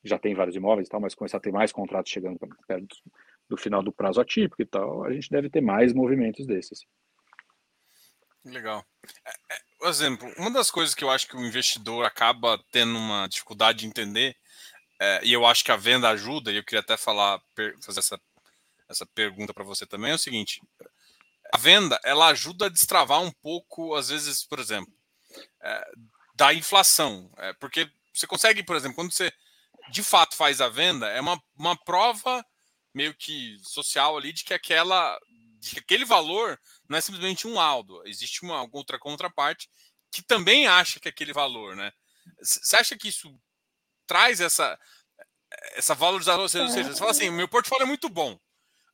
já 0.04 0.18
tem 0.18 0.34
vários 0.34 0.56
imóveis 0.56 0.86
e 0.86 0.90
tal, 0.90 1.00
mas 1.00 1.14
começar 1.14 1.38
a 1.38 1.40
ter 1.40 1.52
mais 1.52 1.72
contratos 1.72 2.12
chegando 2.12 2.38
perto 2.66 2.96
do 3.48 3.56
final 3.56 3.82
do 3.82 3.92
prazo 3.92 4.20
atípico 4.20 4.60
e 4.60 4.66
tal, 4.66 5.04
a 5.04 5.12
gente 5.12 5.30
deve 5.30 5.48
ter 5.48 5.60
mais 5.60 5.92
movimentos 5.92 6.46
desses. 6.46 6.86
Legal. 8.44 8.84
É, 9.24 9.30
é, 9.30 9.58
por 9.78 9.88
exemplo, 9.88 10.32
uma 10.38 10.50
das 10.50 10.70
coisas 10.70 10.94
que 10.94 11.02
eu 11.02 11.10
acho 11.10 11.26
que 11.26 11.36
o 11.36 11.44
investidor 11.44 12.04
acaba 12.04 12.62
tendo 12.70 12.96
uma 12.96 13.26
dificuldade 13.26 13.80
de 13.80 13.86
entender, 13.86 14.36
é, 15.00 15.20
e 15.24 15.32
eu 15.32 15.44
acho 15.44 15.64
que 15.64 15.72
a 15.72 15.76
venda 15.76 16.08
ajuda, 16.08 16.52
e 16.52 16.56
eu 16.56 16.64
queria 16.64 16.80
até 16.80 16.96
falar, 16.96 17.40
fazer 17.84 17.98
essa, 17.98 18.20
essa 18.88 19.06
pergunta 19.06 19.52
para 19.52 19.64
você 19.64 19.84
também, 19.84 20.12
é 20.12 20.14
o 20.14 20.18
seguinte: 20.18 20.62
a 21.52 21.58
venda 21.58 21.98
ela 22.04 22.28
ajuda 22.28 22.66
a 22.66 22.70
destravar 22.70 23.20
um 23.20 23.30
pouco, 23.30 23.94
às 23.94 24.08
vezes, 24.08 24.44
por 24.44 24.58
exemplo, 24.58 24.92
é, 25.62 25.90
da 26.34 26.52
inflação. 26.54 27.30
É, 27.38 27.52
porque 27.54 27.90
você 28.12 28.26
consegue, 28.26 28.62
por 28.62 28.76
exemplo, 28.76 28.96
quando 28.96 29.12
você 29.12 29.32
de 29.90 30.02
fato 30.02 30.34
faz 30.36 30.60
a 30.60 30.68
venda, 30.68 31.08
é 31.08 31.20
uma, 31.20 31.40
uma 31.56 31.76
prova 31.76 32.44
meio 32.92 33.14
que 33.14 33.56
social 33.62 34.16
ali 34.16 34.32
de 34.32 34.44
que 34.44 34.54
aquela 34.54 35.18
de 35.58 35.70
que 35.70 35.78
aquele 35.78 36.04
valor 36.04 36.60
não 36.88 36.98
é 36.98 37.00
simplesmente 37.00 37.46
um 37.46 37.54
laudo, 37.54 38.02
existe 38.06 38.42
uma 38.42 38.68
outra 38.72 38.98
contraparte 38.98 39.68
que 40.10 40.22
também 40.22 40.66
acha 40.66 41.00
que 41.00 41.08
aquele 41.08 41.32
valor, 41.32 41.76
né? 41.76 41.92
Você 42.40 42.76
acha 42.76 42.96
que 42.96 43.08
isso 43.08 43.38
traz 44.06 44.40
essa 44.40 44.78
essa 45.74 45.94
valorização? 45.94 46.42
Ou 46.42 46.48
seja, 46.48 46.68
você 46.68 46.98
fala 46.98 47.10
assim, 47.10 47.30
meu 47.30 47.48
portfólio 47.48 47.84
é 47.84 47.86
muito 47.86 48.08
bom. 48.08 48.38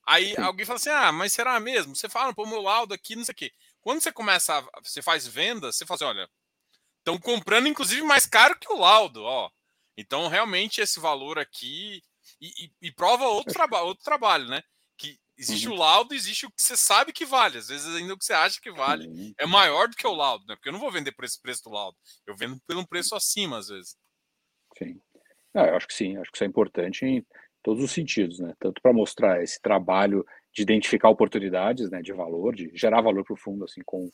Aí 0.06 0.34
Sim. 0.34 0.40
alguém 0.40 0.66
fala 0.66 0.76
assim: 0.76 0.90
ah, 0.90 1.12
mas 1.12 1.32
será 1.32 1.58
mesmo? 1.60 1.94
Você 1.94 2.08
fala, 2.08 2.34
pô, 2.34 2.46
meu 2.46 2.60
laudo 2.60 2.92
aqui, 2.94 3.16
não 3.16 3.24
sei 3.24 3.32
o 3.32 3.36
quê. 3.36 3.52
Quando 3.80 4.00
você 4.00 4.12
começa, 4.12 4.58
a, 4.58 4.80
você 4.82 5.02
faz 5.02 5.26
venda, 5.26 5.72
você 5.72 5.86
fala 5.86 5.96
assim: 5.96 6.04
olha, 6.04 6.28
estão 6.98 7.18
comprando 7.18 7.68
inclusive 7.68 8.02
mais 8.02 8.26
caro 8.26 8.58
que 8.58 8.72
o 8.72 8.78
laudo, 8.78 9.22
ó. 9.22 9.50
Então, 9.96 10.28
realmente, 10.28 10.80
esse 10.80 10.98
valor 10.98 11.38
aqui. 11.38 12.02
E, 12.40 12.66
e, 12.66 12.72
e 12.88 12.92
prova 12.92 13.24
outro, 13.24 13.52
traba 13.52 13.82
outro 13.82 14.04
trabalho, 14.04 14.46
né? 14.48 14.62
Que 14.96 15.18
existe 15.36 15.68
uhum. 15.68 15.74
o 15.74 15.76
laudo, 15.76 16.14
existe 16.14 16.46
o 16.46 16.50
que 16.50 16.62
você 16.62 16.76
sabe 16.76 17.12
que 17.12 17.24
vale. 17.24 17.58
Às 17.58 17.68
vezes, 17.68 17.94
ainda 17.94 18.14
o 18.14 18.18
que 18.18 18.24
você 18.24 18.32
acha 18.32 18.60
que 18.60 18.70
vale 18.70 19.06
uhum. 19.06 19.34
é 19.38 19.46
maior 19.46 19.88
do 19.88 19.96
que 19.96 20.06
o 20.06 20.14
laudo, 20.14 20.44
né? 20.46 20.54
Porque 20.56 20.68
eu 20.68 20.72
não 20.72 20.80
vou 20.80 20.90
vender 20.90 21.12
por 21.12 21.24
esse 21.24 21.40
preço 21.40 21.64
do 21.64 21.70
laudo. 21.70 21.96
Eu 22.26 22.36
vendo 22.36 22.60
pelo 22.66 22.80
um 22.80 22.86
preço 22.86 23.14
acima, 23.14 23.58
às 23.58 23.68
vezes. 23.68 23.96
Sim. 24.78 25.00
Ah, 25.54 25.66
eu 25.66 25.76
acho 25.76 25.86
que 25.86 25.94
sim, 25.94 26.16
acho 26.16 26.30
que 26.30 26.36
isso 26.36 26.44
é 26.44 26.46
importante 26.46 27.26
todos 27.62 27.82
os 27.82 27.92
sentidos, 27.92 28.40
né? 28.40 28.54
Tanto 28.58 28.80
para 28.82 28.92
mostrar 28.92 29.42
esse 29.42 29.60
trabalho 29.60 30.26
de 30.52 30.62
identificar 30.62 31.08
oportunidades, 31.08 31.90
né, 31.90 32.02
de 32.02 32.12
valor, 32.12 32.54
de 32.54 32.70
gerar 32.74 33.00
valor 33.00 33.24
para 33.24 33.34
o 33.34 33.38
fundo, 33.38 33.64
assim, 33.64 33.80
com, 33.84 34.10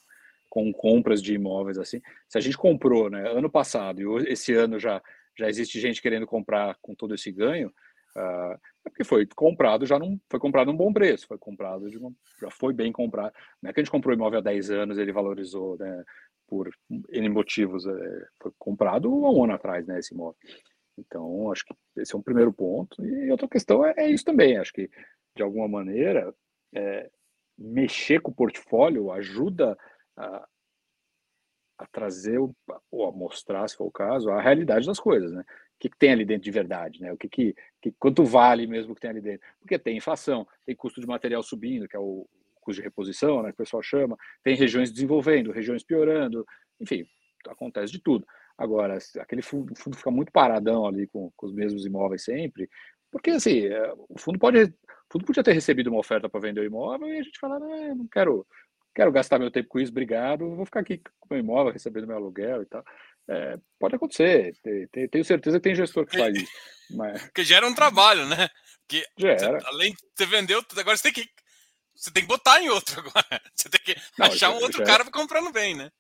com 0.48 0.72
compras 0.72 1.20
de 1.20 1.34
imóveis, 1.34 1.78
assim. 1.78 2.00
Se 2.28 2.38
a 2.38 2.40
gente 2.40 2.56
comprou, 2.56 3.11
né, 3.11 3.28
ano 3.28 3.50
passado 3.50 4.00
e 4.00 4.32
esse 4.32 4.54
ano 4.54 4.78
já 4.78 5.02
já 5.38 5.48
existe 5.48 5.78
gente 5.78 6.02
querendo 6.02 6.26
comprar 6.26 6.76
com 6.82 6.96
todo 6.96 7.14
esse 7.14 7.30
ganho, 7.30 7.68
uh, 7.68 8.58
é 8.84 8.90
porque 8.90 9.04
foi 9.04 9.24
comprado 9.24 9.87
já 9.87 9.96
não 9.96 10.20
foi 10.28 10.40
comprado 10.40 10.66
num 10.66 10.76
bom 10.76 10.92
preço, 10.92 11.28
foi 11.28 11.38
comprado 11.38 11.87
uma, 11.96 12.12
já 12.40 12.50
foi 12.50 12.72
bem 12.72 12.90
comprado. 12.90 13.32
Não 13.62 13.70
é 13.70 13.72
que 13.72 13.78
a 13.78 13.82
gente 13.84 13.90
comprou 13.92 14.12
imóvel 14.12 14.40
há 14.40 14.42
10 14.42 14.70
anos, 14.72 14.98
ele 14.98 15.12
valorizou, 15.12 15.78
né, 15.78 16.04
por 16.48 16.68
N 17.11 17.28
motivos, 17.28 17.87
é, 17.87 18.26
foi 18.42 18.50
comprado 18.58 19.08
há 19.08 19.30
um 19.30 19.44
ano 19.44 19.52
atrás, 19.52 19.87
né, 19.87 20.00
esse 20.00 20.12
imóvel. 20.12 20.37
Então, 20.98 21.50
acho 21.52 21.64
que 21.64 21.74
esse 21.96 22.14
é 22.14 22.18
um 22.18 22.22
primeiro 22.22 22.52
ponto. 22.52 23.04
E 23.04 23.30
outra 23.30 23.48
questão 23.48 23.84
é, 23.84 23.94
é 23.96 24.11
isso 24.11 24.24
também. 24.24 24.58
Acho 24.58 24.72
que, 24.72 24.90
de 25.37 25.42
alguma 25.42 25.68
maneira, 25.68 26.34
é, 26.74 27.11
mexer 27.56 28.20
com 28.20 28.30
o 28.30 28.34
portfólio 28.34 29.12
ajuda 29.12 29.76
a, 30.16 30.48
a 31.78 31.87
trazer, 31.87 32.38
ou 32.38 33.08
a 33.08 33.12
mostrar, 33.12 33.68
se 33.68 33.76
for 33.76 33.87
o 33.87 33.92
caso, 33.92 34.30
a 34.30 34.40
realidade 34.40 34.87
das 34.87 34.98
coisas, 34.98 35.32
né? 35.32 35.42
O 35.42 35.78
que, 35.78 35.88
que 35.88 35.96
tem 35.96 36.11
ali 36.11 36.24
dentro 36.24 36.42
de 36.42 36.50
verdade, 36.50 37.00
né? 37.00 37.12
O 37.12 37.16
que, 37.16 37.28
que, 37.28 37.54
que 37.80 37.92
quanto 37.92 38.24
vale 38.24 38.66
mesmo 38.66 38.94
que 38.94 39.00
tem 39.00 39.11
ali 39.11 39.20
dentro? 39.20 39.46
Porque 39.61 39.78
tem 39.78 39.96
inflação, 39.96 40.46
tem 40.66 40.74
custo 40.74 41.00
de 41.00 41.06
material 41.06 41.42
subindo, 41.42 41.88
que 41.88 41.96
é 41.96 42.00
o 42.00 42.28
custo 42.61 42.82
de 42.82 42.84
reposição, 42.84 43.42
né? 43.42 43.50
Que 43.50 43.54
o 43.54 43.64
pessoal 43.64 43.82
chama, 43.82 44.16
tem 44.42 44.56
regiões 44.56 44.90
desenvolvendo, 44.90 45.52
regiões 45.52 45.84
piorando, 45.84 46.44
enfim, 46.80 47.06
acontece 47.46 47.92
de 47.92 48.00
tudo. 48.00 48.26
Agora, 48.59 48.99
aquele 49.21 49.40
fundo, 49.40 49.73
fundo 49.77 49.97
fica 49.97 50.11
muito 50.11 50.33
paradão 50.33 50.85
ali 50.85 51.07
com, 51.07 51.31
com, 51.37 51.47
os 51.47 51.55
mesmos 51.55 51.87
imóveis 51.87 52.25
sempre, 52.25 52.68
porque 53.11 53.31
assim, 53.31 53.66
é, 53.66 53.92
o 54.09 54.18
fundo 54.18 54.37
pode, 54.37 54.64
o 54.64 55.12
fundo 55.12 55.25
podia 55.25 55.44
ter 55.44 55.53
recebido 55.53 55.88
uma 55.88 56.01
oferta 56.01 56.29
para 56.29 56.40
vender 56.40 56.62
o 56.62 56.64
imóvel 56.64 57.09
e 57.09 57.21
a 57.21 57.23
gente 57.23 57.38
falar, 57.38 57.57
ah, 57.57 57.94
não 57.94 58.09
quero, 58.09 58.44
quero 58.92 59.12
gastar 59.12 59.38
meu 59.38 59.51
tempo 59.51 59.68
com 59.68 59.79
isso, 59.79 59.92
obrigado, 59.92 60.57
vou 60.57 60.64
ficar 60.64 60.81
aqui 60.81 60.99
com 60.99 61.27
o 61.31 61.35
meu 61.35 61.38
imóvel, 61.38 61.73
recebendo 61.73 62.09
meu 62.09 62.16
aluguel 62.16 62.62
e 62.62 62.66
tal. 62.66 62.85
É, 63.31 63.59
pode 63.79 63.94
acontecer, 63.94 64.53
tenho 65.11 65.25
certeza 65.25 65.59
que 65.59 65.62
tem 65.62 65.75
gestor 65.75 66.05
que 66.05 66.18
faz 66.18 66.37
isso. 66.37 66.53
Mas... 66.90 67.29
Que 67.33 67.44
gera 67.44 67.66
um 67.66 67.75
trabalho, 67.75 68.27
né? 68.27 68.49
Que 68.88 69.05
gera. 69.16 69.61
além 69.66 69.92
de 69.92 69.99
você 70.16 70.27
vendeu, 70.27 70.64
agora 70.77 70.97
você 70.97 71.05
tem 71.05 71.12
que 71.12 71.31
você 71.94 72.12
tem 72.12 72.23
que 72.23 72.29
botar 72.29 72.62
em 72.62 72.68
outro 72.68 72.99
agora. 73.01 73.42
Você 73.55 73.68
tem 73.68 73.81
que 73.85 74.01
não, 74.16 74.27
achar 74.27 74.51
um 74.51 74.62
outro 74.62 74.83
cara 74.85 75.05
comprando 75.11 75.53
bem, 75.53 75.75
né? 75.75 75.90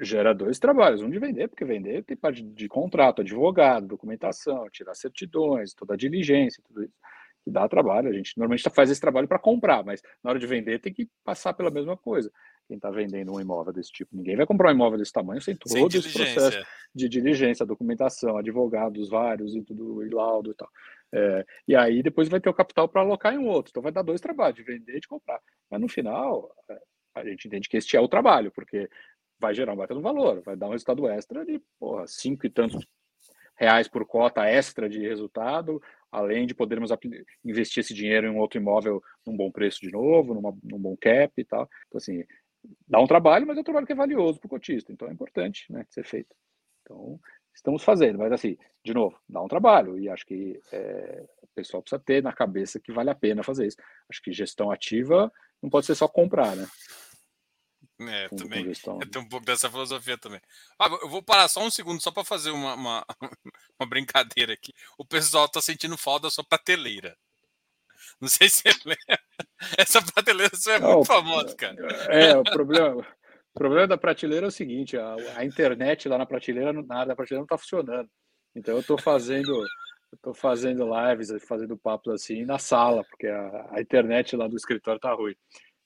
Gera 0.00 0.34
dois 0.34 0.58
trabalhos. 0.58 1.00
Um 1.00 1.10
de 1.10 1.18
vender, 1.18 1.48
porque 1.48 1.64
vender 1.64 2.04
tem 2.04 2.16
parte 2.16 2.42
de 2.42 2.68
contrato, 2.68 3.22
advogado, 3.22 3.86
documentação, 3.86 4.68
tirar 4.70 4.94
certidões, 4.94 5.72
toda 5.72 5.94
a 5.94 5.96
diligência, 5.96 6.62
tudo 6.66 6.84
isso. 6.84 6.94
Que 7.42 7.50
dá 7.50 7.68
trabalho. 7.68 8.08
A 8.08 8.12
gente 8.12 8.36
normalmente 8.36 8.68
faz 8.70 8.90
esse 8.90 9.00
trabalho 9.00 9.28
para 9.28 9.38
comprar, 9.38 9.84
mas 9.84 10.02
na 10.22 10.30
hora 10.30 10.38
de 10.38 10.46
vender 10.46 10.78
tem 10.80 10.92
que 10.92 11.08
passar 11.22 11.52
pela 11.54 11.70
mesma 11.70 11.96
coisa. 11.96 12.30
Quem 12.66 12.76
está 12.76 12.90
vendendo 12.90 13.34
um 13.34 13.40
imóvel 13.40 13.72
desse 13.72 13.92
tipo, 13.92 14.16
ninguém 14.16 14.36
vai 14.36 14.46
comprar 14.46 14.70
um 14.70 14.74
imóvel 14.74 14.98
desse 14.98 15.12
tamanho 15.12 15.40
sem 15.42 15.54
todo 15.54 15.70
sem 15.70 16.00
esse 16.00 16.12
processo 16.12 16.66
de 16.94 17.08
diligência, 17.08 17.66
documentação, 17.66 18.38
advogados 18.38 19.10
vários 19.10 19.54
e 19.54 19.62
tudo, 19.62 20.02
e 20.02 20.08
laudo 20.08 20.52
e 20.52 20.54
tal. 20.54 20.70
É, 21.12 21.44
e 21.68 21.76
aí 21.76 22.02
depois 22.02 22.28
vai 22.28 22.40
ter 22.40 22.48
o 22.48 22.54
capital 22.54 22.88
para 22.88 23.02
alocar 23.02 23.34
em 23.34 23.38
um 23.38 23.48
outro. 23.48 23.70
Então 23.70 23.82
vai 23.82 23.92
dar 23.92 24.02
dois 24.02 24.20
trabalhos, 24.20 24.56
de 24.56 24.62
vender 24.62 24.96
e 24.96 25.00
de 25.00 25.08
comprar. 25.08 25.40
Mas 25.70 25.80
no 25.80 25.88
final, 25.88 26.50
a 27.14 27.24
gente 27.24 27.46
entende 27.46 27.68
que 27.68 27.76
este 27.76 27.96
é 27.96 28.00
o 28.00 28.08
trabalho, 28.08 28.50
porque 28.50 28.88
vai 29.38 29.54
gerar 29.54 29.72
um 29.72 29.76
baita 29.76 29.94
no 29.94 30.00
valor, 30.00 30.42
vai 30.42 30.56
dar 30.56 30.68
um 30.68 30.72
resultado 30.72 31.08
extra 31.08 31.44
de 31.44 31.60
porra, 31.78 32.06
cinco 32.06 32.46
e 32.46 32.50
tantos 32.50 32.86
reais 33.56 33.88
por 33.88 34.04
cota 34.06 34.44
extra 34.44 34.88
de 34.88 35.00
resultado, 35.00 35.80
além 36.10 36.46
de 36.46 36.54
podermos 36.54 36.90
investir 37.44 37.80
esse 37.80 37.94
dinheiro 37.94 38.26
em 38.26 38.30
um 38.30 38.38
outro 38.38 38.58
imóvel 38.58 39.02
num 39.26 39.36
bom 39.36 39.50
preço 39.50 39.80
de 39.80 39.90
novo, 39.90 40.34
numa, 40.34 40.56
num 40.62 40.78
bom 40.78 40.96
cap 40.96 41.32
e 41.36 41.44
tal. 41.44 41.68
Então, 41.86 41.98
assim, 41.98 42.24
dá 42.86 43.00
um 43.00 43.06
trabalho, 43.06 43.46
mas 43.46 43.56
é 43.56 43.60
um 43.60 43.64
trabalho 43.64 43.86
que 43.86 43.92
é 43.92 43.96
valioso 43.96 44.40
para 44.40 44.46
o 44.46 44.50
cotista, 44.50 44.92
então 44.92 45.08
é 45.08 45.12
importante 45.12 45.70
né, 45.70 45.84
ser 45.88 46.04
feito. 46.04 46.34
Então, 46.82 47.18
estamos 47.54 47.82
fazendo, 47.82 48.18
mas 48.18 48.32
assim, 48.32 48.56
de 48.84 48.92
novo, 48.92 49.18
dá 49.28 49.40
um 49.40 49.48
trabalho 49.48 49.98
e 49.98 50.08
acho 50.08 50.26
que 50.26 50.60
é, 50.72 51.24
o 51.42 51.48
pessoal 51.54 51.82
precisa 51.82 52.02
ter 52.04 52.22
na 52.22 52.32
cabeça 52.32 52.80
que 52.80 52.92
vale 52.92 53.10
a 53.10 53.14
pena 53.14 53.42
fazer 53.42 53.66
isso. 53.66 53.76
Acho 54.10 54.20
que 54.20 54.32
gestão 54.32 54.70
ativa 54.70 55.32
não 55.62 55.70
pode 55.70 55.86
ser 55.86 55.94
só 55.94 56.06
comprar, 56.06 56.54
né? 56.54 56.66
É, 58.00 58.28
também. 58.28 58.66
Eu 58.66 59.10
tenho 59.10 59.24
um 59.24 59.28
pouco 59.28 59.46
dessa 59.46 59.70
filosofia 59.70 60.18
também. 60.18 60.40
Ah, 60.78 60.88
eu 61.02 61.08
vou 61.08 61.22
parar 61.22 61.48
só 61.48 61.62
um 61.62 61.70
segundo 61.70 62.00
só 62.02 62.10
para 62.10 62.24
fazer 62.24 62.50
uma, 62.50 62.74
uma, 62.74 63.06
uma, 63.78 63.88
brincadeira 63.88 64.52
aqui. 64.52 64.72
O 64.98 65.04
pessoal 65.04 65.48
tá 65.48 65.60
sentindo 65.60 65.96
falta 65.96 66.24
da 66.24 66.30
sua 66.30 66.44
prateleira. 66.44 67.16
Não 68.20 68.28
sei 68.28 68.48
se 68.48 68.62
você 68.62 68.70
lembra. 68.84 69.20
Essa 69.78 70.02
prateleira 70.02 70.52
é 70.68 70.78
muito 70.78 71.04
famosa, 71.04 71.54
cara. 71.54 71.76
É, 72.08 72.36
o 72.36 72.42
problema. 72.42 73.06
O 73.54 73.58
problema 73.58 73.86
da 73.86 73.96
prateleira 73.96 74.46
é 74.46 74.48
o 74.48 74.52
seguinte: 74.52 74.96
a, 74.96 75.14
a 75.36 75.44
internet 75.44 76.08
lá 76.08 76.18
na 76.18 76.26
prateleira, 76.26 76.72
nada, 76.72 77.12
a 77.12 77.16
prateleira 77.16 77.40
não 77.40 77.44
está 77.44 77.56
funcionando. 77.56 78.10
Então 78.54 78.74
eu 78.74 78.80
estou 78.80 78.98
fazendo, 78.98 79.64
estou 80.12 80.34
fazendo 80.34 80.84
lives, 80.84 81.30
fazendo 81.46 81.76
papos 81.76 82.12
assim 82.12 82.44
na 82.44 82.58
sala, 82.58 83.04
porque 83.04 83.28
a, 83.28 83.68
a 83.70 83.80
internet 83.80 84.34
lá 84.34 84.48
do 84.48 84.56
escritório 84.56 84.98
está 84.98 85.12
ruim. 85.12 85.36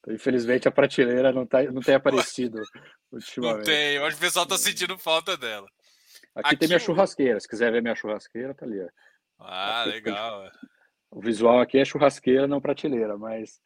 Infelizmente 0.06 0.68
a 0.68 0.70
prateleira 0.70 1.32
não, 1.32 1.46
tá, 1.46 1.62
não 1.64 1.80
tem 1.80 1.94
aparecido 1.96 2.62
ultimamente. 3.10 3.58
Não 3.58 3.64
tem, 3.64 3.96
eu 3.96 4.04
acho 4.04 4.16
que 4.16 4.22
o 4.22 4.26
pessoal 4.26 4.44
está 4.44 4.56
sentindo 4.56 4.98
falta 4.98 5.36
dela. 5.36 5.66
Aqui, 6.34 6.48
Aqui 6.48 6.56
tem 6.56 6.68
minha 6.68 6.78
churrasqueira, 6.78 7.40
se 7.40 7.48
quiser 7.48 7.72
ver 7.72 7.82
minha 7.82 7.94
churrasqueira, 7.94 8.54
tá 8.54 8.64
ali. 8.64 8.78
Ah, 9.38 9.82
aqui, 9.82 9.90
legal. 9.90 10.50
O 11.10 11.20
visual 11.20 11.60
aqui 11.60 11.78
é 11.78 11.84
churrasqueira, 11.84 12.46
não 12.46 12.60
prateleira, 12.60 13.16
mas 13.16 13.60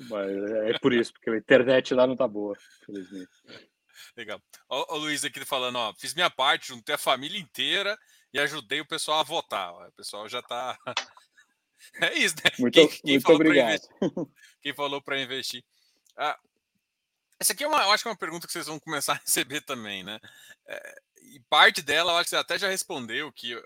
mas 0.00 0.50
é 0.50 0.78
por 0.78 0.92
isso, 0.92 1.12
porque 1.12 1.30
a 1.30 1.36
internet 1.36 1.94
lá 1.94 2.06
não 2.06 2.16
tá 2.16 2.26
boa, 2.26 2.56
felizmente. 2.84 3.30
Legal. 4.16 4.40
O, 4.68 4.94
o 4.94 4.98
Luiz 4.98 5.24
aqui 5.24 5.44
falando, 5.44 5.76
ó, 5.76 5.94
fiz 5.94 6.14
minha 6.14 6.30
parte, 6.30 6.68
juntei 6.68 6.94
a 6.94 6.98
família 6.98 7.38
inteira 7.38 7.96
e 8.32 8.38
ajudei 8.40 8.80
o 8.80 8.86
pessoal 8.86 9.20
a 9.20 9.24
votar. 9.24 9.72
O 9.72 9.92
pessoal 9.92 10.28
já 10.28 10.42
tá. 10.42 10.76
É 12.00 12.14
isso, 12.14 12.34
né? 12.36 12.50
Muito, 12.58 12.74
quem, 12.74 12.88
quem 12.88 13.14
muito 13.14 13.32
obrigado. 13.32 13.82
Quem 14.62 14.74
falou 14.74 15.02
para 15.02 15.20
investir. 15.20 15.64
Ah, 16.16 16.38
essa 17.38 17.52
aqui 17.52 17.64
é 17.64 17.68
uma, 17.68 17.82
eu 17.82 17.90
acho 17.90 18.02
que 18.02 18.08
é 18.08 18.12
uma 18.12 18.18
pergunta 18.18 18.46
que 18.46 18.52
vocês 18.52 18.66
vão 18.66 18.78
começar 18.78 19.14
a 19.14 19.20
receber 19.24 19.60
também, 19.60 20.02
né? 20.02 20.18
É, 20.66 21.02
e 21.34 21.40
parte 21.48 21.82
dela, 21.82 22.12
eu 22.12 22.16
acho 22.16 22.24
que 22.24 22.30
você 22.30 22.36
até 22.36 22.58
já 22.58 22.68
respondeu 22.68 23.32
que 23.32 23.60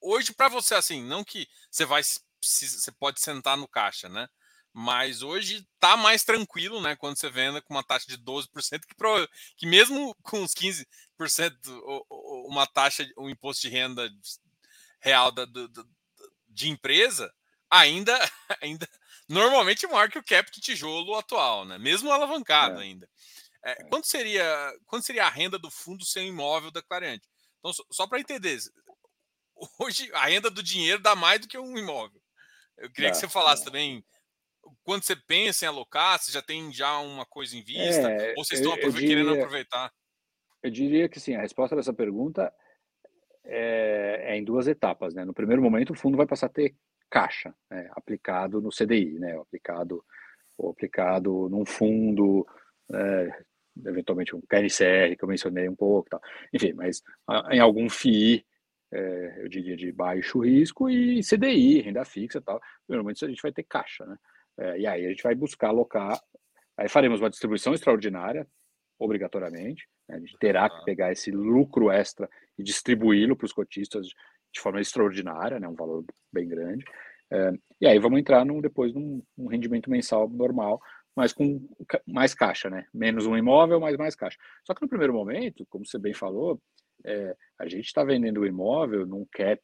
hoje 0.00 0.32
para 0.32 0.48
você 0.48 0.74
assim, 0.74 1.02
não 1.02 1.24
que 1.24 1.48
você 1.70 1.84
vai 1.84 2.02
você 2.40 2.92
pode 2.92 3.20
sentar 3.20 3.56
no 3.56 3.66
caixa, 3.66 4.08
né? 4.08 4.28
Mas 4.72 5.22
hoje 5.22 5.66
tá 5.78 5.96
mais 5.96 6.24
tranquilo, 6.24 6.80
né? 6.80 6.96
Quando 6.96 7.16
você 7.16 7.30
venda 7.30 7.62
com 7.62 7.72
uma 7.72 7.84
taxa 7.84 8.06
de 8.06 8.18
12%, 8.18 8.84
que, 8.86 8.94
pro, 8.96 9.28
que 9.56 9.66
mesmo 9.66 10.14
com 10.22 10.42
os 10.42 10.52
15%, 10.52 10.84
uma 12.46 12.66
taxa, 12.66 13.08
um 13.16 13.30
imposto 13.30 13.62
de 13.62 13.68
renda 13.68 14.10
real 15.00 15.30
da, 15.30 15.44
do, 15.44 15.68
de 16.54 16.70
empresa, 16.70 17.32
ainda, 17.70 18.16
ainda 18.62 18.88
normalmente 19.28 19.86
marca 19.86 20.18
o 20.18 20.24
cap 20.24 20.50
de 20.50 20.60
tijolo 20.60 21.14
atual, 21.16 21.64
né? 21.64 21.78
Mesmo 21.78 22.10
alavancado 22.10 22.80
é. 22.80 22.84
ainda. 22.84 23.08
É, 23.64 23.72
é. 23.72 23.74
quanto, 23.88 24.06
seria, 24.06 24.72
quanto 24.86 25.04
seria 25.04 25.26
a 25.26 25.30
renda 25.30 25.58
do 25.58 25.70
fundo 25.70 26.04
sem 26.04 26.28
imóvel 26.28 26.70
da 26.70 26.82
Clariante? 26.82 27.26
Então, 27.58 27.72
só, 27.72 27.82
só 27.90 28.06
para 28.06 28.20
entender, 28.20 28.58
hoje 29.80 30.10
a 30.14 30.26
renda 30.26 30.50
do 30.50 30.62
dinheiro 30.62 31.02
dá 31.02 31.14
mais 31.14 31.40
do 31.40 31.48
que 31.48 31.58
um 31.58 31.76
imóvel. 31.76 32.20
Eu 32.76 32.90
queria 32.90 33.10
é, 33.10 33.12
que 33.12 33.18
você 33.18 33.28
falasse 33.28 33.64
também 33.64 34.04
quando 34.82 35.02
você 35.02 35.14
pensa 35.14 35.64
em 35.64 35.68
alocar, 35.68 36.18
você 36.18 36.32
já 36.32 36.42
tem 36.42 36.72
já 36.72 36.98
uma 36.98 37.26
coisa 37.26 37.56
em 37.56 37.62
vista? 37.62 38.10
É, 38.10 38.34
ou 38.36 38.44
vocês 38.44 38.60
estão 38.60 38.76
eu, 38.76 38.84
eu 38.84 38.92
diria, 38.92 39.08
querendo 39.08 39.34
aproveitar? 39.34 39.92
Eu 40.62 40.70
diria 40.70 41.08
que 41.08 41.20
sim, 41.20 41.34
a 41.34 41.40
resposta 41.40 41.76
dessa 41.76 41.92
pergunta 41.92 42.52
é, 43.44 44.32
é, 44.32 44.36
em 44.36 44.44
duas 44.44 44.66
etapas. 44.66 45.14
Né? 45.14 45.24
No 45.24 45.34
primeiro 45.34 45.62
momento, 45.62 45.92
o 45.92 45.96
fundo 45.96 46.16
vai 46.16 46.26
passar 46.26 46.46
a 46.46 46.50
ter 46.50 46.74
caixa 47.10 47.54
né? 47.70 47.88
aplicado 47.92 48.60
no 48.60 48.70
CDI, 48.70 49.18
né? 49.18 49.36
aplicado, 49.38 50.04
ou 50.56 50.70
aplicado 50.70 51.48
num 51.48 51.64
fundo, 51.64 52.46
é, 52.92 53.42
eventualmente 53.86 54.34
um 54.34 54.40
KNCR, 54.40 55.16
que 55.16 55.24
eu 55.24 55.28
mencionei 55.28 55.68
um 55.68 55.76
pouco. 55.76 56.10
Tal. 56.10 56.20
Enfim, 56.52 56.72
mas 56.72 57.02
em 57.50 57.60
algum 57.60 57.88
FII, 57.88 58.44
é, 58.92 59.42
eu 59.42 59.48
diria 59.48 59.76
de 59.76 59.90
baixo 59.92 60.40
risco, 60.40 60.88
e 60.88 61.20
CDI, 61.20 61.80
renda 61.82 62.04
fixa 62.04 62.40
tal. 62.40 62.60
Normalmente 62.88 63.24
a 63.24 63.28
gente 63.28 63.42
vai 63.42 63.52
ter 63.52 63.64
caixa. 63.64 64.06
Né? 64.06 64.16
É, 64.58 64.78
e 64.78 64.86
aí 64.86 65.06
a 65.06 65.08
gente 65.08 65.22
vai 65.22 65.34
buscar 65.34 65.68
alocar, 65.68 66.20
aí 66.76 66.88
faremos 66.88 67.20
uma 67.20 67.30
distribuição 67.30 67.74
extraordinária, 67.74 68.46
obrigatoriamente, 69.04 69.86
né? 70.08 70.16
a 70.16 70.18
gente 70.18 70.36
terá 70.38 70.68
que 70.68 70.84
pegar 70.84 71.12
esse 71.12 71.30
lucro 71.30 71.90
extra 71.90 72.28
e 72.58 72.62
distribuí-lo 72.62 73.36
para 73.36 73.46
os 73.46 73.52
cotistas 73.52 74.06
de 74.06 74.60
forma 74.60 74.80
extraordinária, 74.80 75.58
né? 75.58 75.68
um 75.68 75.74
valor 75.74 76.04
bem 76.32 76.48
grande. 76.48 76.84
É, 77.30 77.52
e 77.80 77.86
aí 77.86 77.98
vamos 77.98 78.20
entrar 78.20 78.44
num, 78.44 78.60
depois 78.60 78.92
num, 78.92 79.22
num, 79.36 79.48
rendimento 79.48 79.90
mensal 79.90 80.28
normal, 80.28 80.80
mas 81.16 81.32
com 81.32 81.60
mais 82.06 82.34
caixa, 82.34 82.68
né? 82.68 82.86
Menos 82.92 83.26
um 83.26 83.36
imóvel, 83.36 83.80
mas 83.80 83.96
mais 83.96 84.14
caixa. 84.14 84.38
Só 84.64 84.74
que 84.74 84.82
no 84.82 84.88
primeiro 84.88 85.12
momento, 85.12 85.66
como 85.68 85.86
você 85.86 85.98
bem 85.98 86.12
falou, 86.12 86.60
é, 87.04 87.36
a 87.58 87.68
gente 87.68 87.86
está 87.86 88.04
vendendo 88.04 88.40
o 88.40 88.46
imóvel 88.46 89.06
num 89.06 89.26
cap 89.30 89.60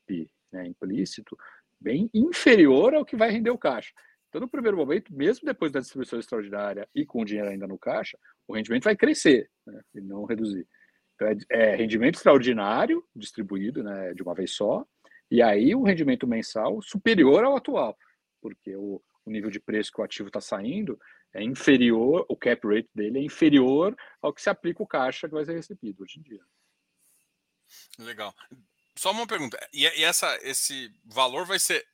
né, 0.53 0.67
implícito 0.67 1.37
bem 1.81 2.11
inferior 2.13 2.95
ao 2.95 3.05
que 3.05 3.17
vai 3.17 3.31
render 3.31 3.51
o 3.51 3.59
caixa. 3.59 3.93
Então, 4.31 4.41
no 4.41 4.49
primeiro 4.49 4.77
momento, 4.77 5.13
mesmo 5.13 5.45
depois 5.45 5.73
da 5.73 5.81
distribuição 5.81 6.21
extraordinária 6.21 6.89
e 6.95 7.05
com 7.05 7.21
o 7.21 7.25
dinheiro 7.25 7.51
ainda 7.51 7.67
no 7.67 7.77
caixa, 7.77 8.17
o 8.47 8.55
rendimento 8.55 8.85
vai 8.85 8.97
crescer 8.97 9.51
né, 9.67 9.83
e 9.93 10.01
não 10.01 10.25
reduzir. 10.25 10.67
Então, 11.17 11.29
é, 11.29 11.37
é, 11.51 11.75
rendimento 11.75 12.15
extraordinário 12.15 13.05
distribuído 13.15 13.83
né, 13.83 14.15
de 14.15 14.23
uma 14.23 14.33
vez 14.33 14.53
só, 14.53 14.87
e 15.29 15.43
aí 15.43 15.75
o 15.75 15.83
rendimento 15.83 16.29
mensal 16.29 16.81
superior 16.81 17.43
ao 17.43 17.57
atual, 17.57 17.99
porque 18.41 18.75
o, 18.77 19.03
o 19.25 19.31
nível 19.31 19.51
de 19.51 19.59
preço 19.59 19.91
que 19.93 20.01
o 20.01 20.05
ativo 20.05 20.29
está 20.29 20.41
saindo 20.41 20.97
é 21.35 21.43
inferior, 21.43 22.25
o 22.29 22.37
cap 22.37 22.65
rate 22.69 22.89
dele 22.95 23.19
é 23.19 23.23
inferior 23.23 23.97
ao 24.23 24.33
que 24.33 24.43
se 24.43 24.49
aplica 24.49 24.81
o 24.81 24.87
caixa 24.87 25.29
que 25.29 25.35
vai 25.35 25.45
ser 25.45 25.55
recebido 25.55 26.05
hoje 26.05 26.21
em 26.21 26.23
dia. 26.23 26.43
Legal. 27.99 28.33
Só 28.97 29.11
uma 29.11 29.27
pergunta. 29.27 29.59
E 29.73 29.87
essa, 30.05 30.39
esse 30.43 30.93
valor 31.05 31.47
vai 31.47 31.59
ser 31.59 31.85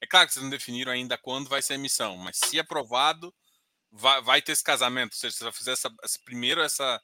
é 0.00 0.06
claro 0.06 0.26
que 0.26 0.34
vocês 0.34 0.42
não 0.42 0.50
definiram 0.50 0.92
ainda 0.92 1.18
quando 1.18 1.48
vai 1.48 1.62
ser 1.62 1.74
a 1.74 1.76
emissão, 1.76 2.16
mas 2.16 2.36
se 2.36 2.58
aprovado, 2.58 3.34
vai, 3.90 4.22
vai 4.22 4.42
ter 4.42 4.52
esse 4.52 4.62
casamento. 4.62 5.12
Ou 5.12 5.18
seja, 5.18 5.36
você 5.36 5.44
vai 5.44 5.52
fazer 5.52 5.72
essa, 5.72 5.90
essa 6.02 6.18
primeiro 6.24 6.60
essa 6.60 7.00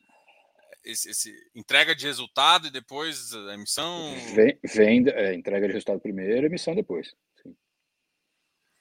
esse, 0.85 1.11
esse, 1.11 1.51
entrega 1.55 1.95
de 1.95 2.07
resultado 2.07 2.67
e 2.67 2.71
depois 2.71 3.33
a 3.35 3.55
emissão? 3.55 4.15
Vem 4.63 5.09
é, 5.09 5.35
entrega 5.35 5.67
de 5.67 5.73
resultado 5.73 6.01
primeiro, 6.01 6.47
emissão 6.47 6.75
depois. 6.75 7.15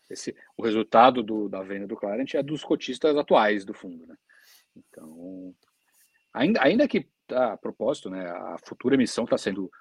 Esse, 0.09 0.35
o 0.57 0.63
resultado 0.63 1.23
do, 1.23 1.47
da 1.49 1.63
venda 1.63 1.87
do 1.87 1.95
Clarent 1.95 2.33
é 2.35 2.43
dos 2.43 2.63
cotistas 2.63 3.17
atuais 3.17 3.65
do 3.65 3.73
fundo, 3.73 4.05
né? 4.05 4.15
Então, 4.75 5.55
ainda, 6.33 6.61
ainda 6.61 6.87
que 6.87 7.07
tá, 7.25 7.53
a 7.53 7.57
propósito, 7.57 8.09
né, 8.09 8.29
a 8.29 8.57
futura 8.63 8.95
emissão 8.95 9.23
está 9.23 9.37
sendo 9.37 9.71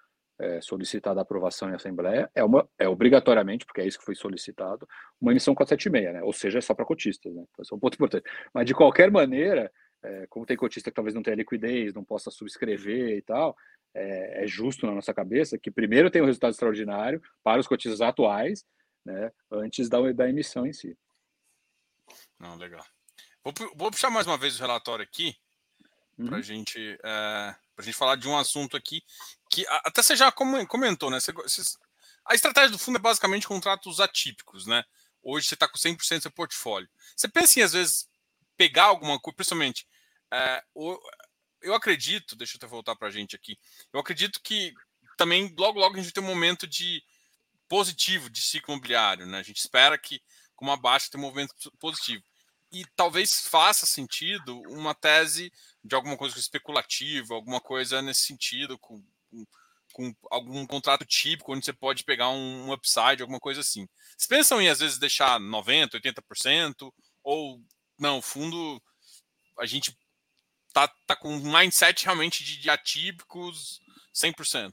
é, 0.43 0.61
solicitada 0.61 1.21
a 1.21 1.23
aprovação 1.23 1.71
em 1.71 1.75
Assembleia, 1.75 2.29
é, 2.35 2.43
uma, 2.43 2.69
é 2.77 2.89
obrigatoriamente, 2.89 3.65
porque 3.65 3.81
é 3.81 3.87
isso 3.87 3.99
que 3.99 4.05
foi 4.05 4.17
solicitado, 4.17 4.89
uma 5.21 5.31
emissão 5.31 5.55
476, 5.55 6.15
né? 6.15 6.23
ou 6.23 6.33
seja, 6.33 6.59
é 6.59 6.61
só 6.61 6.75
para 6.75 6.85
cotistas. 6.85 7.33
Né? 7.33 7.45
Então, 7.53 7.65
é 7.71 7.75
um 7.75 7.79
ponto 7.79 7.95
importante. 7.97 8.25
Mas, 8.53 8.67
de 8.67 8.75
qualquer 8.75 9.11
maneira, 9.11 9.73
é, 10.03 10.27
como 10.27 10.45
tem 10.45 10.57
cotista 10.57 10.91
que 10.91 10.95
talvez 10.95 11.15
não 11.15 11.23
tenha 11.23 11.37
liquidez, 11.37 11.95
não 11.95 12.05
possa 12.05 12.29
subscrever 12.29 13.17
e 13.17 13.23
tal, 13.23 13.57
é, 13.95 14.43
é, 14.43 14.47
justo 14.49 14.85
na 14.85 14.93
nossa 14.93 15.15
cabeça 15.15 15.57
que 15.57 15.71
primeiro 15.71 16.11
tem 16.11 16.21
um 16.21 16.27
resultado 16.27 16.51
extraordinário 16.51 17.23
para 17.45 17.61
os 17.61 17.69
cotistas 17.69 18.01
atuais, 18.01 18.65
né, 19.05 19.31
antes 19.51 19.89
da, 19.89 20.01
da 20.13 20.29
emissão 20.29 20.67
em 20.67 20.73
si. 20.73 20.99
Não, 22.39 22.57
legal. 22.57 22.85
Vou, 23.45 23.53
vou 23.77 23.91
puxar 23.93 24.11
mais 24.11 24.27
uma 24.27 24.39
vez 24.39 24.59
o 24.59 24.63
relatório 24.63 25.05
aqui, 25.05 25.37
uhum. 26.19 26.27
para 26.27 26.41
gente, 26.41 26.99
é, 27.05 27.55
a 27.77 27.83
gente 27.83 27.97
falar 27.97 28.17
de 28.17 28.29
um 28.29 28.37
assunto 28.37 28.77
aqui 28.77 29.03
que 29.53 29.67
até 29.69 30.03
você 30.03 30.17
já 30.17 30.33
comentou, 30.33 31.11
né? 31.11 31.21
Você, 31.21 31.31
a 32.25 32.35
estratégia 32.35 32.71
do 32.71 32.79
fundo 32.79 32.97
é 32.97 33.01
basicamente 33.01 33.47
contratos 33.47 34.01
atípicos, 34.01 34.67
né? 34.67 34.83
Hoje 35.23 35.47
você 35.47 35.55
está 35.55 35.69
com 35.69 35.77
100% 35.77 36.17
do 36.17 36.23
seu 36.23 36.31
portfólio. 36.31 36.89
Você 37.15 37.29
pensa 37.29 37.61
em, 37.61 37.63
às 37.63 37.75
vezes, 37.75 38.09
pegar 38.57 38.85
alguma 38.85 39.21
coisa, 39.21 39.37
principalmente. 39.37 39.87
É, 40.33 40.65
eu 41.61 41.75
acredito, 41.75 42.35
deixa 42.35 42.55
eu 42.55 42.57
até 42.57 42.67
voltar 42.67 42.97
para 42.97 43.09
a 43.09 43.11
gente 43.11 43.37
aqui. 43.37 43.59
Eu 43.93 44.01
acredito 44.01 44.41
que 44.43 44.73
também 45.19 45.55
logo, 45.59 45.79
logo 45.79 45.99
a 45.99 46.01
gente 46.01 46.15
tem 46.15 46.25
um 46.25 46.27
momento 46.27 46.67
de 46.67 47.03
positivo 47.69 48.31
de 48.31 48.41
ciclo 48.41 48.73
imobiliário, 48.73 49.27
né? 49.27 49.39
A 49.39 49.43
gente 49.43 49.59
espera 49.59 49.99
que 49.99 50.23
com 50.57 50.65
uma 50.65 50.79
baixa 50.79 51.11
tenha 51.11 51.23
um 51.23 51.27
movimento 51.27 51.55
positivo. 51.79 52.25
E 52.73 52.87
talvez 52.97 53.47
faça 53.47 53.85
sentido 53.85 54.63
uma 54.71 54.95
tese 54.95 55.53
de 55.85 55.95
alguma 55.95 56.17
coisa 56.17 56.39
especulativa, 56.39 57.35
alguma 57.35 57.61
coisa 57.61 58.01
nesse 58.01 58.23
sentido, 58.23 58.79
com 58.79 59.05
com, 59.33 59.45
com 59.93 60.15
algum 60.31 60.67
contrato 60.67 61.05
típico 61.05 61.53
onde 61.53 61.65
você 61.65 61.73
pode 61.73 62.05
pegar 62.05 62.29
um, 62.31 62.69
um 62.69 62.73
upside, 62.73 63.23
alguma 63.23 63.41
coisa 63.41 63.61
assim. 63.61 63.87
Vocês 64.17 64.29
pensam 64.29 64.61
em 64.61 64.69
às 64.69 64.81
vezes 64.81 64.99
deixar 64.99 65.41
90%, 65.41 66.01
80%? 66.01 66.93
Ou 67.25 67.61
não, 67.99 68.21
fundo 68.21 68.81
a 69.59 69.67
gente 69.67 69.97
tá, 70.73 70.89
tá 71.07 71.15
com 71.15 71.29
um 71.29 71.53
mindset 71.53 72.05
realmente 72.05 72.45
de, 72.45 72.59
de 72.59 72.71
atípicos 72.71 73.81
100%? 74.15 74.73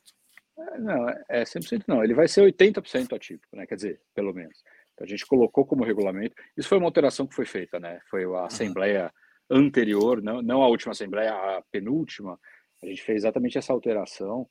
É, 0.58 0.78
não, 0.80 1.10
é 1.30 1.44
100% 1.44 1.84
não. 1.88 2.04
Ele 2.04 2.14
vai 2.14 2.28
ser 2.28 2.42
80% 2.42 3.16
atípico, 3.16 3.56
né? 3.56 3.66
Quer 3.66 3.76
dizer, 3.76 4.02
pelo 4.14 4.34
menos. 4.34 4.58
Então, 4.94 5.06
a 5.06 5.10
gente 5.10 5.26
colocou 5.26 5.66
como 5.66 5.86
regulamento. 5.86 6.36
Isso 6.58 6.68
foi 6.68 6.78
uma 6.78 6.88
alteração 6.88 7.26
que 7.26 7.36
foi 7.36 7.46
feita, 7.46 7.80
né? 7.80 8.02
Foi 8.10 8.24
a 8.24 8.28
uhum. 8.28 8.46
assembleia 8.46 9.14
anterior, 9.50 10.22
não, 10.22 10.42
não 10.42 10.62
a 10.62 10.68
última 10.68 10.92
assembleia, 10.92 11.32
a 11.32 11.64
penúltima, 11.72 12.40
a 12.82 12.86
gente 12.86 13.02
fez 13.02 13.18
exatamente 13.18 13.58
essa 13.58 13.74
alteração 13.74 14.48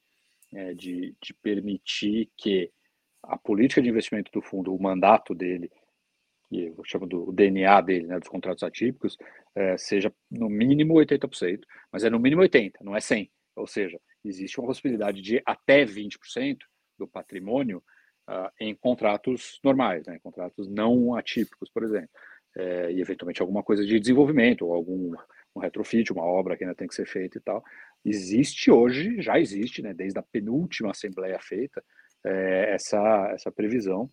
é, 0.52 0.74
de, 0.74 1.14
de 1.20 1.34
permitir 1.34 2.30
que 2.36 2.70
a 3.22 3.36
política 3.36 3.82
de 3.82 3.88
investimento 3.88 4.30
do 4.32 4.40
fundo, 4.40 4.74
o 4.74 4.82
mandato 4.82 5.34
dele, 5.34 5.70
que 6.48 6.66
eu 6.66 6.84
chamo 6.84 7.06
do 7.06 7.32
DNA 7.32 7.80
dele, 7.80 8.06
né, 8.06 8.18
dos 8.18 8.28
contratos 8.28 8.62
atípicos, 8.62 9.16
é, 9.54 9.76
seja 9.76 10.12
no 10.30 10.48
mínimo 10.48 10.94
80%, 10.94 11.60
mas 11.92 12.04
é 12.04 12.10
no 12.10 12.18
mínimo 12.18 12.42
80%, 12.42 12.74
não 12.80 12.96
é 12.96 13.00
100%. 13.00 13.30
Ou 13.56 13.66
seja, 13.66 14.00
existe 14.24 14.58
uma 14.58 14.68
possibilidade 14.68 15.20
de 15.20 15.42
até 15.44 15.84
20% 15.84 16.58
do 16.96 17.08
patrimônio 17.08 17.82
uh, 18.28 18.50
em 18.60 18.74
contratos 18.74 19.58
normais, 19.64 20.06
né, 20.06 20.18
contratos 20.22 20.68
não 20.68 21.14
atípicos, 21.14 21.68
por 21.70 21.82
exemplo, 21.82 22.10
é, 22.56 22.92
e 22.92 23.00
eventualmente 23.00 23.40
alguma 23.42 23.62
coisa 23.62 23.84
de 23.84 23.98
desenvolvimento, 23.98 24.64
ou 24.64 24.74
algum 24.74 25.12
um 25.54 25.60
retrofit, 25.60 26.12
uma 26.12 26.24
obra 26.24 26.56
que 26.56 26.64
ainda 26.64 26.74
tem 26.74 26.88
que 26.88 26.94
ser 26.94 27.06
feita 27.06 27.38
e 27.38 27.40
tal. 27.40 27.62
Existe 28.08 28.70
hoje, 28.70 29.20
já 29.20 29.38
existe, 29.38 29.82
né, 29.82 29.92
desde 29.92 30.18
a 30.18 30.22
penúltima 30.22 30.90
assembleia 30.90 31.38
feita, 31.40 31.84
é, 32.24 32.74
essa, 32.74 33.30
essa 33.32 33.52
previsão 33.52 34.10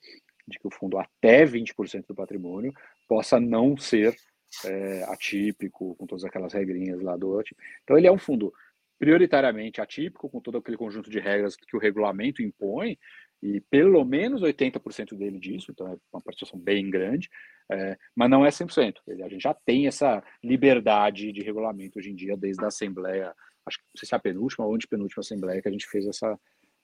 de 0.48 0.60
que 0.60 0.68
o 0.68 0.72
fundo 0.72 0.98
até 0.98 1.46
20% 1.46 2.06
do 2.08 2.16
patrimônio 2.16 2.72
possa 3.08 3.40
não 3.40 3.76
ser 3.78 4.16
é, 4.64 5.04
atípico, 5.06 5.96
com 5.96 6.06
todas 6.06 6.24
aquelas 6.24 6.54
regrinhas 6.54 7.02
lá 7.02 7.18
do 7.18 7.40
atípico. 7.40 7.62
Então, 7.84 7.98
ele 7.98 8.08
é 8.08 8.12
um 8.12 8.18
fundo 8.18 8.54
prioritariamente 8.98 9.82
atípico, 9.82 10.30
com 10.30 10.40
todo 10.40 10.58
aquele 10.58 10.78
conjunto 10.78 11.10
de 11.10 11.20
regras 11.20 11.56
que 11.56 11.76
o 11.76 11.80
regulamento 11.80 12.42
impõe, 12.42 12.98
e 13.42 13.60
pelo 13.62 14.04
menos 14.06 14.42
80% 14.42 15.16
dele 15.16 15.40
disso, 15.40 15.72
então 15.72 15.88
é 15.88 15.98
uma 16.12 16.22
participação 16.22 16.60
bem 16.60 16.90
grande, 16.90 17.30
é, 17.72 17.98
mas 18.16 18.30
não 18.30 18.46
é 18.46 18.50
100%. 18.50 18.96
Ele, 19.08 19.24
a 19.24 19.30
gente 19.30 19.44
já 19.44 19.54
tem 19.54 19.88
essa 19.88 20.24
liberdade 20.44 21.32
de 21.32 21.42
regulamento 21.42 22.00
hoje 22.00 22.12
em 22.12 22.16
dia, 22.16 22.38
desde 22.38 22.64
a 22.64 22.68
Assembleia, 22.68 23.34
acho 23.66 23.78
que 23.78 23.84
não 23.84 24.00
sei 24.00 24.08
se 24.08 24.14
é 24.14 24.18
a 24.18 24.20
penúltima 24.20 24.66
ou 24.66 24.76
antepenúltima 24.76 25.22
Assembleia 25.22 25.62
que 25.62 25.68
a 25.68 25.72
gente 25.72 25.88
fez 25.88 26.06
essa, 26.06 26.40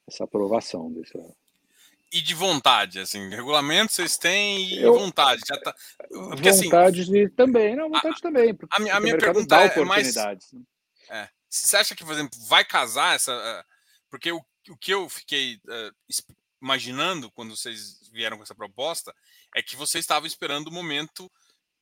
essa 0.07 0.23
aprovação. 0.23 0.91
Dessa... 0.91 1.19
E 2.11 2.21
de 2.21 2.33
vontade, 2.33 2.99
assim, 2.99 3.29
regulamento 3.29 3.93
vocês 3.93 4.17
têm 4.17 4.65
e 4.65 4.81
Eu, 4.81 4.93
vontade. 4.93 5.41
Já 5.47 5.57
tá, 5.59 5.75
porque, 6.07 6.51
vontade 6.51 7.01
assim, 7.01 7.29
também, 7.29 7.75
não, 7.75 7.89
vontade 7.89 8.15
a, 8.17 8.21
também. 8.21 8.53
Porque, 8.53 8.75
a, 8.75 8.79
minha, 8.79 8.95
a 8.95 8.99
minha 8.99 9.17
pergunta 9.17 9.61
é, 9.61 9.67
é 9.67 9.85
mais... 9.85 10.15
Né? 10.15 10.37
É, 11.09 11.29
você 11.49 11.77
acha 11.77 11.95
que, 11.95 12.03
por 12.03 12.13
exemplo, 12.13 12.39
vai 12.47 12.65
casar 12.65 13.15
essa... 13.15 13.31
Eh, 13.31 13.63
porque 14.09 14.31
o, 14.31 14.43
o 14.69 14.77
que 14.77 14.93
eu 14.93 15.07
fiquei 15.09 15.55
uh, 15.55 16.35
imaginando 16.61 17.31
quando 17.31 17.55
vocês 17.55 18.09
vieram 18.11 18.37
com 18.37 18.43
essa 18.43 18.55
proposta 18.55 19.13
é 19.55 19.61
que 19.61 19.75
vocês 19.75 20.03
estavam 20.03 20.27
esperando 20.27 20.67
o 20.67 20.71
momento 20.71 21.31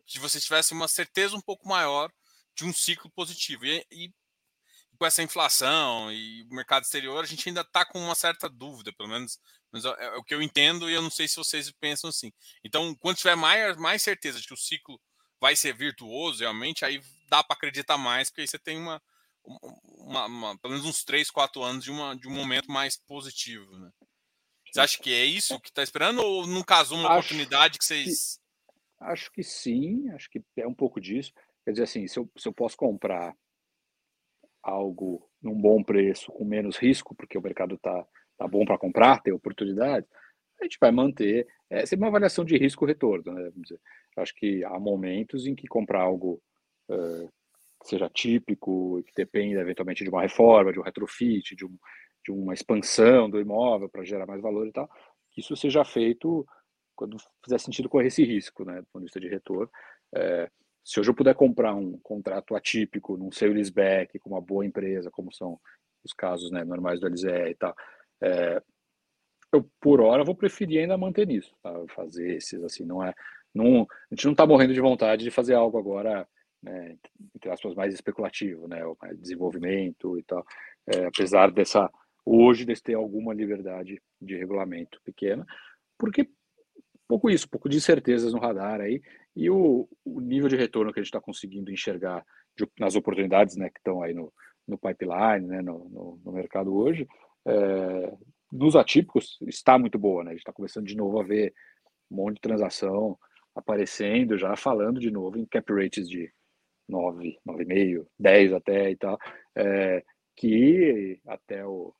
que 0.05 0.19
vocês 0.19 0.43
tivessem 0.43 0.75
uma 0.75 0.87
certeza 0.87 1.35
um 1.35 1.41
pouco 1.41 1.67
maior 1.67 2.11
de 2.55 2.65
um 2.65 2.73
ciclo 2.73 3.11
positivo. 3.11 3.65
E, 3.65 3.85
e 3.91 4.13
com 4.99 5.05
essa 5.05 5.23
inflação 5.23 6.11
e 6.11 6.43
o 6.43 6.53
mercado 6.53 6.83
exterior, 6.83 7.23
a 7.23 7.27
gente 7.27 7.47
ainda 7.47 7.61
está 7.61 7.85
com 7.85 7.97
uma 7.97 8.15
certa 8.15 8.49
dúvida, 8.49 8.91
pelo 8.91 9.09
menos 9.09 9.39
mas 9.71 9.85
é, 9.85 9.89
é 9.89 10.15
o 10.17 10.23
que 10.23 10.33
eu 10.33 10.41
entendo 10.41 10.89
e 10.89 10.93
eu 10.93 11.01
não 11.01 11.09
sei 11.09 11.27
se 11.27 11.37
vocês 11.37 11.71
pensam 11.71 12.09
assim. 12.09 12.31
Então, 12.63 12.93
quando 12.95 13.17
tiver 13.17 13.35
mais, 13.35 13.77
mais 13.77 14.01
certeza 14.01 14.39
de 14.39 14.47
que 14.47 14.53
o 14.53 14.57
ciclo 14.57 14.99
vai 15.39 15.55
ser 15.55 15.73
virtuoso, 15.73 16.39
realmente, 16.39 16.83
aí 16.83 17.01
dá 17.29 17.43
para 17.43 17.55
acreditar 17.55 17.97
mais, 17.97 18.29
porque 18.29 18.41
aí 18.41 18.47
você 18.47 18.59
tem 18.59 18.77
uma, 18.77 19.01
uma, 19.45 20.25
uma, 20.25 20.57
pelo 20.57 20.73
menos 20.73 20.87
uns 20.87 21.03
3, 21.03 21.29
4 21.31 21.63
anos 21.63 21.83
de, 21.83 21.91
uma, 21.91 22.15
de 22.15 22.27
um 22.27 22.31
momento 22.31 22.69
mais 22.69 22.97
positivo. 22.97 23.77
Né? 23.77 23.91
Você 24.69 24.81
acha 24.81 24.97
que 24.97 25.13
é 25.13 25.23
isso 25.23 25.59
que 25.61 25.69
está 25.69 25.83
esperando 25.83 26.19
ou 26.19 26.45
não 26.45 26.63
casou 26.63 26.97
uma 26.97 27.09
acho 27.09 27.19
oportunidade 27.19 27.77
que 27.77 27.85
vocês. 27.85 28.37
Que, 28.97 29.05
acho 29.05 29.31
que 29.31 29.43
sim, 29.43 30.09
acho 30.09 30.29
que 30.29 30.43
é 30.57 30.67
um 30.67 30.73
pouco 30.73 30.99
disso. 30.99 31.31
Quer 31.63 31.71
dizer 31.71 31.83
assim, 31.83 32.07
se 32.07 32.17
eu, 32.17 32.29
se 32.35 32.47
eu 32.47 32.53
posso 32.53 32.75
comprar 32.75 33.35
algo 34.61 35.27
num 35.41 35.59
bom 35.59 35.83
preço, 35.83 36.31
com 36.31 36.45
menos 36.45 36.77
risco, 36.77 37.15
porque 37.15 37.37
o 37.37 37.41
mercado 37.41 37.75
está 37.75 38.05
tá 38.37 38.47
bom 38.47 38.65
para 38.65 38.77
comprar, 38.77 39.21
tem 39.21 39.33
oportunidade, 39.33 40.05
a 40.59 40.63
gente 40.63 40.77
vai 40.79 40.91
manter. 40.91 41.47
É 41.69 41.85
sempre 41.85 42.03
uma 42.03 42.09
avaliação 42.09 42.43
de 42.43 42.57
risco-retorno. 42.57 43.31
Né? 43.33 43.51
Acho 44.17 44.33
que 44.35 44.63
há 44.65 44.79
momentos 44.79 45.45
em 45.45 45.55
que 45.55 45.67
comprar 45.67 46.01
algo 46.01 46.41
que 47.81 47.87
seja 47.87 48.09
típico, 48.09 49.01
que 49.03 49.13
dependa 49.15 49.61
eventualmente 49.61 50.03
de 50.03 50.09
uma 50.09 50.21
reforma, 50.21 50.71
de 50.71 50.79
um 50.79 50.83
retrofit, 50.83 51.55
de 51.55 51.65
um, 51.65 51.77
de 52.25 52.31
uma 52.31 52.53
expansão 52.53 53.29
do 53.29 53.39
imóvel 53.39 53.89
para 53.89 54.03
gerar 54.03 54.25
mais 54.25 54.41
valor 54.41 54.67
e 54.67 54.71
tal, 54.71 54.89
que 55.31 55.39
isso 55.39 55.55
seja 55.55 55.85
feito 55.85 56.45
quando 56.95 57.17
fizer 57.43 57.57
sentido 57.59 57.87
correr 57.87 58.07
esse 58.07 58.23
risco, 58.25 58.65
né, 58.65 58.81
do 58.81 58.87
ponto 58.87 58.99
de 58.99 59.05
vista 59.05 59.19
de 59.19 59.29
retorno. 59.29 59.69
É, 60.13 60.49
se 60.83 60.99
hoje 60.99 61.09
eu 61.09 61.15
puder 61.15 61.35
comprar 61.35 61.75
um 61.75 61.97
contrato 61.99 62.55
atípico 62.55 63.17
num 63.17 63.31
sale 63.31 63.69
back 63.71 64.17
com 64.19 64.29
uma 64.29 64.41
boa 64.41 64.65
empresa, 64.65 65.11
como 65.11 65.33
são 65.33 65.59
os 66.03 66.13
casos 66.13 66.51
né, 66.51 66.63
normais 66.63 66.99
do 66.99 67.07
LZE 67.07 67.27
e 67.27 67.55
tal, 67.55 67.75
é, 68.21 68.61
eu 69.51 69.69
por 69.79 70.01
hora 70.01 70.23
vou 70.23 70.35
preferir 70.35 70.79
ainda 70.79 70.97
manter 70.97 71.27
nisso, 71.27 71.55
tá? 71.61 71.73
fazer 71.89 72.35
esses 72.35 72.63
assim, 72.63 72.85
não 72.85 73.03
é, 73.03 73.13
não, 73.53 73.81
a 73.81 74.15
gente 74.15 74.25
não 74.25 74.31
está 74.31 74.45
morrendo 74.45 74.73
de 74.73 74.81
vontade 74.81 75.23
de 75.23 75.31
fazer 75.31 75.55
algo 75.55 75.77
agora, 75.77 76.27
né, 76.61 76.97
entre 77.35 77.49
aspas, 77.49 77.73
mais 77.75 77.93
especulativo, 77.93 78.67
né, 78.67 78.81
mais 79.01 79.19
desenvolvimento 79.19 80.17
e 80.17 80.23
tal, 80.23 80.45
é, 80.87 81.05
apesar 81.05 81.51
dessa 81.51 81.89
hoje 82.25 82.65
de 82.65 82.81
ter 82.81 82.93
alguma 82.93 83.33
liberdade 83.33 84.01
de 84.21 84.35
regulamento 84.37 85.01
pequena, 85.03 85.45
porque 85.97 86.29
pouco 87.07 87.29
isso, 87.29 87.49
pouco 87.49 87.67
de 87.67 87.77
incertezas 87.77 88.33
no 88.33 88.39
radar 88.39 88.81
aí, 88.81 89.01
e 89.35 89.49
o, 89.49 89.87
o 90.05 90.19
nível 90.19 90.49
de 90.49 90.55
retorno 90.55 90.91
que 90.91 90.99
a 90.99 91.03
gente 91.03 91.09
está 91.09 91.21
conseguindo 91.21 91.71
enxergar 91.71 92.25
de, 92.57 92.67
nas 92.79 92.95
oportunidades 92.95 93.55
né, 93.55 93.69
que 93.69 93.79
estão 93.79 94.01
aí 94.01 94.13
no, 94.13 94.33
no 94.67 94.77
pipeline, 94.77 95.47
né, 95.47 95.61
no, 95.61 95.89
no, 95.89 96.21
no 96.23 96.31
mercado 96.31 96.75
hoje, 96.75 97.07
é, 97.45 98.13
nos 98.51 98.75
atípicos 98.75 99.37
está 99.47 99.77
muito 99.77 99.97
boa, 99.97 100.23
né? 100.23 100.31
A 100.31 100.33
gente 100.33 100.41
está 100.41 100.53
começando 100.53 100.85
de 100.85 100.95
novo 100.95 101.19
a 101.19 101.23
ver 101.23 101.53
um 102.11 102.17
monte 102.17 102.35
de 102.35 102.41
transação 102.41 103.17
aparecendo, 103.55 104.37
já 104.37 104.55
falando 104.55 104.99
de 104.99 105.11
novo 105.11 105.37
em 105.37 105.45
cap 105.45 105.71
rates 105.73 106.09
de 106.09 106.31
9, 106.87 107.37
9,5, 107.47 108.07
10 108.17 108.53
até 108.53 108.91
e 108.91 108.95
tal, 108.95 109.17
é, 109.55 110.03
que 110.35 111.19
até 111.27 111.65
o 111.65 111.93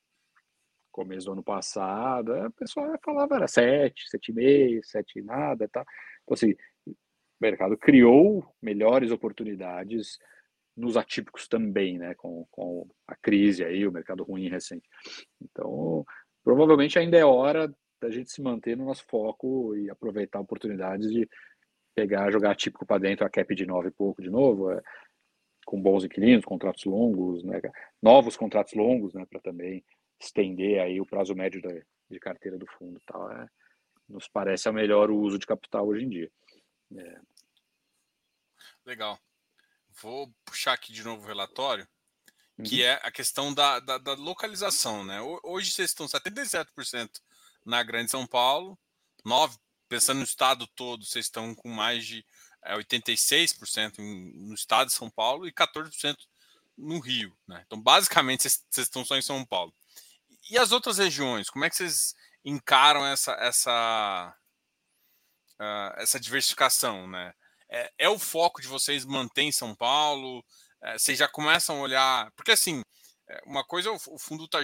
começo 0.92 1.28
do 1.28 1.34
ano 1.34 1.44
passado, 1.44 2.34
a 2.34 2.50
pessoa 2.52 2.98
falava 3.04 3.36
era 3.36 3.48
7, 3.48 4.06
7,5, 4.10 4.84
7 4.84 5.22
nada, 5.22 5.68
tá? 5.70 5.86
Então, 6.24 6.34
assim, 6.34 6.56
mercado 7.40 7.78
criou 7.78 8.46
melhores 8.62 9.12
oportunidades 9.12 10.20
nos 10.76 10.96
atípicos 10.96 11.48
também, 11.48 11.98
né, 11.98 12.14
com, 12.16 12.46
com 12.50 12.88
a 13.08 13.16
crise 13.16 13.64
aí, 13.64 13.86
o 13.86 13.92
mercado 13.92 14.24
ruim 14.24 14.50
recente. 14.50 14.88
Então, 15.42 16.06
provavelmente 16.44 16.98
ainda 16.98 17.18
é 17.18 17.26
hora 17.26 17.74
da 18.02 18.10
gente 18.10 18.32
se 18.32 18.42
manter 18.42 18.78
no 18.78 18.86
nosso 18.86 19.06
foco 19.10 19.76
e 19.76 19.90
aproveitar 19.90 20.40
oportunidades 20.40 21.12
de 21.12 21.28
pegar, 21.94 22.32
jogar 22.32 22.52
atípico 22.52 22.86
para 22.86 23.02
dentro, 23.02 23.26
a 23.26 23.30
cap 23.30 23.54
de 23.54 23.66
9 23.66 23.90
e 23.90 23.92
pouco 23.92 24.22
de 24.22 24.30
novo, 24.30 24.72
é, 24.72 24.82
com 25.66 25.82
bons 25.82 26.06
inquilinos, 26.06 26.46
contratos 26.46 26.86
longos, 26.86 27.44
né, 27.44 27.60
novos 28.02 28.38
contratos 28.38 28.74
longos, 28.74 29.14
né, 29.14 29.26
para 29.30 29.42
também 29.42 29.84
estender 30.20 30.80
aí 30.82 31.02
o 31.02 31.06
prazo 31.06 31.36
médio 31.36 31.62
da, 31.62 31.70
de 32.10 32.20
carteira 32.20 32.58
do 32.58 32.66
fundo 32.78 33.02
tal, 33.06 33.30
é, 33.32 33.48
nos 34.08 34.28
parece 34.30 34.70
a 34.70 34.72
melhor 34.72 35.12
uso 35.12 35.38
de 35.38 35.46
capital 35.46 35.88
hoje 35.88 36.06
em 36.06 36.10
dia. 36.10 36.32
É. 36.98 37.20
Legal. 38.90 39.20
Vou 40.02 40.34
puxar 40.44 40.74
aqui 40.74 40.92
de 40.92 41.04
novo 41.04 41.22
o 41.22 41.28
relatório, 41.28 41.88
uhum. 42.58 42.66
que 42.66 42.82
é 42.82 42.94
a 43.04 43.12
questão 43.12 43.54
da, 43.54 43.80
da, 43.80 44.00
da, 44.00 44.14
localização. 44.14 45.04
Né? 45.06 45.22
Hoje 45.44 45.70
vocês 45.70 45.92
estão 45.92 46.08
77% 46.08 47.22
na 47.64 47.84
Grande 47.84 48.10
São 48.10 48.26
Paulo, 48.26 48.80
9%, 49.24 49.60
pensando 49.88 50.18
no 50.18 50.24
estado 50.24 50.66
todo, 50.76 51.06
vocês 51.06 51.28
estão 51.28 51.54
com 51.54 51.70
mais 51.70 52.04
de 52.04 52.26
é, 52.64 52.76
86% 52.76 54.00
no 54.00 54.56
estado 54.56 54.88
de 54.88 54.94
São 54.94 55.08
Paulo 55.08 55.48
e 55.48 55.54
14% 55.54 56.18
no 56.76 56.98
Rio. 56.98 57.38
Né? 57.48 57.62
Então, 57.68 57.80
basicamente, 57.80 58.42
vocês, 58.42 58.66
vocês 58.72 58.88
estão 58.88 59.06
só 59.06 59.16
em 59.18 59.22
São 59.22 59.46
Paulo. 59.46 59.72
E 60.50 60.58
as 60.58 60.72
outras 60.72 60.98
regiões, 60.98 61.48
como 61.48 61.64
é 61.64 61.70
que 61.70 61.76
vocês 61.76 62.16
encaram 62.44 63.06
essa, 63.06 63.34
essa, 63.34 64.36
uh, 65.60 66.02
essa 66.02 66.20
diversificação? 66.20 67.08
Né? 67.08 67.36
É, 67.70 67.92
é, 68.00 68.10
o 68.10 68.18
foco 68.18 68.62
de 68.62 68.68
vocês 68.68 69.06
manter 69.06 69.44
em 69.44 69.52
São 69.52 69.76
Paulo? 69.76 70.44
É, 70.82 70.98
vocês 70.98 71.18
já 71.18 71.28
começam 71.28 71.78
a 71.78 71.82
olhar. 71.82 72.32
Porque, 72.32 72.52
assim, 72.52 72.84
é, 73.28 73.42
uma 73.46 73.64
coisa, 73.64 73.92
o, 73.92 74.18
fundo 74.18 74.46
está 74.46 74.60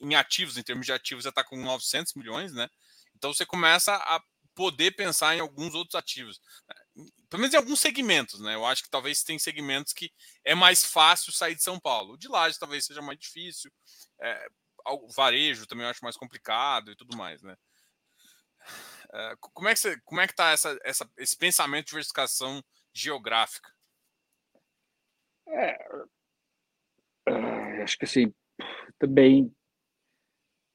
em 0.00 0.14
ativos, 0.14 0.56
em 0.56 0.62
termos 0.62 0.86
de 0.86 0.92
ativos, 0.92 1.24
já 1.24 1.30
está 1.30 1.42
com 1.42 1.56
900 1.56 2.14
milhões, 2.14 2.52
né? 2.52 2.68
Então 3.16 3.32
você 3.32 3.44
começa 3.44 3.94
a 3.94 4.22
poder 4.54 4.92
pensar 4.92 5.34
em 5.34 5.40
alguns 5.40 5.74
outros 5.74 5.96
ativos. 5.96 6.40
Né? 6.68 7.06
Pelo 7.28 7.40
menos 7.40 7.54
em 7.54 7.56
alguns 7.56 7.80
segmentos, 7.80 8.40
né? 8.40 8.54
Eu 8.54 8.64
acho 8.64 8.82
que 8.82 8.90
talvez 8.90 9.22
tem 9.22 9.38
segmentos 9.38 9.92
que 9.92 10.12
é 10.44 10.54
mais 10.54 10.84
fácil 10.84 11.32
sair 11.32 11.56
de 11.56 11.62
São 11.62 11.80
Paulo. 11.80 12.16
De 12.16 12.28
lá 12.28 12.48
talvez 12.52 12.84
seja 12.84 13.02
mais 13.02 13.18
difícil. 13.18 13.70
É, 14.20 14.46
o 14.86 15.10
varejo 15.12 15.66
também 15.66 15.84
eu 15.84 15.90
acho 15.90 16.04
mais 16.04 16.16
complicado 16.16 16.92
e 16.92 16.96
tudo 16.96 17.16
mais, 17.16 17.42
né? 17.42 17.56
É, 19.14 19.36
como 19.38 19.68
é 19.68 19.74
que 19.74 19.78
você, 19.78 20.00
como 20.00 20.20
é 20.20 20.26
que 20.26 20.34
tá 20.34 20.50
essa, 20.50 20.76
essa, 20.82 21.08
esse 21.16 21.36
pensamento 21.36 21.84
de 21.84 21.90
diversificação 21.90 22.60
geográfica? 22.92 23.70
É, 25.46 25.78
é, 27.28 27.82
acho 27.82 27.96
que 27.96 28.04
assim 28.04 28.34
também 28.98 29.54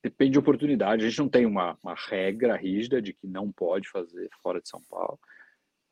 depende 0.02 0.32
de 0.32 0.40
oportunidade. 0.40 1.06
A 1.06 1.10
gente 1.10 1.20
não 1.20 1.30
tem 1.30 1.46
uma, 1.46 1.78
uma 1.84 1.96
regra 1.96 2.56
rígida 2.56 3.02
de 3.02 3.14
que 3.14 3.28
não 3.28 3.52
pode 3.52 3.90
fazer 3.90 4.30
fora 4.42 4.62
de 4.62 4.70
São 4.70 4.82
Paulo. 4.90 5.20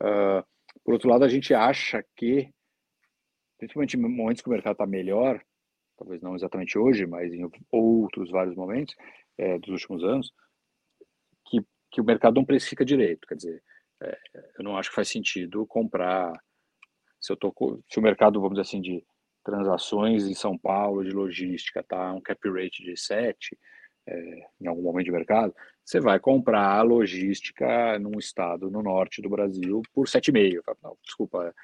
Uh, 0.02 0.42
por 0.82 0.94
outro 0.94 1.10
lado, 1.10 1.24
a 1.24 1.28
gente 1.28 1.52
acha 1.52 2.02
que, 2.16 2.50
principalmente 3.58 3.96
em 3.96 4.00
momentos 4.00 4.40
que 4.40 4.48
o 4.48 4.52
mercado 4.52 4.72
está 4.72 4.86
melhor, 4.86 5.42
talvez 5.98 6.22
não 6.22 6.34
exatamente 6.34 6.78
hoje, 6.78 7.06
mas 7.06 7.32
em 7.32 7.46
outros 7.70 8.30
vários 8.30 8.54
momentos 8.54 8.94
é, 9.36 9.58
dos 9.58 9.70
últimos 9.70 10.04
anos, 10.04 10.32
que, 11.90 12.00
o 12.00 12.04
mercado 12.04 12.36
não 12.36 12.44
precifica 12.44 12.84
direito. 12.84 13.26
Quer 13.26 13.36
dizer, 13.36 13.62
é, 14.02 14.18
eu 14.58 14.64
não 14.64 14.76
acho 14.76 14.90
que 14.90 14.96
faz 14.96 15.08
sentido 15.08 15.66
comprar. 15.66 16.32
Se, 17.20 17.32
eu 17.32 17.36
tô, 17.36 17.52
se 17.88 17.98
o 17.98 18.02
mercado, 18.02 18.40
vamos 18.40 18.56
dizer 18.56 18.68
assim, 18.68 18.80
de 18.80 19.04
transações 19.44 20.24
em 20.24 20.34
São 20.34 20.56
Paulo, 20.56 21.04
de 21.04 21.10
logística, 21.10 21.82
tá 21.82 22.12
um 22.12 22.20
cap 22.20 22.40
rate 22.50 22.82
de 22.84 22.96
7, 22.96 23.58
é, 24.06 24.46
em 24.60 24.66
algum 24.66 24.82
momento 24.82 25.06
de 25.06 25.12
mercado, 25.12 25.54
você 25.84 26.00
vai 26.00 26.18
comprar 26.20 26.82
logística 26.82 27.98
num 27.98 28.18
estado 28.18 28.70
no 28.70 28.82
norte 28.82 29.20
do 29.20 29.28
Brasil 29.28 29.82
por 29.92 30.06
7,5. 30.06 30.62
Não, 30.82 30.96
desculpa, 31.02 31.54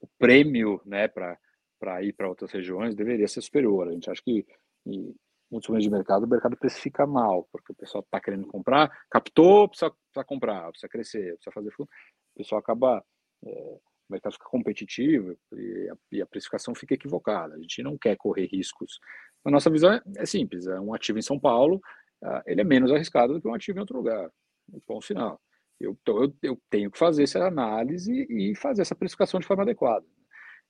o 0.00 0.06
prêmio 0.18 0.80
né, 0.84 1.08
para 1.08 2.02
ir 2.02 2.12
para 2.12 2.28
outras 2.28 2.50
regiões 2.50 2.94
deveria 2.94 3.28
ser 3.28 3.40
superior. 3.40 3.88
A 3.88 3.92
gente 3.92 4.10
acha 4.10 4.22
que 4.22 4.46
em 4.84 5.14
muitos 5.50 5.68
momentos 5.68 5.86
de 5.86 5.90
mercado, 5.90 6.24
o 6.24 6.28
mercado 6.28 6.56
precifica 6.56 7.06
mal, 7.06 7.48
porque 7.52 7.72
o 7.72 7.76
pessoal 7.76 8.02
está 8.02 8.20
querendo 8.20 8.46
comprar, 8.46 8.90
captou, 9.10 9.68
precisa, 9.68 9.90
precisa, 9.90 10.24
comprar, 10.24 10.70
precisa 10.70 10.88
crescer, 10.88 11.34
precisa 11.34 11.52
fazer. 11.52 11.72
O 11.78 11.88
pessoal 12.36 12.58
acaba. 12.58 13.04
É, 13.44 13.78
o 14.08 14.12
mercado 14.12 14.34
fica 14.34 14.44
competitivo 14.44 15.36
e 15.52 15.90
a, 15.90 15.96
e 16.12 16.22
a 16.22 16.26
precificação 16.26 16.76
fica 16.76 16.94
equivocada. 16.94 17.56
A 17.56 17.58
gente 17.58 17.82
não 17.82 17.98
quer 17.98 18.16
correr 18.16 18.46
riscos 18.46 19.00
a 19.46 19.50
nossa 19.50 19.70
visão 19.70 19.92
é, 19.92 20.02
é 20.16 20.26
simples: 20.26 20.66
é 20.66 20.78
um 20.80 20.92
ativo 20.92 21.18
em 21.18 21.22
São 21.22 21.38
Paulo, 21.38 21.76
uh, 22.22 22.42
ele 22.46 22.60
é 22.60 22.64
menos 22.64 22.90
arriscado 22.90 23.34
do 23.34 23.40
que 23.40 23.48
um 23.48 23.54
ativo 23.54 23.78
em 23.78 23.80
outro 23.80 23.96
lugar. 23.96 24.28
Ponto 24.84 25.06
final. 25.06 25.40
Eu, 25.78 25.96
então, 26.00 26.22
eu, 26.22 26.34
eu 26.42 26.62
tenho 26.68 26.90
que 26.90 26.98
fazer 26.98 27.22
essa 27.22 27.46
análise 27.46 28.26
e 28.28 28.54
fazer 28.56 28.82
essa 28.82 28.96
precificação 28.96 29.38
de 29.38 29.46
forma 29.46 29.62
adequada. 29.62 30.04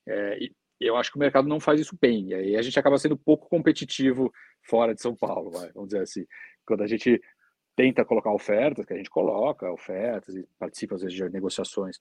É, 0.06 0.44
e 0.44 0.54
eu 0.80 0.96
acho 0.96 1.10
que 1.10 1.16
o 1.16 1.20
mercado 1.20 1.48
não 1.48 1.58
faz 1.58 1.80
isso 1.80 1.96
bem. 2.00 2.28
E 2.28 2.34
aí 2.34 2.56
a 2.56 2.62
gente 2.62 2.78
acaba 2.78 2.98
sendo 2.98 3.16
pouco 3.16 3.48
competitivo 3.48 4.32
fora 4.62 4.94
de 4.94 5.00
São 5.00 5.14
Paulo, 5.14 5.50
vai, 5.50 5.70
vamos 5.72 5.88
dizer 5.88 6.02
assim. 6.02 6.26
Quando 6.66 6.82
a 6.82 6.86
gente 6.86 7.20
tenta 7.74 8.04
colocar 8.04 8.32
ofertas, 8.32 8.84
que 8.84 8.92
a 8.92 8.96
gente 8.96 9.10
coloca 9.10 9.70
ofertas 9.70 10.34
e 10.34 10.46
participa 10.58 10.94
às 10.94 11.02
vezes 11.02 11.16
de 11.16 11.28
negociações 11.28 11.98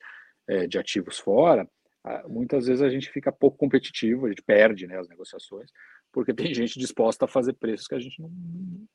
é, 0.48 0.68
de 0.68 0.78
ativos 0.78 1.20
fora, 1.20 1.68
muitas 2.28 2.68
vezes 2.68 2.82
a 2.82 2.90
gente 2.90 3.10
fica 3.10 3.32
pouco 3.32 3.58
competitivo, 3.58 4.26
a 4.26 4.30
gente 4.30 4.44
perde 4.44 4.86
né, 4.88 4.98
as 4.98 5.08
negociações, 5.08 5.72
porque 6.12 6.34
tem 6.34 6.54
gente 6.54 6.80
disposta 6.80 7.26
a 7.26 7.28
fazer 7.28 7.54
preços 7.54 7.88
que 7.88 7.96
a 7.96 8.00
gente 8.00 8.22
não, 8.22 8.32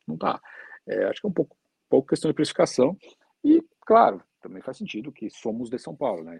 não 0.07 0.17
tá. 0.17 0.41
É, 0.87 1.05
acho 1.05 1.21
que 1.21 1.27
é 1.27 1.31
um 1.31 1.33
pouco, 1.33 1.57
pouco 1.89 2.09
questão 2.09 2.31
de 2.31 2.35
precificação. 2.35 2.97
E, 3.45 3.63
claro, 3.81 4.23
também 4.41 4.63
faz 4.63 4.77
sentido 4.77 5.13
que 5.13 5.29
somos 5.31 5.69
de 5.69 5.79
São 5.79 5.95
Paulo, 5.95 6.25
né? 6.25 6.39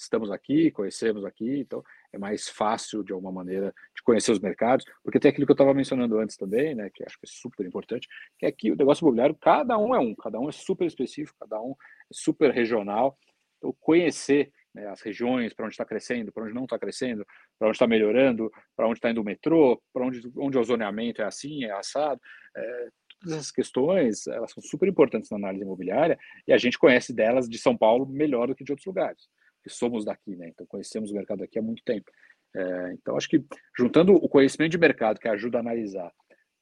Estamos 0.00 0.30
aqui, 0.30 0.70
conhecemos 0.70 1.24
aqui, 1.24 1.60
então 1.60 1.82
é 2.12 2.18
mais 2.18 2.48
fácil, 2.48 3.04
de 3.04 3.12
alguma 3.12 3.30
maneira, 3.30 3.72
de 3.94 4.02
conhecer 4.02 4.32
os 4.32 4.40
mercados, 4.40 4.84
porque 5.02 5.20
tem 5.20 5.30
aquilo 5.30 5.46
que 5.46 5.52
eu 5.52 5.54
estava 5.54 5.74
mencionando 5.74 6.18
antes 6.18 6.36
também, 6.36 6.74
né, 6.74 6.90
que 6.92 7.04
acho 7.04 7.18
que 7.18 7.26
é 7.26 7.30
super 7.30 7.66
importante, 7.66 8.08
que 8.38 8.46
é 8.46 8.52
que 8.52 8.72
o 8.72 8.76
negócio 8.76 9.04
imobiliário, 9.04 9.36
cada 9.40 9.76
um 9.78 9.94
é 9.94 9.98
um, 9.98 10.14
cada 10.14 10.40
um 10.40 10.48
é 10.48 10.52
super 10.52 10.86
específico, 10.86 11.36
cada 11.38 11.60
um 11.60 11.72
é 11.72 12.12
super 12.12 12.50
regional. 12.50 13.18
Então, 13.58 13.76
conhecer 13.78 14.50
né, 14.74 14.86
as 14.86 15.00
regiões, 15.02 15.52
para 15.52 15.66
onde 15.66 15.74
está 15.74 15.84
crescendo, 15.84 16.32
para 16.32 16.44
onde 16.44 16.54
não 16.54 16.64
está 16.64 16.78
crescendo, 16.78 17.26
para 17.58 17.68
onde 17.68 17.76
está 17.76 17.86
melhorando, 17.86 18.50
para 18.76 18.86
onde 18.86 18.98
está 18.98 19.10
indo 19.10 19.20
o 19.20 19.24
metrô, 19.24 19.80
para 19.92 20.04
onde, 20.06 20.20
onde 20.36 20.58
o 20.58 20.64
zoneamento 20.64 21.20
é 21.20 21.24
assim, 21.24 21.64
é 21.64 21.72
assado. 21.72 22.20
É, 22.56 22.88
todas 23.20 23.36
essas 23.36 23.50
questões, 23.50 24.26
elas 24.26 24.50
são 24.50 24.62
super 24.62 24.88
importantes 24.88 25.30
na 25.30 25.36
análise 25.36 25.64
imobiliária 25.64 26.18
e 26.46 26.52
a 26.52 26.58
gente 26.58 26.78
conhece 26.78 27.12
delas 27.12 27.48
de 27.48 27.58
São 27.58 27.76
Paulo 27.76 28.06
melhor 28.06 28.48
do 28.48 28.54
que 28.54 28.64
de 28.64 28.72
outros 28.72 28.86
lugares, 28.86 29.28
que 29.62 29.70
somos 29.70 30.04
daqui, 30.04 30.36
né? 30.36 30.48
Então 30.48 30.66
conhecemos 30.66 31.10
o 31.10 31.14
mercado 31.14 31.42
aqui 31.44 31.58
há 31.58 31.62
muito 31.62 31.82
tempo. 31.84 32.10
É, 32.54 32.92
então 32.94 33.16
acho 33.16 33.28
que 33.28 33.44
juntando 33.76 34.14
o 34.14 34.28
conhecimento 34.28 34.72
de 34.72 34.78
mercado 34.78 35.20
que 35.20 35.28
ajuda 35.28 35.58
a 35.58 35.60
analisar 35.60 36.12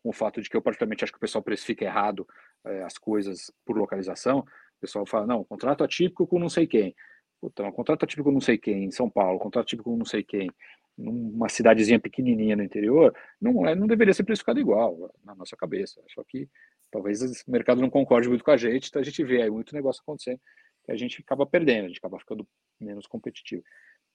com 0.02 0.10
o 0.10 0.12
fato 0.12 0.40
de 0.40 0.48
que 0.48 0.56
eu 0.56 0.62
particularmente 0.62 1.02
acho 1.02 1.12
que 1.12 1.18
o 1.18 1.20
pessoal 1.20 1.42
precifica 1.42 1.84
errado 1.84 2.26
é, 2.66 2.82
as 2.82 2.98
coisas 2.98 3.50
por 3.64 3.76
localização, 3.76 4.40
o 4.40 4.80
pessoal 4.80 5.06
fala, 5.06 5.26
não, 5.26 5.44
contrato 5.44 5.82
atípico 5.82 6.26
com 6.26 6.38
não 6.38 6.48
sei 6.48 6.66
quem. 6.66 6.94
Um 7.42 7.72
contrato 7.72 8.04
típico 8.04 8.32
não 8.32 8.40
sei 8.40 8.58
quem, 8.58 8.84
em 8.84 8.90
São 8.90 9.08
Paulo, 9.08 9.38
contrato 9.38 9.66
típico 9.66 9.96
não 9.96 10.04
sei 10.04 10.24
quem, 10.24 10.50
numa 10.96 11.48
cidadezinha 11.48 12.00
pequenininha 12.00 12.56
no 12.56 12.64
interior, 12.64 13.14
não, 13.40 13.64
é, 13.64 13.74
não 13.76 13.86
deveria 13.86 14.12
ser 14.12 14.24
precificado 14.24 14.58
igual 14.58 15.10
na 15.24 15.34
nossa 15.36 15.56
cabeça. 15.56 16.02
Só 16.08 16.24
que 16.26 16.48
talvez 16.90 17.22
o 17.22 17.50
mercado 17.50 17.80
não 17.80 17.88
concorde 17.88 18.28
muito 18.28 18.42
com 18.42 18.50
a 18.50 18.56
gente, 18.56 18.88
então 18.88 19.00
a 19.00 19.04
gente 19.04 19.22
vê 19.22 19.42
aí 19.42 19.50
muito 19.50 19.74
negócio 19.74 20.02
acontecendo 20.02 20.40
a 20.88 20.96
gente 20.96 21.20
acaba 21.20 21.46
perdendo, 21.46 21.84
a 21.84 21.88
gente 21.88 21.98
acaba 21.98 22.18
ficando 22.18 22.48
menos 22.80 23.06
competitivo. 23.06 23.62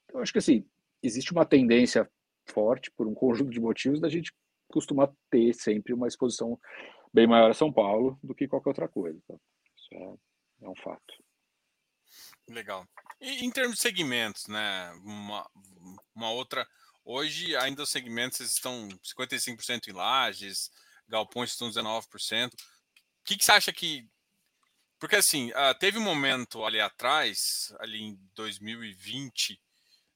Então, 0.06 0.22
acho 0.22 0.32
que 0.32 0.40
assim, 0.40 0.68
existe 1.02 1.32
uma 1.32 1.46
tendência 1.46 2.10
forte 2.46 2.92
por 2.92 3.08
um 3.08 3.14
conjunto 3.14 3.52
de 3.52 3.60
motivos 3.60 4.00
da 4.00 4.10
gente 4.10 4.34
costuma 4.68 5.14
ter 5.30 5.54
sempre 5.54 5.94
uma 5.94 6.08
exposição 6.08 6.60
bem 7.14 7.28
maior 7.28 7.52
a 7.52 7.54
São 7.54 7.72
Paulo 7.72 8.20
do 8.24 8.34
que 8.34 8.48
qualquer 8.48 8.70
outra 8.70 8.88
coisa. 8.88 9.20
Tá? 9.28 9.36
Isso 9.78 9.94
é, 9.94 10.66
é 10.66 10.70
um 10.70 10.76
fato. 10.76 11.14
Legal. 12.50 12.86
E 13.22 13.46
em 13.46 13.52
termos 13.52 13.76
de 13.76 13.82
segmentos, 13.82 14.48
né? 14.48 14.92
Uma, 15.04 15.50
uma 16.16 16.32
outra. 16.32 16.68
Hoje, 17.06 17.56
ainda 17.56 17.84
os 17.84 17.90
segmentos 17.90 18.40
estão 18.40 18.88
55% 19.04 19.88
em 19.88 19.92
lajes, 19.94 20.72
galpões 21.08 21.52
estão 21.52 21.70
19%. 21.70 22.54
O 22.54 22.58
que, 23.26 23.38
que 23.38 23.46
você 23.46 23.52
acha 23.52 23.72
que. 23.72 24.10
Porque, 25.04 25.18
assim, 25.18 25.52
uh, 25.52 25.78
teve 25.78 26.00
um 26.00 26.02
momento 26.02 26.64
ali 26.64 26.80
atrás, 26.80 27.76
ali 27.82 28.02
em 28.02 28.18
2020, 28.36 29.62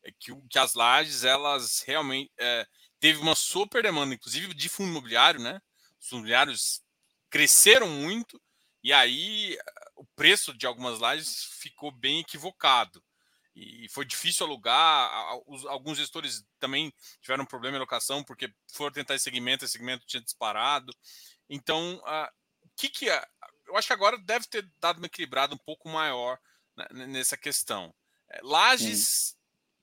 é 0.01 0.13
que, 0.17 0.33
que 0.49 0.57
as 0.57 0.75
lajes, 0.75 1.25
elas 1.25 1.81
realmente. 1.85 2.31
É, 2.38 2.65
teve 2.97 3.19
uma 3.19 3.35
super 3.35 3.83
demanda, 3.83 4.15
inclusive 4.15 4.53
de 4.53 4.69
fundo 4.69 4.91
imobiliário, 4.91 5.41
né? 5.41 5.61
Os 5.99 6.09
imobiliários 6.09 6.81
cresceram 7.29 7.89
muito, 7.89 8.41
e 8.81 8.93
aí 8.93 9.57
o 9.93 10.05
preço 10.15 10.53
de 10.57 10.65
algumas 10.65 10.99
lajes 10.99 11.43
ficou 11.59 11.91
bem 11.91 12.21
equivocado. 12.21 13.03
E 13.53 13.89
foi 13.89 14.05
difícil 14.05 14.45
alugar. 14.45 15.11
Alguns 15.67 15.97
gestores 15.97 16.45
também 16.59 16.93
tiveram 17.19 17.45
problema 17.45 17.75
em 17.75 17.81
locação, 17.81 18.23
porque 18.23 18.49
foram 18.71 18.93
tentar 18.93 19.15
esse 19.15 19.25
segmento, 19.25 19.65
esse 19.65 19.73
segmento 19.73 20.05
tinha 20.07 20.23
disparado. 20.23 20.95
Então, 21.49 22.01
o 22.67 22.69
que, 22.77 22.88
que? 22.88 23.09
Eu 23.68 23.76
acho 23.76 23.88
que 23.88 23.93
agora 23.93 24.18
deve 24.18 24.47
ter 24.47 24.70
dado 24.80 24.97
uma 24.97 25.07
equilibrada 25.07 25.53
um 25.53 25.57
pouco 25.57 25.89
maior 25.89 26.39
né, 26.76 26.86
nessa 27.07 27.38
questão. 27.38 27.93
É, 28.30 28.39
lajes 28.41 29.36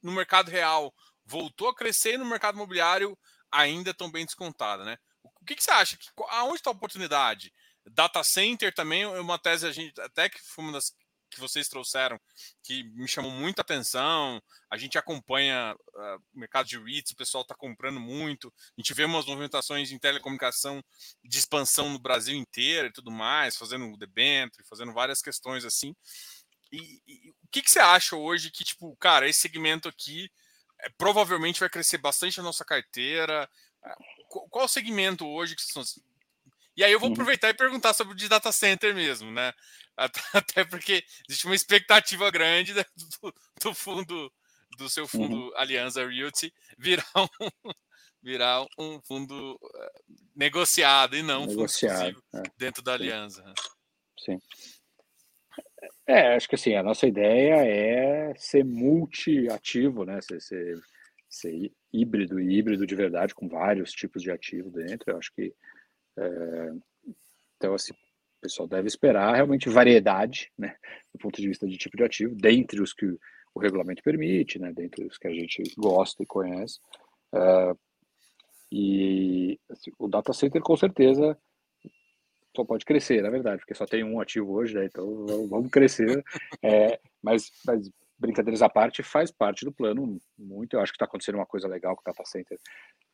no 0.03 0.13
mercado 0.13 0.51
real 0.51 0.95
voltou 1.25 1.69
a 1.69 1.75
crescer 1.75 2.15
e 2.15 2.19
no 2.19 2.27
mercado 2.27 2.55
imobiliário 2.55 3.19
ainda 3.51 3.91
estão 3.91 4.11
bem 4.11 4.25
descontada, 4.25 4.85
né? 4.85 4.99
O 5.23 5.45
que, 5.45 5.55
que 5.55 5.63
você 5.63 5.71
acha? 5.71 5.97
Que, 5.97 6.09
aonde 6.29 6.57
está 6.57 6.71
a 6.71 6.73
oportunidade? 6.73 7.53
Data 7.87 8.23
center 8.25 8.75
também 8.75 9.03
é 9.03 9.21
uma 9.21 9.39
tese, 9.39 9.67
a 9.67 9.73
gente, 9.73 9.99
até 10.01 10.29
que 10.29 10.41
foi 10.41 10.65
uma 10.65 10.73
das 10.73 10.95
que 11.35 11.41
vocês 11.41 11.69
trouxeram, 11.69 12.19
que 12.63 12.85
me 12.85 13.09
chamou 13.09 13.31
muita 13.31 13.63
atenção. 13.63 14.43
A 14.71 14.77
gente 14.77 14.97
acompanha 14.97 15.75
uh, 15.75 16.23
o 16.35 16.39
mercado 16.39 16.67
de 16.67 16.79
REITs, 16.79 17.13
o 17.13 17.17
pessoal 17.17 17.43
está 17.43 17.55
comprando 17.55 18.01
muito. 18.01 18.53
A 18.77 18.81
gente 18.81 18.95
vê 18.95 19.05
umas 19.05 19.27
movimentações 19.27 19.91
em 19.91 19.99
telecomunicação 19.99 20.83
de 21.23 21.39
expansão 21.39 21.91
no 21.91 21.99
Brasil 21.99 22.35
inteiro 22.35 22.89
e 22.89 22.93
tudo 22.93 23.11
mais, 23.11 23.57
fazendo 23.57 23.87
o 23.93 23.97
debênture, 23.97 24.67
fazendo 24.69 24.93
várias 24.93 25.21
questões 25.21 25.65
assim. 25.65 25.95
E, 26.73 27.03
e 27.07 27.31
o 27.31 27.49
que, 27.51 27.63
que 27.63 27.71
você 27.71 27.81
acha 27.81 28.17
hoje 28.17 28.51
que, 28.51 28.65
tipo, 28.65 28.97
cara, 28.97 29.29
esse 29.29 29.41
segmento 29.41 29.89
aqui 29.89 30.31
é, 30.81 30.89
provavelmente 30.97 31.61
vai 31.61 31.69
crescer 31.69 31.99
bastante 31.99 32.39
na 32.39 32.45
nossa 32.45 32.65
carteira? 32.65 33.49
É, 33.85 33.95
qual 34.51 34.67
segmento 34.67 35.27
hoje 35.27 35.55
que 35.55 35.63
são 35.63 35.85
e 36.77 36.83
aí 36.83 36.93
eu 36.93 36.99
vou 36.99 37.09
uhum. 37.09 37.15
aproveitar 37.15 37.51
e 37.51 37.55
perguntar 37.55 37.95
sobre 37.95 38.15
o 38.15 38.17
de 38.17 38.29
data 38.29 38.51
center 38.51 38.95
mesmo, 38.95 39.31
né? 39.31 39.53
Até 40.33 40.65
porque 40.65 41.05
existe 41.29 41.47
uma 41.47 41.55
expectativa 41.55 42.31
grande 42.31 42.75
do, 42.75 42.85
do 43.63 43.75
fundo, 43.75 44.33
do 44.77 44.89
seu 44.89 45.07
fundo 45.07 45.37
uhum. 45.37 45.57
Aliança 45.57 46.07
Realty 46.07 46.53
virar 46.79 47.05
um, 47.17 47.71
virar 48.23 48.67
um 48.79 49.01
fundo 49.03 49.59
eh, 49.77 49.93
negociado 50.35 51.17
e 51.17 51.23
não 51.23 51.47
negociado, 51.47 52.19
um 52.19 52.39
fundo 52.39 52.47
é. 52.47 52.51
dentro 52.57 52.83
da 52.83 52.95
Aliança. 52.95 53.43
Né? 53.43 53.55
Sim. 54.19 54.39
É, 56.07 56.35
acho 56.35 56.49
que 56.49 56.55
assim, 56.55 56.75
a 56.75 56.83
nossa 56.83 57.07
ideia 57.07 57.65
é 57.65 58.35
ser 58.37 58.65
multi-ativo, 58.65 60.05
né? 60.05 60.21
Ser, 60.21 60.41
ser, 60.41 60.81
ser 61.29 61.73
híbrido 61.93 62.41
e 62.41 62.59
híbrido 62.59 62.87
de 62.87 62.95
verdade, 62.97 63.35
com 63.35 63.49
vários 63.49 63.93
tipos 63.93 64.23
de 64.23 64.31
ativo 64.31 64.71
dentro. 64.71 65.13
Eu 65.13 65.19
acho 65.19 65.33
que 65.33 65.55
é, 66.17 66.73
então, 67.57 67.75
assim, 67.75 67.95
pessoal 68.45 68.69
deve 68.69 68.87
esperar 68.87 69.35
realmente 69.35 69.71
variedade, 69.71 70.53
né, 70.57 70.77
do 71.13 71.19
ponto 71.19 71.41
de 71.41 71.49
vista 71.49 71.67
de 71.67 71.79
tipo 71.79 71.97
de 71.97 72.05
ativo, 72.05 72.35
dentre 72.35 72.83
os 72.83 72.93
que 72.93 73.07
o 73.55 73.61
regulamento 73.61 74.03
permite, 74.03 74.59
né, 74.59 74.71
dentre 74.71 75.07
os 75.07 75.17
que 75.17 75.27
a 75.27 75.33
gente 75.33 75.63
gosta 75.79 76.23
e 76.23 76.27
conhece. 76.27 76.79
É, 77.35 77.75
e 78.71 79.59
assim, 79.71 79.91
o 79.99 80.09
data 80.09 80.33
center, 80.35 80.61
com 80.61 80.77
certeza, 80.77 81.39
só 82.55 82.65
pode 82.65 82.85
crescer, 82.85 83.23
na 83.23 83.31
verdade, 83.31 83.59
porque 83.59 83.75
só 83.75 83.87
tem 83.87 84.05
um 84.05 84.21
ativo 84.21 84.53
hoje, 84.53 84.75
né, 84.75 84.85
então 84.85 85.27
vamos 85.49 85.71
crescer. 85.71 86.23
É, 86.63 86.99
mas, 87.23 87.51
mas 87.67 87.91
brincadeiras 88.19 88.63
à 88.63 88.69
parte, 88.69 89.03
faz 89.03 89.31
parte 89.31 89.67
do 89.67 89.73
plano 89.73 90.19
muito. 90.39 90.75
Eu 90.75 90.81
acho 90.81 90.93
que 90.93 90.97
está 90.97 91.05
acontecendo 91.05 91.37
uma 91.37 91.47
coisa 91.47 91.69
legal 91.69 91.95
com 91.95 92.01
o 92.01 92.05
Data 92.05 92.25
Center, 92.25 92.59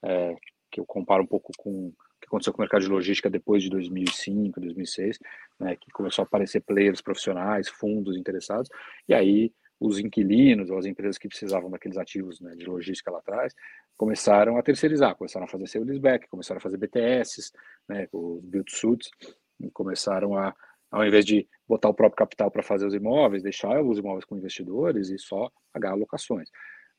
é, 0.04 0.36
que 0.70 0.80
eu 0.80 0.86
comparo 0.86 1.24
um 1.24 1.26
pouco 1.26 1.52
com 1.58 1.92
que 2.20 2.26
aconteceu 2.26 2.52
com 2.52 2.58
o 2.58 2.62
mercado 2.62 2.82
de 2.82 2.88
logística 2.88 3.30
depois 3.30 3.62
de 3.62 3.70
2005, 3.70 4.60
2006, 4.60 5.18
né, 5.58 5.76
que 5.76 5.90
começou 5.90 6.22
a 6.22 6.26
aparecer 6.26 6.60
players 6.60 7.00
profissionais, 7.00 7.68
fundos 7.68 8.16
interessados, 8.16 8.68
e 9.08 9.14
aí 9.14 9.52
os 9.80 9.98
inquilinos 9.98 10.70
ou 10.70 10.78
as 10.78 10.84
empresas 10.84 11.16
que 11.16 11.26
precisavam 11.26 11.70
daqueles 11.70 11.96
ativos 11.96 12.40
né, 12.40 12.54
de 12.54 12.66
logística 12.66 13.10
lá 13.10 13.18
atrás 13.18 13.54
começaram 13.96 14.56
a 14.56 14.62
terceirizar, 14.62 15.14
começaram 15.14 15.44
a 15.44 15.48
fazer 15.48 15.66
seu 15.66 15.84
leaseback, 15.84 16.28
começaram 16.28 16.58
a 16.58 16.62
fazer 16.62 16.76
BTS, 16.76 17.52
né, 17.88 18.08
os 18.12 18.42
build 18.44 18.70
suits, 18.70 19.10
começaram 19.72 20.36
a, 20.36 20.54
ao 20.90 21.04
invés 21.04 21.24
de 21.24 21.46
botar 21.68 21.88
o 21.88 21.94
próprio 21.94 22.16
capital 22.16 22.50
para 22.50 22.62
fazer 22.62 22.86
os 22.86 22.94
imóveis, 22.94 23.42
deixar 23.42 23.82
os 23.82 23.98
imóveis 23.98 24.24
com 24.24 24.36
investidores 24.36 25.10
e 25.10 25.18
só 25.18 25.50
pagar 25.72 25.92
alocações. 25.92 26.50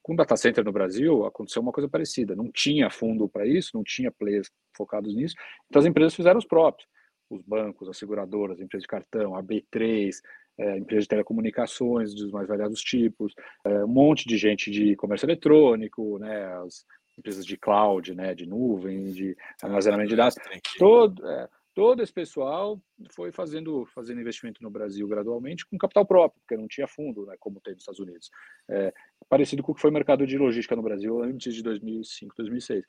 Com 0.01 0.13
o 0.13 0.15
data 0.15 0.35
center 0.35 0.63
no 0.63 0.71
Brasil, 0.71 1.25
aconteceu 1.25 1.61
uma 1.61 1.71
coisa 1.71 1.87
parecida. 1.87 2.35
Não 2.35 2.51
tinha 2.51 2.89
fundo 2.89 3.29
para 3.29 3.45
isso, 3.45 3.71
não 3.73 3.83
tinha 3.83 4.11
players 4.11 4.49
focados 4.75 5.15
nisso, 5.15 5.35
então 5.67 5.79
as 5.79 5.85
empresas 5.85 6.15
fizeram 6.15 6.39
os 6.39 6.45
próprios. 6.45 6.89
Os 7.29 7.41
bancos, 7.43 7.87
as 7.87 7.97
seguradoras, 7.97 8.59
a 8.59 8.63
empresa 8.63 8.81
de 8.81 8.87
cartão, 8.87 9.35
a 9.35 9.43
B3, 9.43 10.11
é, 10.57 10.77
empresas 10.77 11.05
de 11.05 11.09
telecomunicações 11.09 12.13
dos 12.13 12.31
mais 12.31 12.47
variados 12.47 12.81
tipos, 12.81 13.33
é, 13.63 13.83
um 13.85 13.87
monte 13.87 14.27
de 14.27 14.37
gente 14.37 14.69
de 14.69 14.95
comércio 14.95 15.25
eletrônico, 15.25 16.19
né, 16.19 16.45
as 16.65 16.85
empresas 17.17 17.45
de 17.45 17.57
cloud, 17.57 18.13
né, 18.13 18.35
de 18.35 18.45
nuvem, 18.45 19.05
de 19.11 19.35
armazenamento 19.61 20.09
de 20.09 20.15
dados, 20.15 20.35
todo, 20.77 21.25
é, 21.27 21.49
todo 21.73 22.01
esse 22.01 22.11
pessoal 22.11 22.81
foi 23.11 23.31
fazendo, 23.31 23.85
fazendo 23.87 24.19
investimento 24.19 24.61
no 24.61 24.69
Brasil 24.69 25.07
gradualmente 25.07 25.65
com 25.65 25.77
capital 25.77 26.05
próprio, 26.05 26.41
porque 26.41 26.57
não 26.57 26.67
tinha 26.67 26.87
fundo, 26.87 27.25
né, 27.25 27.35
como 27.39 27.61
tem 27.61 27.73
nos 27.73 27.83
Estados 27.83 27.99
Unidos. 27.99 28.29
É, 28.69 28.93
parecido 29.29 29.63
com 29.63 29.71
o 29.71 29.75
que 29.75 29.81
foi 29.81 29.89
o 29.89 29.93
mercado 29.93 30.27
de 30.27 30.37
logística 30.37 30.75
no 30.75 30.81
Brasil 30.81 31.23
antes 31.23 31.55
de 31.55 31.63
2005, 31.63 32.35
2006. 32.37 32.83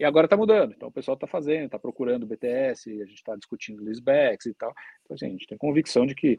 E 0.00 0.04
agora 0.04 0.26
está 0.26 0.36
mudando, 0.36 0.74
então 0.74 0.88
o 0.88 0.92
pessoal 0.92 1.14
está 1.14 1.26
fazendo, 1.26 1.66
está 1.66 1.78
procurando 1.78 2.26
BTS, 2.26 2.90
a 2.90 3.06
gente 3.06 3.14
está 3.14 3.36
discutindo 3.36 3.84
leasebacks 3.84 4.46
e 4.46 4.54
tal. 4.54 4.74
Então, 5.02 5.14
assim, 5.14 5.26
a 5.26 5.30
gente 5.30 5.46
tem 5.46 5.56
convicção 5.56 6.06
de 6.06 6.14
que 6.14 6.38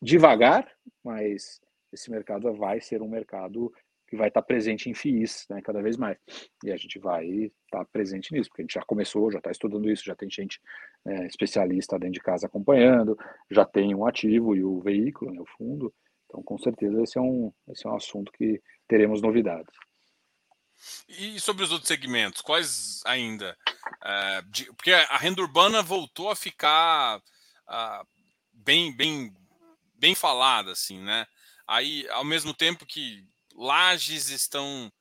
devagar, 0.00 0.70
mas 1.04 1.60
esse 1.92 2.10
mercado 2.10 2.52
vai 2.54 2.80
ser 2.80 3.02
um 3.02 3.08
mercado 3.08 3.72
que 4.06 4.16
vai 4.16 4.28
estar 4.28 4.42
presente 4.42 4.88
em 4.88 4.94
FIIs, 4.94 5.46
né, 5.50 5.60
cada 5.62 5.82
vez 5.82 5.96
mais. 5.96 6.16
E 6.64 6.70
a 6.70 6.76
gente 6.76 6.98
vai 6.98 7.50
estar 7.64 7.84
presente 7.86 8.32
nisso, 8.32 8.48
porque 8.48 8.62
a 8.62 8.64
gente 8.64 8.74
já 8.74 8.82
começou, 8.82 9.30
já 9.30 9.38
está 9.38 9.50
estudando 9.50 9.90
isso, 9.90 10.04
já 10.04 10.14
tem 10.14 10.30
gente 10.30 10.60
é, 11.06 11.26
especialista 11.26 11.98
dentro 11.98 12.14
de 12.14 12.20
casa 12.20 12.46
acompanhando, 12.46 13.18
já 13.50 13.64
tem 13.64 13.94
um 13.94 14.06
ativo 14.06 14.54
e 14.54 14.62
o 14.62 14.80
veículo, 14.80 15.32
né, 15.32 15.40
o 15.40 15.46
fundo. 15.58 15.92
Então, 16.26 16.42
com 16.42 16.58
certeza, 16.58 17.02
esse 17.02 17.18
é 17.18 17.20
um, 17.20 17.52
esse 17.68 17.86
é 17.86 17.90
um 17.90 17.96
assunto 17.96 18.32
que 18.32 18.60
teremos 18.88 19.20
novidades. 19.20 19.74
E 21.08 21.40
sobre 21.40 21.64
os 21.64 21.72
outros 21.72 21.88
segmentos, 21.88 22.42
quais 22.42 23.00
ainda? 23.06 23.56
É, 24.04 24.42
de, 24.42 24.66
porque 24.74 24.92
a 24.92 25.16
renda 25.16 25.40
urbana 25.40 25.82
voltou 25.82 26.30
a 26.30 26.36
ficar 26.36 27.18
uh, 27.18 28.06
bem, 28.52 28.94
bem 28.94 29.34
bem 29.98 30.14
falada, 30.14 30.72
assim, 30.72 31.00
né? 31.02 31.26
Aí, 31.66 32.08
ao 32.10 32.24
mesmo 32.24 32.54
tempo 32.54 32.86
que 32.86 33.26
lajes 33.56 34.28
estão, 34.28 34.92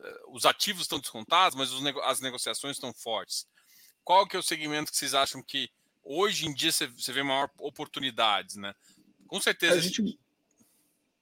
eh, 0.00 0.20
os 0.28 0.46
ativos 0.46 0.82
estão 0.82 0.98
descontados, 0.98 1.56
mas 1.56 1.80
nego 1.80 2.00
as 2.00 2.20
negociações 2.20 2.76
estão 2.76 2.92
fortes. 2.92 3.46
Qual 4.02 4.26
que 4.26 4.36
é 4.36 4.38
o 4.38 4.42
segmento 4.42 4.90
que 4.90 4.96
vocês 4.96 5.14
acham 5.14 5.42
que 5.42 5.70
hoje 6.02 6.46
em 6.46 6.54
dia 6.54 6.72
você 6.72 7.12
vê 7.12 7.22
maior 7.22 7.50
oportunidades, 7.58 8.56
né? 8.56 8.74
Com 9.26 9.40
certeza. 9.40 9.76
A 9.76 9.80
gente, 9.80 10.18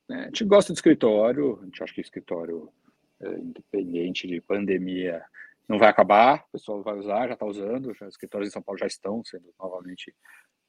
né, 0.08 0.22
a 0.22 0.26
gente 0.26 0.44
gosta 0.44 0.72
de 0.72 0.78
escritório, 0.78 1.58
a 1.60 1.64
gente 1.64 1.82
acha 1.82 1.92
que 1.92 2.00
escritório 2.00 2.72
é, 3.20 3.28
independente 3.38 4.28
de 4.28 4.40
pandemia 4.40 5.24
não 5.68 5.78
vai 5.78 5.88
acabar, 5.88 6.44
o 6.48 6.52
pessoal 6.52 6.82
vai 6.82 6.96
usar, 6.96 7.26
já 7.26 7.34
está 7.34 7.44
usando, 7.44 7.90
os 7.90 8.00
escritórios 8.02 8.48
em 8.48 8.52
São 8.52 8.62
Paulo 8.62 8.78
já 8.78 8.86
estão 8.86 9.24
sendo 9.24 9.52
novamente 9.58 10.14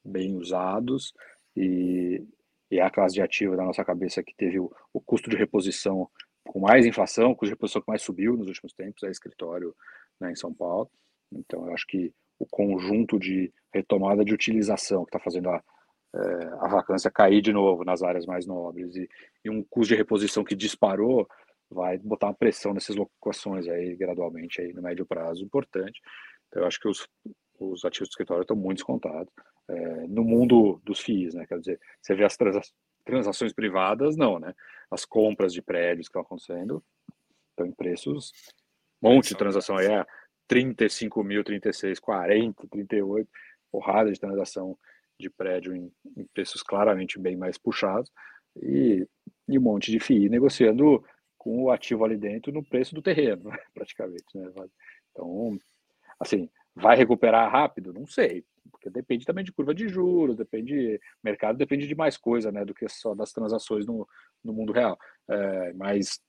bem 0.04 0.36
usados 0.36 1.14
e 1.56 2.26
e 2.70 2.80
é 2.80 2.82
a 2.82 2.90
classe 2.90 3.16
de 3.16 3.22
ativo 3.22 3.56
da 3.56 3.64
nossa 3.64 3.84
cabeça 3.84 4.22
que 4.22 4.36
teve 4.36 4.60
o, 4.60 4.72
o 4.94 5.00
custo 5.00 5.30
de 5.30 5.36
reposição 5.36 6.10
com 6.46 6.60
mais 6.60 6.86
inflação, 6.86 7.32
o 7.32 7.36
custo 7.36 7.48
de 7.48 7.52
reposição 7.52 7.82
que 7.82 7.90
mais 7.90 8.02
subiu 8.02 8.36
nos 8.36 8.48
últimos 8.48 8.74
tempos, 8.74 9.04
é 9.04 9.10
escritório 9.10 9.76
né, 10.20 10.32
em 10.32 10.36
São 10.36 10.54
Paulo. 10.54 10.90
Então, 11.32 11.68
eu 11.68 11.74
acho 11.74 11.86
que 11.88 12.14
o 12.40 12.46
conjunto 12.46 13.20
de 13.20 13.52
retomada 13.74 14.24
de 14.24 14.34
utilização 14.34 15.04
que 15.04 15.10
está 15.10 15.20
fazendo 15.20 15.50
a, 15.50 15.64
é, 16.16 16.20
a 16.60 16.68
vacância 16.68 17.12
cair 17.12 17.42
de 17.42 17.52
novo 17.52 17.84
nas 17.84 18.02
áreas 18.02 18.26
mais 18.26 18.46
nobres 18.46 18.96
e, 18.96 19.10
e, 19.44 19.50
um 19.50 19.64
custo 19.64 19.94
de 19.94 19.98
reposição 19.98 20.44
que 20.44 20.56
disparou 20.56 21.28
vai 21.70 21.98
botar 21.98 22.28
uma 22.28 22.34
pressão 22.34 22.74
nessas 22.74 22.96
locações 22.96 23.68
aí 23.68 23.96
gradualmente 23.96 24.62
aí 24.62 24.72
no 24.72 24.82
médio 24.82 25.06
prazo 25.06 25.44
importante. 25.44 26.00
Então, 26.48 26.62
eu 26.62 26.68
acho 26.68 26.80
que 26.80 26.88
os, 26.88 27.08
os 27.60 27.84
ativos 27.84 28.08
do 28.08 28.12
escritório 28.12 28.44
estão 28.44 28.56
muito 28.56 28.78
descontados 28.78 29.32
é, 29.70 30.08
no 30.08 30.24
mundo 30.24 30.82
dos 30.84 31.00
FIIs, 31.00 31.34
né? 31.34 31.46
Quer 31.46 31.60
dizer, 31.60 31.80
você 32.02 32.16
vê 32.16 32.24
as 32.24 32.38
transações 33.06 33.54
privadas, 33.54 34.16
não, 34.16 34.40
né? 34.40 34.54
As 34.90 35.06
compras 35.06 35.54
de 35.54 35.62
prédios 35.62 36.08
que 36.08 36.12
estão 36.12 36.22
acontecendo 36.22 36.84
estão 37.50 37.66
em 37.66 37.72
preços, 37.72 38.32
um 39.02 39.10
monte 39.10 39.30
de 39.30 39.36
transação 39.36 39.78
aí, 39.78 39.88
é 39.88 40.06
35 40.48 41.24
mil, 41.24 41.44
36, 41.44 42.00
40, 42.00 42.68
38, 42.68 43.30
porrada 43.72 44.12
de 44.12 44.20
transação 44.20 44.78
de 45.20 45.30
prédio 45.30 45.76
em, 45.76 45.92
em 46.16 46.26
preços 46.26 46.62
claramente 46.62 47.20
bem 47.20 47.36
mais 47.36 47.58
puxados 47.58 48.12
e, 48.56 49.08
e 49.48 49.58
um 49.58 49.62
monte 49.62 49.92
de 49.92 50.00
FII 50.00 50.30
negociando 50.30 51.04
com 51.38 51.64
o 51.64 51.72
ativo 51.72 52.06
ali 52.06 52.18
dentro 52.18 52.52
no 52.52 52.64
preço 52.64 52.94
do 52.94 53.02
terreno, 53.02 53.50
praticamente, 53.74 54.26
né? 54.36 54.52
Então, 55.12 55.58
assim, 56.20 56.50
vai 56.76 56.96
recuperar 56.96 57.52
rápido? 57.52 57.94
Não 57.94 58.06
sei, 58.06 58.46
porque 58.68 58.90
depende 58.90 59.26
também 59.26 59.44
de 59.44 59.52
curva 59.52 59.74
de 59.74 59.88
juros, 59.88 60.36
depende, 60.36 61.00
mercado 61.24 61.58
depende 61.58 61.88
de 61.88 61.96
mais 61.96 62.18
coisa, 62.18 62.52
né, 62.52 62.64
do 62.66 62.74
que 62.74 62.88
só 62.90 63.16
das 63.16 63.32
transações 63.32 63.86
no, 63.86 64.08
no 64.44 64.54
mundo 64.54 64.72
real. 64.72 64.98
É, 65.30 65.74
mas, 65.74 66.20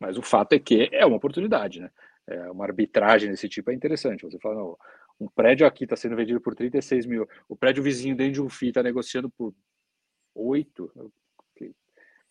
mas 0.00 0.16
o 0.18 0.22
fato 0.22 0.54
é 0.54 0.58
que 0.58 0.88
é 0.92 1.04
uma 1.06 1.16
oportunidade, 1.16 1.80
né? 1.80 1.90
É, 2.26 2.50
uma 2.50 2.64
arbitragem 2.64 3.30
desse 3.30 3.48
tipo 3.48 3.70
é 3.70 3.74
interessante. 3.74 4.22
Você 4.22 4.38
fala, 4.38 4.56
não, 4.56 4.76
um 5.20 5.28
prédio 5.28 5.66
aqui 5.66 5.84
está 5.84 5.96
sendo 5.96 6.16
vendido 6.16 6.40
por 6.40 6.54
36 6.54 7.06
mil, 7.06 7.28
o 7.48 7.56
prédio 7.56 7.82
vizinho 7.82 8.16
dentro 8.16 8.34
de 8.34 8.42
um 8.42 8.48
FII 8.48 8.68
está 8.68 8.82
negociando 8.82 9.28
por 9.30 9.54
8, 10.34 11.12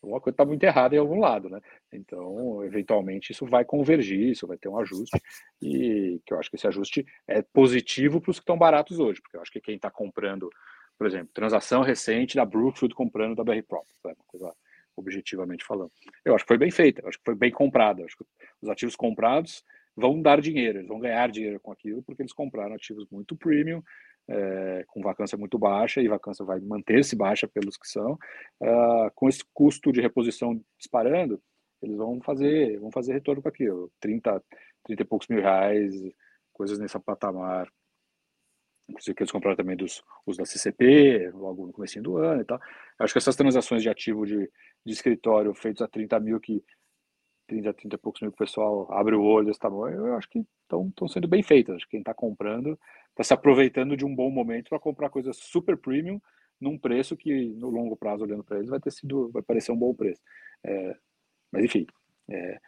alguma 0.01 0.21
coisa 0.21 0.33
está 0.33 0.45
muito 0.45 0.63
errada 0.63 0.95
em 0.95 0.99
algum 0.99 1.19
lado, 1.19 1.49
né? 1.49 1.59
Então, 1.91 2.63
eventualmente, 2.63 3.31
isso 3.31 3.45
vai 3.45 3.65
convergir, 3.65 4.29
isso 4.29 4.47
vai 4.47 4.57
ter 4.57 4.69
um 4.69 4.77
ajuste, 4.77 5.21
e 5.61 6.21
que 6.25 6.33
eu 6.33 6.39
acho 6.39 6.49
que 6.49 6.55
esse 6.55 6.67
ajuste 6.67 7.05
é 7.27 7.41
positivo 7.41 8.21
para 8.21 8.31
os 8.31 8.39
que 8.39 8.43
estão 8.43 8.57
baratos 8.57 8.99
hoje, 8.99 9.21
porque 9.21 9.37
eu 9.37 9.41
acho 9.41 9.51
que 9.51 9.61
quem 9.61 9.75
está 9.75 9.91
comprando, 9.91 10.49
por 10.97 11.05
exemplo, 11.05 11.29
transação 11.33 11.81
recente 11.81 12.35
da 12.35 12.45
Brookfield 12.45 12.95
comprando 12.95 13.35
da 13.35 13.43
BR 13.43 13.61
Prop, 13.67 13.85
é 14.05 14.07
uma 14.07 14.15
coisa 14.27 14.53
objetivamente 14.95 15.63
falando. 15.63 15.91
Eu 16.25 16.35
acho 16.35 16.43
que 16.43 16.49
foi 16.49 16.57
bem 16.57 16.71
feita, 16.71 17.07
acho 17.07 17.17
que 17.17 17.25
foi 17.25 17.35
bem 17.35 17.51
comprada, 17.51 18.03
acho 18.03 18.17
que 18.17 18.25
os 18.61 18.69
ativos 18.69 18.95
comprados 18.95 19.63
vão 19.95 20.21
dar 20.21 20.39
dinheiro, 20.39 20.79
eles 20.79 20.87
vão 20.87 20.99
ganhar 20.99 21.29
dinheiro 21.29 21.59
com 21.59 21.71
aquilo, 21.71 22.01
porque 22.03 22.21
eles 22.21 22.33
compraram 22.33 22.75
ativos 22.75 23.05
muito 23.09 23.35
premium, 23.35 23.83
é, 24.29 24.83
com 24.87 25.01
vacância 25.01 25.37
muito 25.37 25.57
baixa, 25.57 26.01
e 26.01 26.07
vacância 26.07 26.45
vai 26.45 26.59
manter-se 26.59 27.15
baixa 27.15 27.47
pelos 27.47 27.77
que 27.77 27.87
são, 27.87 28.13
uh, 28.61 29.11
com 29.15 29.27
esse 29.27 29.43
custo 29.53 29.91
de 29.91 30.01
reposição 30.01 30.61
disparando, 30.77 31.41
eles 31.81 31.97
vão 31.97 32.21
fazer, 32.21 32.79
vão 32.79 32.91
fazer 32.91 33.13
retorno 33.13 33.41
com 33.41 33.49
aquilo, 33.49 33.91
30, 33.99 34.43
30 34.83 35.01
e 35.01 35.05
poucos 35.05 35.27
mil 35.27 35.41
reais, 35.41 35.95
coisas 36.53 36.77
nesse 36.77 36.99
patamar. 36.99 37.71
Inclusive 38.87 39.15
que 39.15 39.23
eles 39.23 39.31
compraram 39.31 39.55
também 39.55 39.77
dos 39.77 40.03
os 40.25 40.35
da 40.35 40.45
CCP, 40.45 41.31
logo 41.33 41.67
no 41.67 41.73
começo 41.73 42.01
do 42.01 42.17
ano 42.17 42.41
e 42.41 42.45
tal. 42.45 42.59
acho 42.99 43.13
que 43.13 43.19
essas 43.19 43.35
transações 43.35 43.81
de 43.83 43.89
ativo 43.89 44.25
de, 44.25 44.51
de 44.85 44.93
escritório 44.93 45.53
feitos 45.53 45.81
a 45.81 45.87
30 45.87 46.19
mil 46.19 46.39
que 46.39 46.63
30, 47.49 47.73
30 47.73 47.95
e 47.95 47.99
poucos 47.99 48.21
mil 48.21 48.31
que 48.31 48.35
o 48.35 48.45
pessoal 48.45 48.87
abre 48.91 49.15
o 49.15 49.23
olho 49.23 49.47
desse 49.47 49.59
tamanho, 49.59 50.07
eu 50.07 50.15
acho 50.15 50.29
que 50.29 50.45
estão 50.63 51.07
sendo 51.07 51.27
bem 51.27 51.43
feitas. 51.43 51.75
Acho 51.75 51.85
que 51.85 51.91
quem 51.91 51.99
está 51.99 52.13
comprando 52.13 52.79
está 53.09 53.23
se 53.23 53.33
aproveitando 53.33 53.97
de 53.97 54.05
um 54.05 54.15
bom 54.15 54.29
momento 54.29 54.69
para 54.69 54.79
comprar 54.79 55.09
coisas 55.09 55.35
super 55.37 55.75
premium 55.75 56.21
num 56.61 56.77
preço 56.77 57.17
que, 57.17 57.49
no 57.55 57.69
longo 57.69 57.97
prazo, 57.97 58.23
olhando 58.23 58.43
para 58.43 58.57
eles, 58.57 58.69
vai 58.69 58.79
ter 58.79 58.91
sido, 58.91 59.29
vai 59.31 59.41
parecer 59.41 59.71
um 59.71 59.77
bom 59.77 59.93
preço. 59.93 60.21
É, 60.63 60.95
mas, 61.51 61.63
enfim, 61.63 61.87
é, 62.29 62.59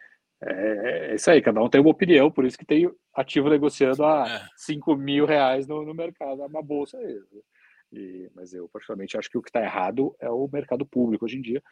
é, 0.42 1.10
é, 1.10 1.14
isso 1.14 1.30
aí, 1.30 1.40
cada 1.40 1.62
um 1.62 1.68
tem 1.68 1.80
uma 1.80 1.90
opinião, 1.90 2.30
por 2.30 2.44
isso 2.44 2.58
que 2.58 2.64
tem 2.64 2.90
ativo 3.14 3.48
negociando 3.48 4.04
a 4.04 4.48
5 4.56 4.92
é. 4.92 4.96
mil 4.96 5.26
reais 5.26 5.66
no, 5.66 5.84
no 5.84 5.94
mercado, 5.94 6.42
é 6.42 6.46
uma 6.46 6.62
bolsa. 6.62 6.98
E, 7.92 8.30
mas 8.34 8.52
eu, 8.52 8.68
particularmente, 8.68 9.16
acho 9.16 9.30
que 9.30 9.38
o 9.38 9.42
que 9.42 9.50
está 9.50 9.62
errado 9.62 10.14
é 10.18 10.28
o 10.28 10.48
mercado 10.52 10.84
público 10.84 11.26
hoje 11.26 11.38
em 11.38 11.42
dia, 11.42 11.62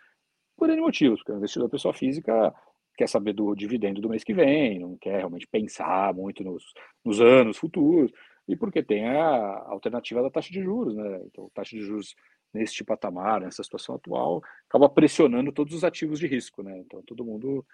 por 0.56 0.68
N 0.68 0.80
motivos, 0.80 1.20
porque 1.20 1.32
o 1.32 1.36
investidor 1.36 1.70
pessoa 1.70 1.94
física 1.94 2.54
quer 3.00 3.08
saber 3.08 3.32
do 3.32 3.54
dividendo 3.54 3.98
do 3.98 4.10
mês 4.10 4.22
que 4.22 4.34
vem, 4.34 4.78
não 4.78 4.94
quer 4.98 5.16
realmente 5.16 5.46
pensar 5.46 6.12
muito 6.12 6.44
nos, 6.44 6.62
nos 7.02 7.18
anos 7.18 7.56
futuros, 7.56 8.12
e 8.46 8.54
porque 8.54 8.82
tem 8.82 9.06
a 9.06 9.64
alternativa 9.68 10.20
da 10.22 10.30
taxa 10.30 10.52
de 10.52 10.62
juros, 10.62 10.94
né? 10.94 11.22
Então, 11.24 11.50
taxa 11.54 11.74
de 11.74 11.82
juros 11.82 12.14
neste 12.52 12.84
patamar, 12.84 13.40
nessa 13.40 13.62
situação 13.62 13.94
atual, 13.94 14.42
acaba 14.68 14.86
pressionando 14.86 15.50
todos 15.50 15.72
os 15.72 15.82
ativos 15.82 16.18
de 16.18 16.26
risco, 16.26 16.62
né? 16.62 16.76
Então 16.80 17.02
todo 17.06 17.24
mundo 17.24 17.64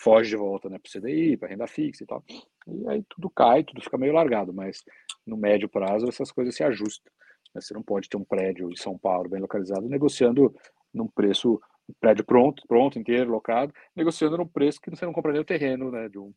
foge 0.00 0.30
de 0.30 0.36
volta 0.36 0.68
né, 0.68 0.80
para 0.80 0.88
o 0.88 1.00
CDI, 1.00 1.36
para 1.36 1.48
renda 1.48 1.66
fixa 1.68 2.02
e 2.02 2.06
tal. 2.06 2.24
E 2.66 2.88
aí 2.88 3.04
tudo 3.08 3.30
cai, 3.30 3.62
tudo 3.62 3.82
fica 3.82 3.96
meio 3.96 4.12
largado, 4.12 4.52
mas 4.52 4.82
no 5.24 5.36
médio 5.36 5.68
prazo 5.68 6.08
essas 6.08 6.32
coisas 6.32 6.56
se 6.56 6.64
ajustam. 6.64 7.12
Né? 7.54 7.60
Você 7.60 7.72
não 7.72 7.82
pode 7.84 8.08
ter 8.08 8.16
um 8.16 8.24
prédio 8.24 8.68
em 8.68 8.76
São 8.76 8.98
Paulo 8.98 9.28
bem 9.28 9.40
localizado 9.40 9.88
negociando 9.88 10.52
num 10.92 11.06
preço, 11.06 11.60
prédio 12.00 12.24
pronto, 12.24 12.62
pronto, 12.66 12.98
inteiro, 12.98 13.30
locado, 13.30 13.74
negociando 13.94 14.36
num 14.36 14.46
preço 14.46 14.80
que 14.80 14.90
você 14.90 15.04
não 15.04 15.12
compra 15.12 15.32
nem 15.32 15.40
o 15.40 15.44
terreno 15.44 15.90
né, 15.90 16.08
de 16.08 16.18
um, 16.18 16.32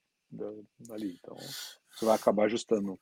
ali. 0.92 1.20
Então 1.20 1.36
você 1.36 2.06
vai 2.06 2.16
acabar 2.16 2.46
ajustando. 2.46 3.00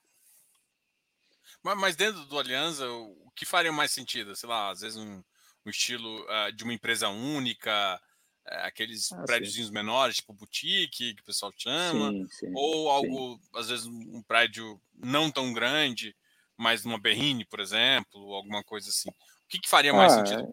Mas, 1.64 1.96
dentro 1.96 2.26
do 2.26 2.38
Aliança, 2.38 2.86
o 2.90 3.32
que 3.34 3.46
faria 3.46 3.72
mais 3.72 3.92
sentido? 3.92 4.36
Sei 4.36 4.50
lá, 4.50 4.70
às 4.70 4.82
vezes 4.82 4.98
um, 4.98 5.24
um 5.66 5.70
estilo 5.70 6.22
uh, 6.24 6.52
de 6.52 6.64
uma 6.64 6.74
empresa 6.74 7.08
única, 7.08 8.02
é, 8.46 8.66
aqueles 8.66 9.12
ah, 9.14 9.24
prédios 9.24 9.70
menores, 9.70 10.18
tipo 10.18 10.34
boutique, 10.34 11.16
que 11.16 11.22
o 11.22 11.24
pessoal 11.24 11.54
chama, 11.56 12.12
sim, 12.12 12.28
sim, 12.30 12.52
ou 12.54 12.90
algo, 12.90 13.40
sim. 13.42 13.50
às 13.56 13.70
vezes, 13.70 13.86
um 13.86 14.22
prédio 14.24 14.80
não 14.94 15.32
tão 15.32 15.54
grande, 15.54 16.14
mas 16.58 16.84
numa 16.84 17.00
berrine, 17.00 17.46
por 17.46 17.62
exemplo, 17.62 18.34
alguma 18.34 18.62
coisa 18.62 18.90
assim. 18.90 19.10
O 19.10 19.48
que, 19.48 19.60
que 19.60 19.70
faria 19.70 19.94
mais 19.94 20.12
ah, 20.14 20.18
sentido 20.18 20.42
é. 20.42 20.52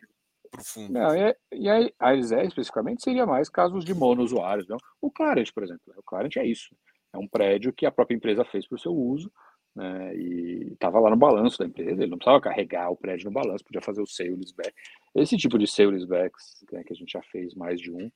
Para 0.50 0.60
o 0.60 0.64
fundo? 0.64 0.92
Não, 0.92 1.14
e, 1.14 1.36
e 1.52 1.92
a 1.98 2.14
ISE, 2.14 2.34
especificamente, 2.42 3.02
seria 3.02 3.26
mais 3.26 3.48
casos 3.48 3.84
de 3.84 3.94
monousuários. 3.94 4.66
Não? 4.68 4.76
O 5.00 5.10
Clarent, 5.10 5.52
por 5.52 5.62
exemplo, 5.62 5.82
o 5.96 6.02
Clarent 6.02 6.36
é 6.36 6.44
isso. 6.44 6.74
É 7.12 7.18
um 7.18 7.26
prédio 7.26 7.72
que 7.72 7.86
a 7.86 7.92
própria 7.92 8.16
empresa 8.16 8.44
fez 8.44 8.66
para 8.66 8.76
o 8.76 8.78
seu 8.78 8.92
uso, 8.92 9.30
né, 9.74 10.16
e 10.16 10.72
estava 10.72 10.98
lá 10.98 11.10
no 11.10 11.16
balanço 11.16 11.58
da 11.58 11.66
empresa, 11.66 12.02
ele 12.02 12.10
não 12.10 12.18
precisava 12.18 12.40
carregar 12.40 12.90
o 12.90 12.96
prédio 12.96 13.26
no 13.26 13.32
balanço, 13.32 13.64
podia 13.64 13.80
fazer 13.80 14.02
o 14.02 14.06
sale 14.06 14.34
leaseback. 14.34 14.72
Esse 15.14 15.36
tipo 15.36 15.58
de 15.58 15.66
sale 15.66 15.92
leasebacks, 15.92 16.64
né, 16.72 16.82
que 16.84 16.92
a 16.92 16.96
gente 16.96 17.12
já 17.12 17.22
fez 17.22 17.54
mais 17.54 17.80
de 17.80 17.90
um, 17.90 18.10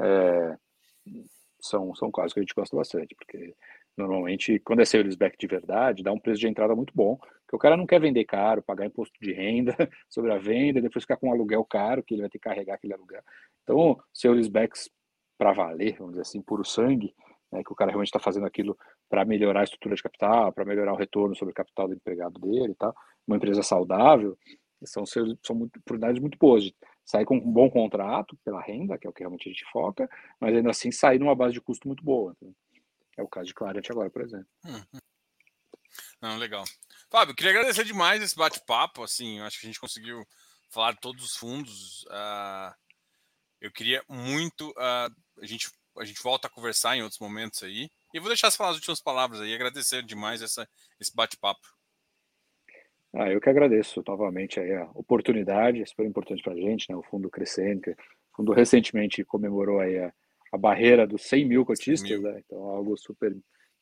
é, 0.00 0.56
são, 1.60 1.94
são 1.94 2.10
casos 2.10 2.32
que 2.32 2.40
a 2.40 2.42
gente 2.42 2.54
gosta 2.54 2.76
bastante, 2.76 3.14
porque 3.14 3.54
normalmente, 3.96 4.58
quando 4.60 4.80
é 4.80 4.84
sale 4.84 5.04
leaseback 5.04 5.36
de 5.38 5.46
verdade, 5.46 6.02
dá 6.02 6.12
um 6.12 6.18
preço 6.18 6.40
de 6.40 6.48
entrada 6.48 6.74
muito 6.74 6.92
bom, 6.94 7.18
porque 7.46 7.56
o 7.56 7.58
cara 7.58 7.76
não 7.76 7.86
quer 7.86 8.00
vender 8.00 8.24
caro, 8.24 8.60
pagar 8.60 8.86
imposto 8.86 9.16
de 9.20 9.32
renda 9.32 9.72
sobre 10.10 10.32
a 10.32 10.38
venda, 10.38 10.82
depois 10.82 11.04
ficar 11.04 11.16
com 11.16 11.28
um 11.28 11.32
aluguel 11.32 11.64
caro, 11.64 12.02
que 12.02 12.14
ele 12.14 12.22
vai 12.22 12.30
ter 12.30 12.38
que 12.38 12.48
carregar 12.48 12.74
aquele 12.74 12.92
aluguel. 12.92 13.22
Então, 13.62 13.96
sale 14.12 14.34
leasebacks 14.34 14.90
para 15.38 15.52
valer, 15.52 15.96
vamos 15.96 16.12
dizer 16.12 16.22
assim, 16.22 16.42
puro 16.42 16.64
sangue, 16.64 17.14
né, 17.52 17.62
que 17.62 17.72
o 17.72 17.76
cara 17.76 17.90
realmente 17.90 18.08
está 18.08 18.18
fazendo 18.18 18.46
aquilo 18.46 18.76
para 19.08 19.24
melhorar 19.24 19.60
a 19.60 19.64
estrutura 19.64 19.94
de 19.94 20.02
capital, 20.02 20.52
para 20.52 20.64
melhorar 20.64 20.92
o 20.92 20.96
retorno 20.96 21.36
sobre 21.36 21.52
o 21.52 21.54
capital 21.54 21.86
do 21.86 21.94
empregado 21.94 22.40
dele 22.40 22.72
e 22.72 22.86
uma 23.26 23.36
empresa 23.36 23.62
saudável, 23.62 24.36
são, 24.84 25.06
são 25.06 25.26
muito, 25.54 25.78
oportunidades 25.78 26.20
muito 26.20 26.36
boas 26.36 26.64
de 26.64 26.74
sair 27.04 27.24
com 27.24 27.36
um 27.36 27.52
bom 27.52 27.70
contrato 27.70 28.36
pela 28.44 28.60
renda, 28.60 28.98
que 28.98 29.06
é 29.06 29.10
o 29.10 29.12
que 29.12 29.20
realmente 29.20 29.48
a 29.48 29.52
gente 29.52 29.64
foca, 29.70 30.08
mas 30.40 30.54
ainda 30.54 30.70
assim 30.70 30.90
sair 30.90 31.18
numa 31.18 31.34
base 31.34 31.54
de 31.54 31.60
custo 31.60 31.86
muito 31.86 32.04
boa. 32.04 32.36
Né? 32.42 32.50
É 33.16 33.22
o 33.22 33.28
caso 33.28 33.46
de 33.46 33.54
Clarent 33.54 33.88
agora, 33.90 34.10
por 34.10 34.22
exemplo. 34.22 34.48
Uhum. 34.64 35.00
Não, 36.20 36.36
legal. 36.38 36.64
Fábio, 37.10 37.34
queria 37.34 37.52
agradecer 37.52 37.84
demais 37.84 38.22
esse 38.22 38.36
bate-papo. 38.36 39.02
Assim, 39.02 39.40
acho 39.40 39.60
que 39.60 39.66
a 39.66 39.70
gente 39.70 39.80
conseguiu 39.80 40.26
falar 40.70 40.92
de 40.92 41.00
todos 41.00 41.24
os 41.24 41.36
fundos. 41.36 42.04
Uh, 42.04 42.74
eu 43.60 43.70
queria 43.72 44.02
muito. 44.08 44.70
Uh, 44.70 45.40
a 45.40 45.46
gente 45.46 45.68
a 45.98 46.04
gente 46.04 46.22
volta 46.22 46.46
a 46.46 46.50
conversar 46.50 46.96
em 46.96 47.02
outros 47.02 47.20
momentos 47.20 47.62
aí. 47.62 47.88
E 48.12 48.20
vou 48.20 48.28
deixar 48.28 48.50
você 48.50 48.56
falar 48.56 48.70
as 48.70 48.76
últimas 48.76 49.00
palavras 49.00 49.40
aí, 49.40 49.54
agradecer 49.54 50.02
demais 50.02 50.42
essa, 50.42 50.68
esse 51.00 51.14
bate-papo. 51.14 51.66
Ah, 53.14 53.30
eu 53.30 53.40
que 53.40 53.48
agradeço 53.48 54.02
novamente 54.06 54.60
aí 54.60 54.74
a 54.74 54.84
oportunidade, 54.94 55.80
é 55.80 55.86
super 55.86 56.04
importante 56.04 56.42
para 56.42 56.52
a 56.52 56.56
gente, 56.56 56.90
né? 56.90 56.96
O 56.96 57.02
fundo 57.02 57.30
crescente, 57.30 57.90
o 57.90 58.36
fundo 58.36 58.52
recentemente 58.52 59.24
comemorou 59.24 59.80
aí 59.80 59.98
a, 59.98 60.12
a 60.52 60.58
barreira 60.58 61.06
dos 61.06 61.22
100 61.22 61.44
mil 61.46 61.64
cotistas, 61.64 62.06
100 62.06 62.20
mil. 62.20 62.30
Né? 62.30 62.42
Então 62.44 62.58
algo 62.58 62.96
super 62.98 63.34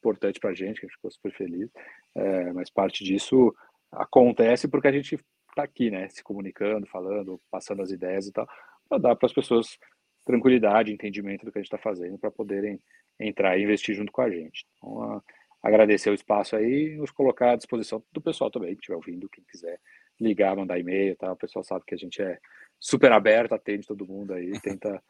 importante 0.05 0.39
para 0.39 0.51
a 0.51 0.55
gente, 0.55 0.81
que 0.81 0.87
a 0.87 0.89
gente 0.89 0.97
ficou 0.97 1.11
super 1.11 1.33
feliz. 1.33 1.71
É, 2.15 2.53
mas 2.53 2.69
parte 2.69 3.03
disso 3.03 3.55
acontece 3.91 4.69
porque 4.69 4.89
a 4.89 4.93
gente 4.93 5.19
está 5.49 5.63
aqui, 5.63 5.91
né? 5.91 6.09
Se 6.11 6.23
comunicando, 6.23 6.87
falando, 6.87 7.41
passando 7.51 7.81
as 7.81 7.91
ideias 7.91 8.27
e 8.27 8.33
tal, 8.33 8.47
para 8.89 8.99
dar 8.99 9.17
para 9.17 9.27
as 9.27 9.33
pessoas 9.33 9.79
tranquilidade, 10.25 10.93
entendimento 10.93 11.45
do 11.45 11.53
que 11.53 11.59
a 11.59 11.63
gente 11.63 11.73
está 11.73 11.79
fazendo 11.79 12.19
para 12.19 12.31
poderem 12.31 12.81
entrar 13.19 13.59
e 13.59 13.63
investir 13.63 13.95
junto 13.95 14.13
com 14.13 14.23
a 14.23 14.31
gente. 14.31 14.67
Então, 14.77 15.03
a, 15.03 15.23
agradecer 15.63 16.11
o 16.11 16.15
espaço 16.15 16.57
aí 16.57 16.93
e 16.93 16.97
nos 16.97 17.11
colocar 17.11 17.53
à 17.53 17.57
disposição 17.57 18.03
do 18.13 18.21
pessoal 18.21 18.51
também, 18.51 18.75
que 18.75 18.81
estiver 18.81 18.97
ouvindo, 18.97 19.29
quem 19.31 19.45
quiser 19.45 19.81
ligar, 20.21 20.57
mandar 20.57 20.79
e-mail, 20.79 21.17
tá? 21.17 21.33
O 21.33 21.37
pessoal 21.37 21.65
sabe 21.65 21.85
que 21.87 21.95
a 21.95 21.99
gente 21.99 22.21
é 22.21 22.39
super 22.79 23.13
aberto, 23.13 23.55
atende 23.55 23.87
todo 23.87 24.07
mundo 24.07 24.35
aí, 24.35 24.53
tenta 24.61 25.03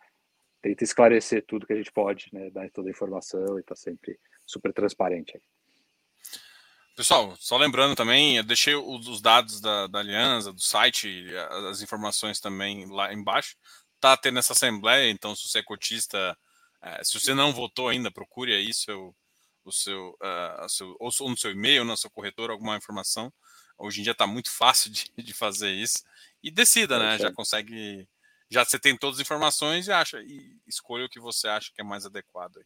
tenta 0.62 0.82
esclarecer 0.82 1.44
tudo 1.46 1.66
que 1.66 1.74
a 1.74 1.76
gente 1.76 1.92
pode, 1.92 2.30
né, 2.32 2.48
dar 2.48 2.70
toda 2.70 2.88
a 2.88 2.90
informação 2.90 3.58
e 3.58 3.60
está 3.60 3.76
sempre 3.76 4.18
super 4.46 4.72
transparente. 4.72 5.36
Aí. 5.36 5.42
Pessoal, 6.96 7.34
só 7.40 7.56
lembrando 7.56 7.96
também, 7.96 8.36
eu 8.36 8.44
deixei 8.44 8.74
os 8.74 9.20
dados 9.20 9.60
da, 9.60 9.88
da 9.88 9.98
Aliança, 9.98 10.52
do 10.52 10.60
site, 10.60 11.26
as 11.68 11.82
informações 11.82 12.38
também 12.38 12.86
lá 12.86 13.12
embaixo 13.12 13.56
está 14.04 14.16
tendo 14.18 14.38
essa 14.38 14.52
assembleia, 14.52 15.10
então 15.10 15.34
se 15.34 15.48
você 15.48 15.60
é 15.60 15.62
cotista, 15.62 16.38
é, 16.82 17.02
se 17.02 17.18
você 17.18 17.32
não 17.32 17.52
votou 17.52 17.88
ainda, 17.88 18.10
procure 18.10 18.54
aí 18.54 18.72
seu, 18.74 19.16
o 19.64 19.72
seu, 19.72 20.10
uh, 20.22 20.68
seu 20.68 20.94
ou 21.00 21.10
no 21.30 21.36
seu 21.36 21.50
e-mail, 21.50 21.84
na 21.84 21.96
sua 21.96 22.10
corretora, 22.10 22.52
alguma 22.52 22.76
informação. 22.76 23.32
Hoje 23.78 24.00
em 24.00 24.02
dia 24.02 24.12
está 24.12 24.26
muito 24.26 24.50
fácil 24.52 24.90
de, 24.90 25.10
de, 25.16 25.32
fazer 25.32 25.70
isso. 25.70 26.04
E 26.42 26.50
decida, 26.50 26.98
né? 26.98 27.18
Já 27.18 27.32
consegue. 27.32 28.06
Já 28.50 28.62
você 28.64 28.78
tem 28.78 28.96
todas 28.96 29.18
as 29.18 29.22
informações 29.22 29.88
e 29.88 29.92
acha 29.92 30.20
e 30.20 30.58
escolha 30.66 31.06
o 31.06 31.08
que 31.08 31.18
você 31.18 31.48
acha 31.48 31.72
que 31.74 31.80
é 31.80 31.84
mais 31.84 32.04
adequado. 32.04 32.58
Aí. 32.58 32.64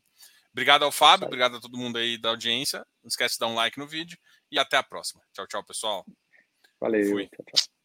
Obrigado 0.59 0.85
ao 0.85 0.91
Fábio, 0.91 1.29
obrigado 1.29 1.57
a 1.57 1.61
todo 1.61 1.79
mundo 1.79 1.99
aí 1.99 2.19
da 2.19 2.31
audiência. 2.31 2.85
Não 3.01 3.07
esquece 3.07 3.35
de 3.35 3.39
dar 3.39 3.47
um 3.47 3.55
like 3.55 3.79
no 3.79 3.87
vídeo 3.87 4.19
e 4.51 4.59
até 4.59 4.77
a 4.77 4.83
próxima. 4.83 5.23
Tchau, 5.33 5.47
tchau, 5.47 5.65
pessoal. 5.65 6.05
Valeu. 6.81 7.11
Fui. 7.11 7.29
Tchau, 7.29 7.45
tchau. 7.47 7.78